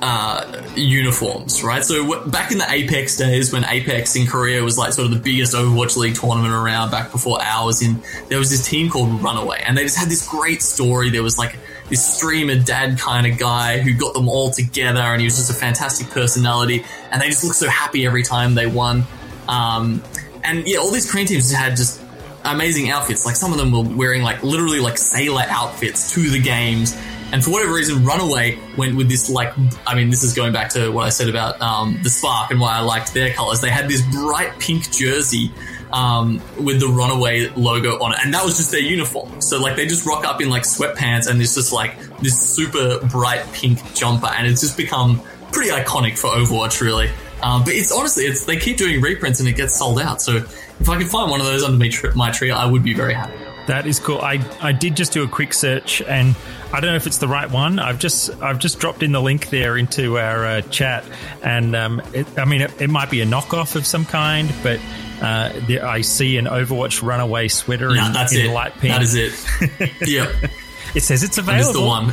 uh, 0.01 0.63
uniforms, 0.77 1.63
right? 1.63 1.85
So 1.85 2.09
w- 2.09 2.31
back 2.31 2.53
in 2.53 2.59
the 2.59 2.71
Apex 2.71 3.17
days, 3.17 3.53
when 3.53 3.65
Apex 3.65 4.17
in 4.17 4.27
Korea 4.27 4.63
was 4.63 4.79
like 4.79 4.93
sort 4.93 5.07
of 5.07 5.13
the 5.13 5.21
biggest 5.21 5.55
Overwatch 5.55 5.97
League 5.97 6.15
tournament 6.15 6.55
around, 6.55 6.91
back 6.91 7.11
before 7.13 7.43
ours, 7.43 7.83
in 7.83 8.01
there 8.29 8.39
was 8.39 8.51
this 8.51 8.67
team 8.67 8.89
called 8.89 9.23
Runaway, 9.23 9.63
and 9.67 9.77
they 9.77 9.83
just 9.83 9.99
had 9.99 10.09
this 10.09 10.27
great 10.29 10.63
story. 10.63 11.11
There 11.11 11.23
was 11.23 11.39
like 11.39 11.57
this 11.93 12.17
streamer 12.17 12.57
dad 12.57 12.99
kind 12.99 13.27
of 13.27 13.39
guy 13.39 13.79
who 13.79 13.93
got 13.93 14.15
them 14.15 14.27
all 14.27 14.51
together, 14.51 14.99
and 14.99 15.21
he 15.21 15.27
was 15.27 15.37
just 15.37 15.51
a 15.51 15.55
fantastic 15.55 16.09
personality, 16.09 16.87
and 17.11 17.21
they 17.21 17.27
just 17.27 17.45
looked 17.45 17.57
so 17.57 17.69
happy 17.69 18.07
every 18.07 18.23
time 18.23 18.55
they 18.55 18.67
won. 18.67 19.05
Um, 19.47 20.03
and 20.43 20.67
yeah, 20.67 20.79
all 20.79 20.91
these 20.91 21.11
Korean 21.11 21.27
teams 21.27 21.53
had 21.53 21.77
just 21.77 22.01
amazing 22.47 22.89
outfits. 22.89 23.27
Like 23.27 23.37
some 23.37 23.53
of 23.53 23.59
them 23.59 23.73
were 23.73 23.95
wearing 23.95 24.23
like 24.23 24.43
literally 24.43 24.81
like 24.81 24.97
sailor 24.97 25.45
outfits 25.51 26.15
to 26.15 26.31
the 26.31 26.41
games. 26.41 26.97
And 27.31 27.45
for 27.45 27.51
whatever 27.51 27.75
reason, 27.75 28.07
Runaway 28.07 28.59
went 28.79 28.97
with 28.97 29.11
this 29.11 29.29
like 29.29 29.53
I 29.87 29.95
mean, 29.95 30.09
this 30.09 30.23
is 30.23 30.33
going 30.33 30.55
back 30.55 30.71
to 30.71 30.89
what 30.89 31.05
I 31.05 31.11
said 31.11 31.29
about 31.29 31.61
um, 31.61 32.01
the 32.03 32.09
Spark 32.09 32.51
and 32.51 32.59
why 32.59 32.75
I 32.75 32.81
liked 32.81 33.13
their 33.13 33.35
colors. 33.35 33.61
They 33.61 33.69
had 33.69 33.87
this 33.87 34.01
bright 34.01 34.59
pink 34.59 34.91
jersey 34.91 35.53
um, 35.93 36.41
with 36.59 36.81
the 36.81 36.89
Runaway 36.89 37.49
logo 37.51 38.03
on 38.03 38.13
it, 38.13 38.19
and 38.25 38.33
that 38.35 38.45
was 38.45 38.57
just 38.57 38.71
their 38.71 38.81
uniform. 38.81 39.41
So 39.41 39.61
like 39.61 39.77
they 39.77 39.87
just 39.87 40.07
rock 40.07 40.25
up 40.25 40.41
in 40.41 40.49
like 40.49 40.63
sweatpants 40.63 41.29
and 41.29 41.41
it's 41.41 41.55
just 41.55 41.73
like 41.73 41.99
this 42.19 42.39
super 42.39 43.01
bright 43.07 43.45
pink 43.53 43.79
jumper, 43.95 44.29
and 44.29 44.47
it's 44.47 44.61
just 44.61 44.77
become 44.77 45.21
pretty 45.53 45.71
iconic 45.71 46.19
for 46.19 46.31
Overwatch, 46.31 46.81
really. 46.81 47.11
Um, 47.43 47.65
but 47.65 47.75
it's 47.75 47.93
honestly, 47.93 48.25
it's 48.25 48.45
they 48.45 48.57
keep 48.57 48.77
doing 48.77 49.01
reprints 49.01 49.41
and 49.41 49.49
it 49.49 49.57
gets 49.57 49.77
sold 49.77 50.01
out. 50.01 50.23
So 50.23 50.37
if 50.37 50.89
I 50.89 50.99
can 50.99 51.09
find 51.09 51.31
one 51.31 51.41
of 51.41 51.47
those 51.47 51.63
under 51.63 51.79
my, 51.79 51.91
my 52.15 52.31
tree, 52.31 52.51
I 52.51 52.67
would 52.67 52.83
be 52.83 52.95
very 52.95 53.15
happy. 53.15 53.52
That 53.67 53.87
is 53.87 54.01
cool. 54.01 54.19
I, 54.19 54.45
I 54.61 54.73
did 54.73 54.97
just 54.97 55.13
do 55.13 55.23
a 55.23 55.29
quick 55.29 55.55
search, 55.55 56.03
and 56.03 56.35
I 56.73 56.81
don't 56.81 56.91
know 56.91 56.97
if 56.97 57.07
it's 57.07 57.19
the 57.19 57.29
right 57.29 57.49
one. 57.49 57.79
I've 57.79 57.99
just 57.99 58.31
I've 58.43 58.59
just 58.59 58.81
dropped 58.81 59.03
in 59.03 59.13
the 59.13 59.23
link 59.23 59.51
there 59.51 59.77
into 59.77 60.19
our 60.19 60.45
uh, 60.45 60.61
chat, 60.63 61.05
and 61.43 61.77
um, 61.77 62.03
it, 62.13 62.27
I 62.39 62.45
mean 62.45 62.63
it, 62.63 62.81
it, 62.81 62.91
might 62.91 63.11
be 63.11 63.21
a 63.21 63.27
knockoff 63.27 63.77
of 63.77 63.87
some 63.87 64.05
kind, 64.05 64.53
but 64.65 64.81
uh, 65.21 65.53
the, 65.67 65.81
I 65.81 66.01
see 66.01 66.39
an 66.39 66.47
Overwatch 66.47 67.03
runaway 67.03 67.47
sweater 67.49 67.95
no, 67.95 68.07
in, 68.07 68.13
that's 68.13 68.35
in 68.35 68.53
light 68.53 68.73
pink. 68.75 68.93
That 68.95 69.03
is 69.03 69.15
it. 69.15 69.93
yep. 70.09 70.51
It 70.95 71.03
says 71.03 71.23
it's 71.23 71.39
available. 71.39 71.71
It's 71.71 71.79
the 71.79 71.85
one. 71.85 72.11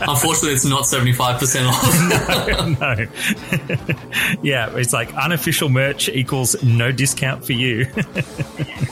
Unfortunately, 0.08 0.52
it's 0.52 0.64
not 0.64 0.84
75% 0.84 1.68
off. 1.68 2.80
no. 2.80 2.94
no. 2.94 4.42
yeah, 4.42 4.76
it's 4.76 4.92
like 4.92 5.12
unofficial 5.14 5.68
merch 5.68 6.08
equals 6.08 6.62
no 6.62 6.92
discount 6.92 7.44
for 7.44 7.52
you. 7.52 7.78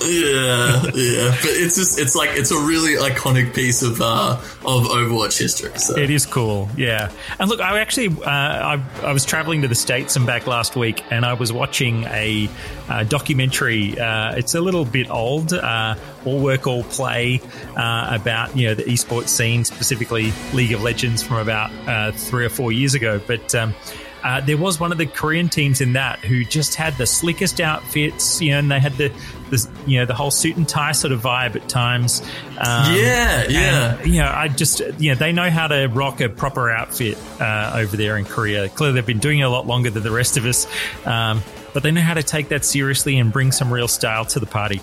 yeah, 0.03 0.83
yeah. 0.95 1.31
But 1.31 1.51
it's 1.51 1.77
just, 1.77 2.01
it's 2.01 2.17
like, 2.17 2.31
it's 2.33 2.51
a 2.51 2.59
really 2.59 2.95
iconic 2.95 3.55
piece 3.55 3.83
of, 3.83 4.01
uh, 4.01 4.37
of 4.65 4.85
Overwatch 4.85 5.39
history. 5.39 5.79
So. 5.79 5.97
It 5.97 6.11
is 6.11 6.27
cool, 6.27 6.69
yeah. 6.77 7.13
And 7.39 7.49
look, 7.49 7.61
I 7.61 7.79
actually, 7.81 8.09
uh, 8.09 8.29
I, 8.29 8.83
I 9.03 9.13
was 9.13 9.25
traveling 9.25 9.63
to 9.63 9.69
the 9.69 9.75
States 9.75 10.17
and 10.17 10.27
back 10.27 10.47
last 10.49 10.75
week, 10.75 11.05
and 11.13 11.25
I 11.25 11.35
was 11.35 11.53
watching 11.53 12.05
a, 12.05 12.49
a 12.89 13.05
documentary. 13.05 13.99
Uh, 13.99 14.35
it's 14.35 14.55
a 14.55 14.61
little 14.61 14.85
bit 14.85 15.09
old, 15.09 15.53
uh, 15.53 15.95
all 16.27 16.41
work, 16.41 16.67
all 16.67 16.85
play, 16.85 17.41
uh, 17.77 18.19
about, 18.21 18.57
you 18.57 18.69
know, 18.69 18.75
the 18.75 18.85
esports 18.85 19.29
scene, 19.29 19.65
specifically 19.65 20.33
League 20.53 20.73
of 20.73 20.83
Legends 20.83 21.23
from 21.23 21.37
about 21.37 21.71
uh, 21.89 22.13
three 22.13 22.45
or 22.45 22.51
four 22.51 22.73
years 22.73 22.95
ago. 22.95 23.21
But 23.27 23.55
um, 23.55 23.75
uh, 24.23 24.41
there 24.41 24.57
was 24.57 24.81
one 24.81 24.91
of 24.91 24.97
the 24.97 25.07
Korean 25.07 25.51
teams 25.51 25.83
in 25.83 25.93
that 25.93 26.19
who 26.21 26.45
just 26.45 26.77
had 26.77 26.97
the 26.97 27.07
slickest 27.07 27.61
outfits, 27.61 28.41
you 28.41 28.53
know, 28.53 28.59
and 28.59 28.71
they 28.71 28.81
had 28.81 28.95
the, 28.95 29.13
the 29.51 29.69
you 29.87 29.99
know, 29.99 30.07
the 30.07 30.15
whole 30.15 30.31
suit 30.31 30.57
and 30.57 30.67
tie 30.67 30.93
sort 30.93 31.13
of 31.13 31.21
vibe 31.21 31.57
at 31.57 31.69
times. 31.69 32.23
Um, 32.57 32.95
yeah, 32.95 33.47
yeah. 33.49 33.99
And, 33.99 34.07
you 34.07 34.23
know, 34.23 34.33
I 34.35 34.49
just, 34.49 34.81
you 34.99 35.11
know, 35.11 35.15
they 35.15 35.33
know 35.33 35.51
how 35.51 35.67
to 35.67 35.89
rock 35.89 36.23
a 36.23 36.31
proper 36.31 36.71
outfit 36.71 37.19
uh, 37.39 37.73
over 37.75 37.99
there 37.99 38.17
in 38.17 38.25
Korea. 38.25 38.71
Clearly, 38.71 38.95
they've 38.95 39.07
been 39.07 39.19
doing 39.19 39.41
it 39.41 39.43
a 39.43 39.51
lot 39.51 39.67
longer 39.67 39.91
than 39.91 40.03
the 40.03 40.11
rest 40.11 40.39
of 40.39 40.47
us, 40.47 40.67
um, 41.05 41.43
but 41.75 41.83
they 41.83 41.91
know 41.91 42.01
how 42.01 42.15
to 42.15 42.23
take 42.23 42.49
that 42.49 42.65
seriously 42.65 43.19
and 43.19 43.31
bring 43.31 43.53
some 43.53 43.71
real 43.71 43.89
style 43.89 44.25
to 44.25 44.41
the 44.41 44.47
party. 44.47 44.81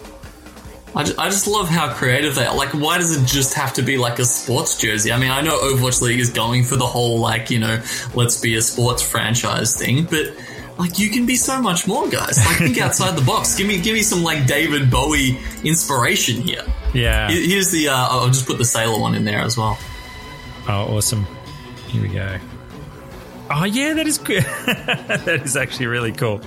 I 0.94 1.04
just, 1.04 1.20
I 1.20 1.30
just 1.30 1.48
love 1.48 1.70
how 1.70 1.94
creative 1.94 2.36
they 2.36 2.46
are. 2.46 2.56
Like, 2.56 2.74
why 2.74 2.98
does 2.98 3.16
it 3.16 3.26
just 3.26 3.54
have 3.54 3.74
to 3.74 3.82
be 3.82 3.98
like 3.98 4.20
a 4.20 4.26
sports 4.26 4.78
jersey? 4.78 5.12
I 5.12 5.18
mean, 5.18 5.32
I 5.32 5.42
know 5.42 5.58
Overwatch 5.58 6.02
League 6.02 6.20
is 6.20 6.30
going 6.30 6.66
for 6.66 6.76
the 6.76 6.86
whole, 6.86 7.20
like, 7.20 7.50
you 7.50 7.60
know, 7.60 7.82
let's 8.14 8.40
be 8.40 8.56
a 8.56 8.62
sports 8.62 9.02
franchise 9.02 9.76
thing, 9.76 10.04
but 10.04 10.34
like 10.78 11.00
you 11.00 11.10
can 11.10 11.26
be 11.26 11.36
so 11.36 11.62
much 11.62 11.88
more, 11.88 12.10
guys. 12.10 12.44
Like, 12.46 12.58
think 12.58 12.78
outside 12.82 13.16
the 13.18 13.24
box. 13.24 13.56
Give 13.56 13.68
me, 13.68 13.80
give 13.80 13.94
me 13.94 14.02
some 14.02 14.24
like 14.24 14.48
David 14.48 14.92
Bowie 14.92 15.40
inspiration 15.64 16.42
here. 16.42 16.66
Yeah. 16.94 17.30
Here's 17.30 17.72
the. 17.72 17.90
Uh, 17.90 18.08
I'll 18.10 18.28
just 18.28 18.48
put 18.48 18.58
the 18.58 18.66
sailor 18.66 19.00
one 19.00 19.16
in 19.16 19.24
there 19.24 19.40
as 19.40 19.58
well. 19.58 19.78
Oh, 20.68 20.98
awesome! 20.98 21.26
Here 21.88 22.02
we 22.02 22.10
go. 22.10 22.38
Oh 23.50 23.64
yeah, 23.64 23.94
that 23.94 24.08
is 24.08 24.18
good. 24.18 24.44
that 24.66 25.42
is 25.44 25.58
actually 25.58 25.88
really 25.88 26.12
cool. 26.12 26.42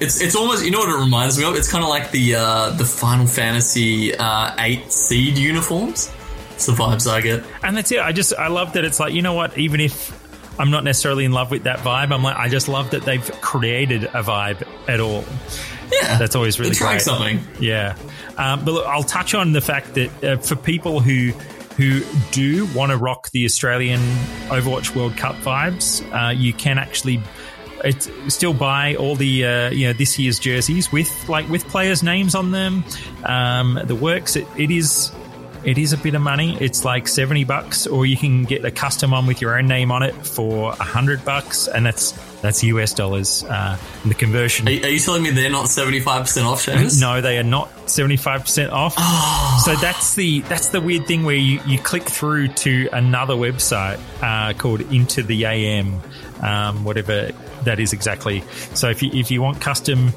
It's 0.00 0.20
it's 0.20 0.34
almost 0.34 0.64
you 0.64 0.70
know 0.70 0.78
what 0.78 0.88
it 0.88 0.98
reminds 0.98 1.38
me 1.38 1.44
of. 1.44 1.54
It's 1.54 1.70
kind 1.70 1.84
of 1.84 1.90
like 1.90 2.10
the 2.10 2.36
uh, 2.36 2.70
the 2.70 2.84
Final 2.84 3.26
Fantasy 3.26 4.14
uh, 4.14 4.54
eight 4.58 4.90
seed 4.90 5.36
uniforms. 5.36 6.10
It's 6.54 6.66
the 6.66 6.72
vibes 6.72 7.10
I 7.10 7.20
get, 7.20 7.44
and 7.62 7.76
that's 7.76 7.92
it. 7.92 8.00
I 8.00 8.12
just 8.12 8.34
I 8.34 8.48
love 8.48 8.72
that 8.72 8.84
it's 8.84 8.98
like 8.98 9.12
you 9.12 9.22
know 9.22 9.34
what, 9.34 9.58
even 9.58 9.80
if 9.80 10.18
I'm 10.58 10.70
not 10.70 10.84
necessarily 10.84 11.24
in 11.24 11.32
love 11.32 11.50
with 11.50 11.64
that 11.64 11.80
vibe, 11.80 12.12
I'm 12.12 12.22
like 12.22 12.36
I 12.36 12.48
just 12.48 12.66
love 12.68 12.90
that 12.90 13.02
they've 13.02 13.24
created 13.40 14.04
a 14.04 14.22
vibe 14.22 14.66
at 14.88 15.00
all. 15.00 15.24
Yeah, 15.92 16.18
that's 16.18 16.34
always 16.34 16.58
really 16.58 16.74
great. 16.74 17.00
something. 17.02 17.40
Yeah, 17.58 17.96
um, 18.38 18.64
but 18.64 18.72
look, 18.72 18.86
I'll 18.86 19.02
touch 19.02 19.34
on 19.34 19.52
the 19.52 19.60
fact 19.60 19.94
that 19.94 20.24
uh, 20.24 20.36
for 20.38 20.56
people 20.56 21.00
who 21.00 21.32
who 21.76 22.02
do 22.30 22.66
want 22.74 22.90
to 22.90 22.96
rock 22.96 23.30
the 23.30 23.44
Australian 23.44 24.00
Overwatch 24.48 24.94
World 24.94 25.16
Cup 25.16 25.36
vibes, 25.36 26.02
uh, 26.12 26.30
you 26.30 26.52
can 26.52 26.78
actually 26.78 27.22
it's 27.84 28.10
still 28.28 28.54
buy 28.54 28.94
all 28.96 29.16
the 29.16 29.44
uh, 29.44 29.70
you 29.70 29.86
know 29.86 29.92
this 29.92 30.18
year's 30.18 30.38
jerseys 30.38 30.90
with 30.92 31.28
like 31.28 31.48
with 31.48 31.66
players' 31.68 32.02
names 32.02 32.34
on 32.34 32.50
them. 32.50 32.84
Um, 33.24 33.78
the 33.84 33.94
works 33.94 34.36
it, 34.36 34.46
it 34.56 34.70
is 34.70 35.12
it 35.64 35.78
is 35.78 35.92
a 35.92 35.98
bit 35.98 36.14
of 36.14 36.22
money. 36.22 36.56
It's 36.60 36.84
like 36.84 37.06
seventy 37.06 37.44
bucks, 37.44 37.86
or 37.86 38.06
you 38.06 38.16
can 38.16 38.44
get 38.44 38.64
a 38.64 38.70
custom 38.70 39.10
one 39.10 39.26
with 39.26 39.40
your 39.40 39.58
own 39.58 39.66
name 39.66 39.92
on 39.92 40.02
it 40.02 40.14
for 40.26 40.72
hundred 40.72 41.24
bucks, 41.24 41.68
and 41.68 41.84
that's 41.84 42.12
that's 42.40 42.62
US 42.64 42.94
dollars. 42.94 43.44
Uh, 43.44 43.76
the 44.04 44.14
conversion. 44.14 44.68
Are, 44.68 44.70
are, 44.70 44.88
you 44.88 44.98
telling 44.98 45.22
me 45.22 45.30
they're 45.30 45.50
not 45.50 45.68
seventy 45.68 46.00
five 46.00 46.22
percent 46.22 46.46
off, 46.46 46.64
Seamus? 46.64 47.00
No, 47.00 47.20
they 47.20 47.38
are 47.38 47.44
not 47.44 47.90
seventy 47.90 48.16
five 48.16 48.42
percent 48.42 48.72
off. 48.72 48.94
Oh. 48.96 49.62
So 49.64 49.74
that's 49.76 50.14
the 50.14 50.40
that's 50.42 50.68
the 50.68 50.80
weird 50.80 51.06
thing 51.06 51.24
where 51.24 51.36
you, 51.36 51.60
you 51.66 51.78
click 51.78 52.04
through 52.04 52.48
to 52.48 52.88
another 52.92 53.34
website 53.34 54.00
uh, 54.22 54.54
called 54.54 54.80
Into 54.92 55.22
the 55.22 55.44
AM, 55.44 56.00
um, 56.40 56.84
whatever 56.84 57.32
that 57.64 57.80
is 57.80 57.92
exactly. 57.92 58.42
So 58.74 58.88
if 58.88 59.02
you 59.02 59.10
if 59.12 59.30
you 59.30 59.42
want 59.42 59.60
custom 59.60 60.12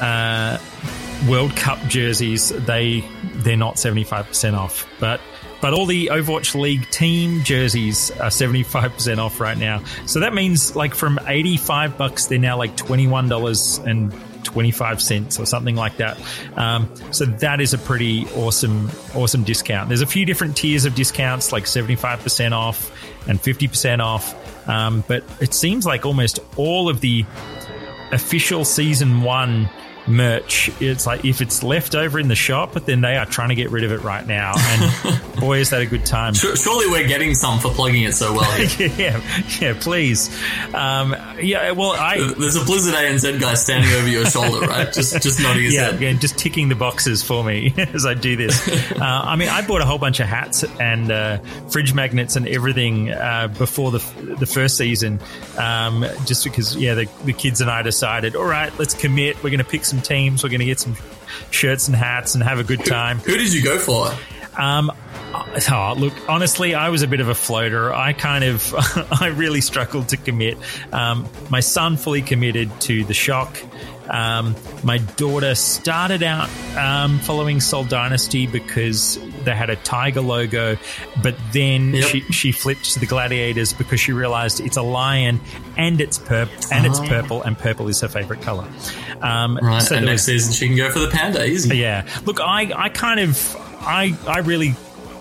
uh, 0.00 0.58
World 1.28 1.54
Cup 1.56 1.78
jerseys, 1.88 2.50
they 2.50 3.04
they're 3.36 3.56
not 3.56 3.78
seventy 3.78 4.04
five 4.04 4.26
percent 4.26 4.56
off, 4.56 4.88
but. 5.00 5.20
But 5.60 5.72
all 5.72 5.86
the 5.86 6.08
Overwatch 6.08 6.54
League 6.60 6.90
team 6.90 7.42
jerseys 7.42 8.10
are 8.10 8.28
75% 8.28 9.16
off 9.16 9.40
right 9.40 9.56
now. 9.56 9.82
So 10.04 10.20
that 10.20 10.34
means 10.34 10.76
like 10.76 10.94
from 10.94 11.18
85 11.26 11.96
bucks, 11.96 12.26
they're 12.26 12.38
now 12.38 12.58
like 12.58 12.76
$21 12.76 13.86
and 13.86 14.12
25 14.44 15.00
cents 15.02 15.38
or 15.38 15.46
something 15.46 15.76
like 15.76 15.96
that. 15.96 16.18
Um, 16.56 16.88
so 17.12 17.24
that 17.24 17.60
is 17.60 17.74
a 17.74 17.78
pretty 17.78 18.26
awesome, 18.36 18.90
awesome 19.14 19.44
discount. 19.44 19.88
There's 19.88 20.02
a 20.02 20.06
few 20.06 20.24
different 20.24 20.56
tiers 20.56 20.84
of 20.84 20.94
discounts, 20.94 21.52
like 21.52 21.64
75% 21.64 22.52
off 22.52 22.92
and 23.28 23.40
50% 23.40 24.00
off. 24.00 24.68
Um, 24.68 25.04
but 25.06 25.24
it 25.40 25.52
seems 25.52 25.84
like 25.84 26.06
almost 26.06 26.38
all 26.56 26.88
of 26.88 27.00
the 27.00 27.24
official 28.12 28.64
season 28.64 29.22
one 29.22 29.68
merch. 30.06 30.70
It's 30.80 31.06
like 31.06 31.24
if 31.24 31.40
it's 31.40 31.62
left 31.62 31.94
over 31.94 32.18
in 32.18 32.28
the 32.28 32.34
shop, 32.34 32.72
then 32.72 33.00
they 33.00 33.16
are 33.16 33.26
trying 33.26 33.48
to 33.50 33.54
get 33.54 33.70
rid 33.70 33.84
of 33.84 33.92
it 33.92 34.02
right 34.02 34.26
now. 34.26 34.52
And 34.56 35.20
boy, 35.40 35.58
is 35.58 35.70
that 35.70 35.80
a 35.80 35.86
good 35.86 36.04
time. 36.04 36.34
Surely 36.34 36.88
we're 36.90 37.06
getting 37.06 37.34
some 37.34 37.58
for 37.58 37.70
plugging 37.70 38.02
it 38.02 38.14
so 38.14 38.32
well. 38.34 38.60
yeah, 38.78 39.20
yeah, 39.60 39.74
please. 39.78 40.28
Um, 40.74 41.14
yeah, 41.40 41.72
well, 41.72 41.92
I 41.92 42.18
there's 42.38 42.56
a 42.56 42.64
Blizzard 42.64 42.94
ANZ 42.94 43.40
guy 43.40 43.54
standing 43.54 43.90
over 43.92 44.08
your 44.08 44.26
shoulder, 44.26 44.60
right? 44.66 44.92
Just 44.92 45.22
just 45.22 45.40
nodding 45.40 45.64
his 45.64 45.74
yeah, 45.74 45.92
head. 45.92 46.00
Yeah, 46.00 46.12
just 46.14 46.38
ticking 46.38 46.68
the 46.68 46.74
boxes 46.74 47.22
for 47.22 47.44
me 47.44 47.74
as 47.76 48.06
I 48.06 48.14
do 48.14 48.36
this. 48.36 48.68
uh, 48.92 48.98
I 49.00 49.36
mean, 49.36 49.48
I 49.48 49.66
bought 49.66 49.80
a 49.80 49.86
whole 49.86 49.98
bunch 49.98 50.20
of 50.20 50.26
hats 50.26 50.64
and 50.80 51.10
uh, 51.10 51.38
fridge 51.70 51.94
magnets 51.94 52.36
and 52.36 52.48
everything 52.48 53.10
uh, 53.10 53.48
before 53.48 53.90
the 53.90 53.98
the 54.38 54.46
first 54.46 54.76
season, 54.76 55.20
um, 55.58 56.04
just 56.26 56.44
because 56.44 56.76
yeah, 56.76 56.94
the, 56.94 57.08
the 57.24 57.32
kids 57.32 57.60
and 57.60 57.70
I 57.70 57.82
decided, 57.82 58.36
all 58.36 58.44
right, 58.44 58.76
let's 58.78 58.94
commit. 58.94 59.36
We're 59.42 59.50
going 59.50 59.58
to 59.58 59.64
pick 59.64 59.84
some 59.84 59.93
teams. 60.00 60.42
We're 60.42 60.50
going 60.50 60.60
to 60.60 60.66
get 60.66 60.80
some 60.80 60.96
shirts 61.50 61.88
and 61.88 61.96
hats 61.96 62.34
and 62.34 62.42
have 62.42 62.58
a 62.58 62.64
good 62.64 62.84
time. 62.84 63.18
Who, 63.18 63.32
who 63.32 63.38
did 63.38 63.52
you 63.52 63.62
go 63.62 63.78
for? 63.78 64.10
Um, 64.56 64.92
oh, 65.34 65.94
look, 65.96 66.12
honestly, 66.28 66.74
I 66.74 66.88
was 66.90 67.02
a 67.02 67.08
bit 67.08 67.20
of 67.20 67.28
a 67.28 67.34
floater. 67.34 67.92
I 67.92 68.12
kind 68.12 68.44
of, 68.44 68.74
I 69.20 69.28
really 69.28 69.60
struggled 69.60 70.08
to 70.10 70.16
commit. 70.16 70.58
Um, 70.92 71.28
my 71.50 71.60
son 71.60 71.96
fully 71.96 72.22
committed 72.22 72.70
to 72.82 73.04
the 73.04 73.14
shock. 73.14 73.58
Um, 74.08 74.54
my 74.82 74.98
daughter 74.98 75.54
started 75.54 76.22
out 76.22 76.48
um, 76.76 77.18
following 77.20 77.60
Seoul 77.60 77.84
Dynasty 77.84 78.46
because 78.46 79.18
they 79.44 79.52
had 79.54 79.70
a 79.70 79.76
tiger 79.76 80.20
logo, 80.20 80.76
but 81.22 81.34
then 81.52 81.94
Yep. 81.94 82.04
she, 82.08 82.20
she 82.32 82.52
flipped 82.52 82.92
to 82.94 83.00
the 83.00 83.06
gladiators 83.06 83.72
because 83.72 84.00
she 84.00 84.12
realized 84.12 84.60
it's 84.60 84.76
a 84.76 84.82
lion 84.82 85.40
and 85.76 86.00
it's 86.00 86.18
purple 86.18 86.54
and 86.70 86.86
it's 86.86 87.00
Oh. 87.00 87.06
purple 87.06 87.42
and 87.42 87.58
purple 87.58 87.88
is 87.88 88.00
her 88.02 88.08
favorite 88.08 88.42
color. 88.42 88.66
Um, 89.22 89.58
Right, 89.62 89.80
so 89.82 89.96
and 89.96 90.04
next 90.06 90.26
was- 90.26 90.44
season 90.44 90.52
she 90.52 90.68
can 90.68 90.76
go 90.76 90.90
for 90.90 90.98
the 90.98 91.08
panda. 91.08 91.44
Easy. 91.44 91.76
yeah. 91.78 92.06
Look, 92.26 92.40
I, 92.40 92.72
I 92.76 92.88
kind 92.90 93.20
of, 93.20 93.56
I, 93.80 94.14
I 94.26 94.38
really 94.40 94.74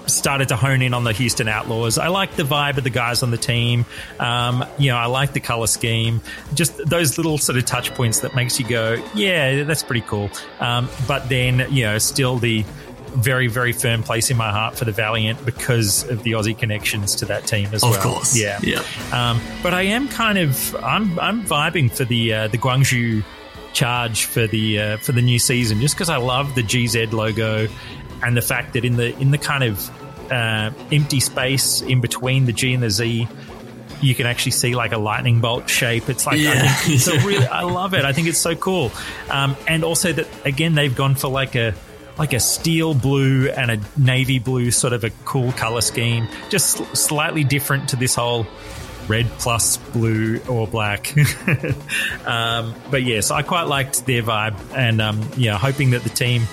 started 0.08 0.50
to 0.50 0.56
hone 0.56 0.82
in 0.82 0.94
on 0.94 1.04
the 1.04 1.14
Houston 1.14 1.48
Outlaws. 1.48 1.98
I 1.98 2.08
like 2.08 2.36
the 2.36 2.44
vibe 2.44 2.78
of 2.78 2.84
the 2.84 2.90
guys 2.90 3.24
on 3.24 3.32
the 3.32 3.38
team. 3.38 3.86
Um, 4.20 4.66
you 4.78 4.92
know, 4.92 4.98
I 4.98 5.06
like 5.06 5.34
the 5.34 5.40
color 5.40 5.68
scheme. 5.68 6.22
Just 6.54 6.78
those 6.78 7.18
little 7.18 7.38
sort 7.38 7.58
of 7.58 7.66
touch 7.66 7.94
points 7.94 8.20
that 8.20 8.36
makes 8.36 8.60
you 8.60 8.68
go, 8.68 9.04
yeah, 9.16 9.64
that's 9.64 9.84
pretty 9.84 10.02
cool. 10.02 10.30
Um, 10.60 10.90
but 11.08 11.30
then, 11.30 11.68
you 11.72 11.84
know, 11.86 11.98
still 11.98 12.38
the 12.38 12.66
very, 13.16 13.48
very 13.48 13.74
firm 13.74 14.02
place 14.04 14.32
in 14.32 14.38
my 14.38 14.52
heart 14.52 14.76
for 14.78 14.86
the 14.86 14.92
Valiant 14.92 15.46
because 15.46 16.10
of 16.10 16.24
the 16.24 16.32
Aussie 16.32 16.58
connections 16.58 17.16
to 17.16 17.26
that 17.26 17.46
team 17.46 17.70
as 17.72 17.84
Of 17.84 17.92
well. 17.92 18.00
Of 18.00 18.04
course. 18.04 18.38
Yeah. 18.38 18.60
Yeah. 18.64 18.84
Um, 19.12 19.40
but 19.62 19.74
I 19.74 19.84
am 19.84 20.08
kind 20.08 20.38
of 20.38 20.76
I'm 20.84 21.20
I'm 21.20 21.46
vibing 21.46 21.96
for 21.96 22.06
the 22.06 22.34
uh, 22.34 22.48
the 22.48 22.58
Guangzhou 22.58 23.24
charge 23.74 24.26
for 24.26 24.48
the 24.48 24.80
uh, 24.80 24.98
for 24.98 25.12
the 25.12 25.22
new 25.22 25.40
season, 25.40 25.80
just 25.80 25.96
because 25.96 26.10
I 26.10 26.18
love 26.18 26.56
the 26.56 26.64
GZ 26.64 27.12
logo 27.12 27.68
and 28.24 28.36
the 28.38 28.42
fact 28.42 28.74
that 28.74 28.86
in 28.86 28.96
the 28.96 29.18
in 29.20 29.32
the 29.32 29.38
kind 29.38 29.64
of 29.64 30.32
uh, 30.32 30.72
empty 30.92 31.20
space 31.20 31.82
in 31.82 32.02
between 32.02 32.46
the 32.46 32.54
G 32.54 32.74
and 32.74 32.82
the 32.82 32.90
Z, 32.90 33.28
you 34.02 34.16
can 34.16 34.26
actually 34.26 34.52
see 34.52 34.76
like 34.76 34.92
a 34.92 34.98
lightning 34.98 35.42
bolt 35.42 35.70
shape. 35.70 36.10
It's 36.10 36.26
like 36.26 36.40
Yeah. 36.40 36.52
I 36.52 36.68
think 36.68 36.96
it's 36.96 37.08
a 37.08 37.18
really 37.28 37.46
I 37.48 37.64
love 37.64 37.94
it. 37.94 38.06
I 38.06 38.14
think 38.14 38.28
it's 38.28 38.40
so 38.40 38.56
cool, 38.56 38.92
um, 39.30 39.56
and 39.68 39.84
also 39.84 40.12
that 40.14 40.28
again 40.46 40.76
they've 40.76 40.96
gone 40.96 41.16
for 41.16 41.30
like 41.30 41.56
a 41.56 41.74
like 42.18 42.34
a 42.34 42.40
steel 42.40 42.94
blue 42.94 43.50
and 43.50 43.72
a 43.72 43.80
navy 43.98 44.38
blue 44.40 44.70
sort 44.72 44.94
of 44.94 45.04
a 45.04 45.10
cool 45.26 45.52
color 45.54 45.82
scheme, 45.82 46.28
just 46.50 46.78
slightly 46.96 47.44
different 47.44 47.90
to 47.90 47.96
this 47.96 48.16
whole 48.16 48.46
red 49.08 49.28
plus 49.40 49.78
blue 49.78 50.40
or 50.50 50.68
black. 50.68 51.14
um, 52.26 52.74
but 52.90 53.04
yes, 53.04 53.32
I 53.32 53.42
quite 53.42 53.64
liked 53.64 54.06
their 54.06 54.24
vibe, 54.24 54.58
and 54.76 55.02
um, 55.02 55.22
yeah, 55.38 55.58
hoping 55.58 55.92
that 55.92 56.04
the 56.04 56.10
team, 56.10 56.44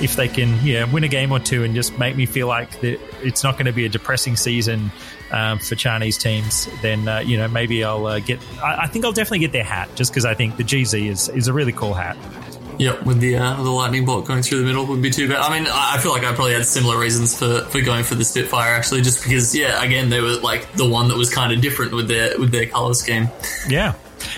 if 0.00 0.16
they 0.16 0.28
can, 0.28 0.64
yeah, 0.64 0.90
win 0.90 1.04
a 1.04 1.08
game 1.08 1.32
or 1.32 1.38
two 1.38 1.64
and 1.64 1.74
just 1.74 1.98
make 1.98 2.16
me 2.16 2.26
feel 2.26 2.46
like 2.46 2.80
that 2.80 3.00
it's 3.22 3.42
not 3.42 3.54
going 3.54 3.66
to 3.66 3.72
be 3.72 3.84
a 3.84 3.88
depressing 3.88 4.36
season 4.36 4.90
um, 5.30 5.58
for 5.58 5.74
Chinese 5.74 6.18
teams, 6.18 6.68
then 6.82 7.06
uh, 7.08 7.18
you 7.18 7.36
know 7.36 7.48
maybe 7.48 7.84
I'll 7.84 8.06
uh, 8.06 8.20
get. 8.20 8.40
I, 8.62 8.82
I 8.82 8.86
think 8.86 9.04
I'll 9.04 9.12
definitely 9.12 9.40
get 9.40 9.52
their 9.52 9.64
hat 9.64 9.88
just 9.94 10.10
because 10.12 10.24
I 10.24 10.34
think 10.34 10.56
the 10.56 10.64
GZ 10.64 11.08
is 11.08 11.28
is 11.28 11.48
a 11.48 11.52
really 11.52 11.72
cool 11.72 11.94
hat. 11.94 12.16
Yep, 12.78 13.02
with 13.04 13.20
the 13.20 13.36
uh, 13.36 13.56
the 13.62 13.70
lightning 13.70 14.04
bolt 14.04 14.26
going 14.26 14.42
through 14.42 14.60
the 14.60 14.64
middle 14.64 14.86
wouldn't 14.86 15.02
be 15.02 15.10
too 15.10 15.28
bad. 15.28 15.38
I 15.38 15.58
mean, 15.58 15.68
I 15.70 15.98
feel 15.98 16.12
like 16.12 16.24
I 16.24 16.32
probably 16.32 16.54
had 16.54 16.64
similar 16.64 16.98
reasons 16.98 17.36
for, 17.36 17.62
for 17.62 17.80
going 17.80 18.04
for 18.04 18.14
the 18.14 18.24
Spitfire 18.24 18.74
actually, 18.74 19.02
just 19.02 19.22
because 19.22 19.54
yeah, 19.54 19.82
again 19.82 20.10
they 20.10 20.20
were 20.20 20.36
like 20.36 20.72
the 20.74 20.88
one 20.88 21.08
that 21.08 21.16
was 21.16 21.32
kind 21.32 21.52
of 21.52 21.60
different 21.60 21.92
with 21.92 22.08
their 22.08 22.38
with 22.38 22.52
their 22.52 22.66
color 22.66 22.94
scheme. 22.94 23.28
Yeah. 23.68 23.94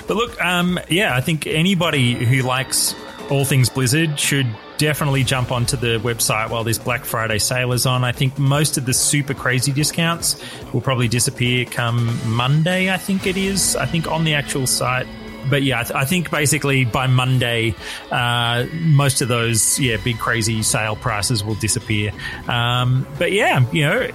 But 0.07 0.17
look, 0.17 0.41
um, 0.43 0.79
yeah, 0.89 1.15
I 1.15 1.21
think 1.21 1.47
anybody 1.47 2.15
who 2.15 2.43
likes 2.43 2.95
all 3.31 3.45
things 3.45 3.69
Blizzard 3.69 4.19
should 4.19 4.47
definitely 4.77 5.23
jump 5.23 5.53
onto 5.53 5.77
the 5.77 5.99
website 5.99 6.49
while 6.49 6.65
this 6.65 6.79
Black 6.79 7.05
Friday 7.05 7.39
sale 7.39 7.73
is 7.73 7.85
on. 7.85 8.03
I 8.03 8.13
think 8.13 8.39
most 8.39 8.79
of 8.79 8.87
the 8.87 8.95
super 8.95 9.35
crazy 9.35 9.73
discounts 9.73 10.43
will 10.73 10.81
probably 10.81 11.07
disappear 11.07 11.67
come 11.67 12.19
Monday, 12.27 12.91
I 12.91 12.97
think 12.97 13.27
it 13.27 13.37
is. 13.37 13.77
I 13.77 13.85
think 13.85 14.11
on 14.11 14.25
the 14.25 14.35
actual 14.35 14.67
site. 14.67 15.07
But 15.49 15.63
yeah, 15.63 15.81
I, 15.81 15.83
th- 15.85 15.95
I 15.95 16.05
think 16.05 16.31
basically 16.31 16.85
by 16.85 17.07
Monday, 17.07 17.75
uh, 18.11 18.67
most 18.73 19.23
of 19.23 19.29
those 19.29 19.79
yeah 19.79 19.97
big 19.97 20.19
crazy 20.19 20.63
sale 20.63 20.97
prices 20.97 21.45
will 21.45 21.55
disappear. 21.55 22.13
Um, 22.49 23.07
but 23.19 23.33
yeah, 23.33 23.65
you 23.73 23.83
know, 23.83 24.09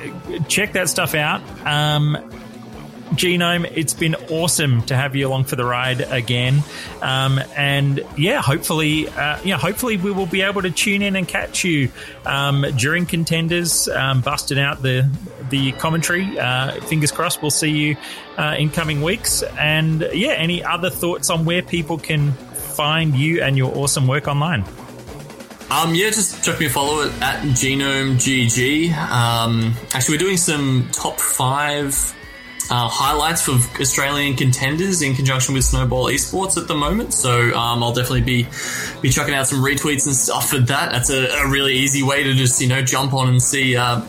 check 0.47 0.73
that 0.73 0.89
stuff 0.89 1.15
out. 1.15 1.41
Um, 1.65 2.17
Genome, 3.15 3.69
it's 3.75 3.93
been 3.93 4.15
awesome 4.29 4.81
to 4.83 4.95
have 4.95 5.15
you 5.15 5.27
along 5.27 5.45
for 5.45 5.55
the 5.55 5.65
ride 5.65 6.01
again, 6.01 6.63
um, 7.01 7.39
and 7.55 8.03
yeah, 8.17 8.41
hopefully, 8.41 9.07
uh, 9.09 9.39
yeah, 9.43 9.57
hopefully 9.57 9.97
we 9.97 10.11
will 10.11 10.25
be 10.25 10.41
able 10.41 10.61
to 10.61 10.71
tune 10.71 11.01
in 11.01 11.15
and 11.15 11.27
catch 11.27 11.63
you 11.63 11.91
um, 12.25 12.65
during 12.77 13.05
contenders, 13.05 13.87
um, 13.87 14.21
busting 14.21 14.59
out 14.59 14.81
the 14.81 15.09
the 15.49 15.71
commentary. 15.73 16.37
Uh, 16.37 16.79
fingers 16.81 17.11
crossed, 17.11 17.41
we'll 17.41 17.51
see 17.51 17.71
you 17.71 17.97
uh, 18.37 18.55
in 18.57 18.69
coming 18.69 19.01
weeks, 19.01 19.43
and 19.43 20.07
yeah, 20.13 20.31
any 20.31 20.63
other 20.63 20.89
thoughts 20.89 21.29
on 21.29 21.45
where 21.45 21.61
people 21.61 21.97
can 21.97 22.31
find 22.33 23.15
you 23.15 23.41
and 23.41 23.57
your 23.57 23.75
awesome 23.75 24.07
work 24.07 24.27
online? 24.27 24.65
Um, 25.71 25.95
yeah, 25.95 26.09
just 26.11 26.43
drop 26.43 26.59
me 26.59 26.67
a 26.67 26.69
follow 26.69 27.01
at, 27.01 27.21
at 27.21 27.43
Genome 27.43 28.15
GG. 28.15 28.93
Um, 28.93 29.73
actually, 29.93 30.15
we're 30.15 30.19
doing 30.19 30.37
some 30.37 30.89
top 30.91 31.19
five 31.19 32.15
uh, 32.69 32.87
highlights 32.87 33.41
for 33.41 33.51
Australian 33.79 34.35
contenders 34.35 35.01
in 35.01 35.15
conjunction 35.15 35.53
with 35.53 35.63
Snowball 35.63 36.05
Esports 36.05 36.57
at 36.57 36.67
the 36.67 36.75
moment. 36.75 37.13
So 37.13 37.53
um, 37.53 37.83
I'll 37.83 37.93
definitely 37.93 38.21
be 38.21 38.47
be 39.01 39.09
chucking 39.09 39.33
out 39.33 39.47
some 39.47 39.63
retweets 39.63 40.05
and 40.05 40.15
stuff 40.15 40.49
for 40.49 40.59
that. 40.59 40.91
That's 40.91 41.09
a, 41.09 41.27
a 41.27 41.49
really 41.49 41.73
easy 41.73 42.03
way 42.03 42.23
to 42.23 42.33
just 42.33 42.61
you 42.61 42.67
know 42.67 42.81
jump 42.81 43.13
on 43.13 43.29
and 43.29 43.41
see 43.41 43.75
uh, 43.75 44.01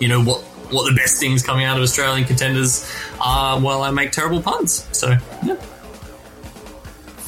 you 0.00 0.08
know 0.08 0.22
what 0.22 0.42
what 0.72 0.88
the 0.88 0.96
best 0.96 1.20
things 1.20 1.42
coming 1.42 1.64
out 1.64 1.76
of 1.76 1.82
Australian 1.82 2.26
contenders 2.26 2.90
are 3.20 3.60
while 3.60 3.82
I 3.82 3.90
make 3.90 4.12
terrible 4.12 4.42
puns. 4.42 4.86
So 4.92 5.16
yeah. 5.44 5.56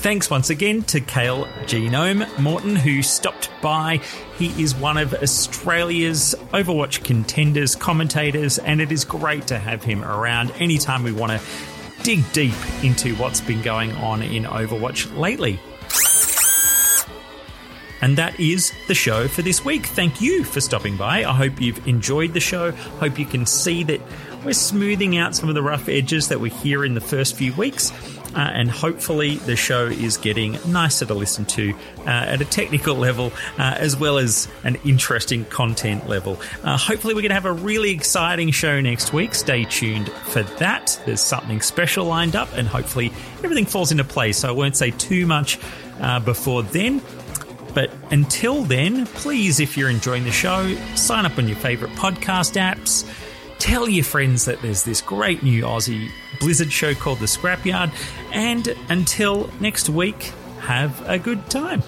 Thanks 0.05 0.29
once 0.29 0.51
again 0.51 0.83
to 0.83 1.01
Kale 1.01 1.47
Genome 1.63 2.39
Morton, 2.39 2.77
who 2.77 3.01
stopped 3.03 3.49
by. 3.63 4.03
He 4.37 4.49
is 4.63 4.75
one 4.75 4.99
of 4.99 5.15
Australia's 5.15 6.35
Overwatch 6.53 7.03
contenders, 7.03 7.75
commentators, 7.75 8.59
and 8.59 8.83
it 8.83 8.93
is 8.93 9.03
great 9.07 9.47
to 9.47 9.59
have 9.59 9.83
him 9.83 10.05
around 10.05 10.51
anytime 10.59 11.05
we 11.05 11.13
want 11.13 11.33
to 11.33 11.41
dig 12.03 12.23
deep 12.35 12.53
into 12.85 13.15
what's 13.15 13.41
been 13.41 13.63
going 13.63 13.93
on 13.93 14.21
in 14.21 14.45
Overwatch 14.45 15.17
lately. 15.17 15.59
And 18.03 18.19
that 18.19 18.39
is 18.39 18.75
the 18.89 18.95
show 18.95 19.27
for 19.27 19.41
this 19.41 19.65
week. 19.65 19.87
Thank 19.87 20.21
you 20.21 20.45
for 20.45 20.61
stopping 20.61 20.99
by. 20.99 21.25
I 21.25 21.33
hope 21.33 21.63
you've 21.63 21.89
enjoyed 21.89 22.35
the 22.35 22.41
show. 22.41 22.73
Hope 22.73 23.19
you 23.19 23.25
can 23.25 23.47
see 23.47 23.83
that 23.85 24.03
we're 24.45 24.53
smoothing 24.53 25.17
out 25.17 25.35
some 25.35 25.49
of 25.49 25.55
the 25.55 25.63
rough 25.63 25.89
edges 25.89 26.29
that 26.29 26.41
were 26.41 26.49
here 26.49 26.85
in 26.85 26.93
the 26.93 27.01
first 27.01 27.37
few 27.37 27.55
weeks. 27.55 27.91
Uh, 28.35 28.39
and 28.39 28.71
hopefully, 28.71 29.37
the 29.37 29.57
show 29.57 29.87
is 29.87 30.17
getting 30.17 30.59
nicer 30.67 31.07
to 31.07 31.15
listen 31.15 31.45
to 31.45 31.75
uh, 32.01 32.11
at 32.11 32.41
a 32.41 32.45
technical 32.45 32.95
level 32.97 33.33
uh, 33.59 33.77
as 33.79 33.97
well 33.97 34.19
as 34.19 34.49
an 34.65 34.77
interesting 34.85 35.45
content 35.47 36.09
level. 36.09 36.41
Uh, 36.63 36.77
hopefully, 36.77 37.15
we're 37.15 37.23
going 37.23 37.31
to 37.31 37.35
have 37.35 37.47
a 37.47 37.53
really 37.53 37.91
exciting 37.91 38.51
show 38.51 38.81
next 38.81 39.13
week. 39.13 39.35
Stay 39.35 39.65
tuned 39.65 40.09
for 40.09 40.43
that. 40.43 41.01
There's 41.07 41.21
something 41.21 41.61
special 41.61 42.07
lined 42.07 42.37
up, 42.37 42.49
and 42.55 42.67
hopefully, 42.67 43.13
everything 43.43 43.67
falls 43.67 43.93
into 43.93 44.05
place. 44.05 44.39
So, 44.39 44.49
I 44.49 44.53
won't 44.53 44.77
say 44.77 44.91
too 44.91 45.27
much 45.27 45.59
uh, 46.01 46.21
before 46.21 46.63
then. 46.63 47.01
But 47.75 47.91
until 48.13 48.63
then, 48.63 49.07
please, 49.07 49.59
if 49.59 49.77
you're 49.77 49.91
enjoying 49.91 50.23
the 50.23 50.31
show, 50.31 50.75
sign 50.95 51.27
up 51.27 51.39
on 51.39 51.49
your 51.49 51.57
favorite 51.57 51.91
podcast 51.93 52.55
apps. 52.55 53.05
Tell 53.59 53.89
your 53.89 54.05
friends 54.05 54.45
that 54.45 54.61
there's 54.63 54.85
this 54.85 55.01
great 55.01 55.43
new 55.43 55.63
Aussie 55.63 56.11
Blizzard 56.41 56.73
show 56.73 56.95
called 56.95 57.19
The 57.19 57.27
Scrapyard. 57.27 57.93
And 58.33 58.69
until 58.89 59.51
next 59.61 59.89
week, 59.89 60.33
have 60.61 61.03
a 61.09 61.19
good 61.19 61.49
time. 61.49 61.83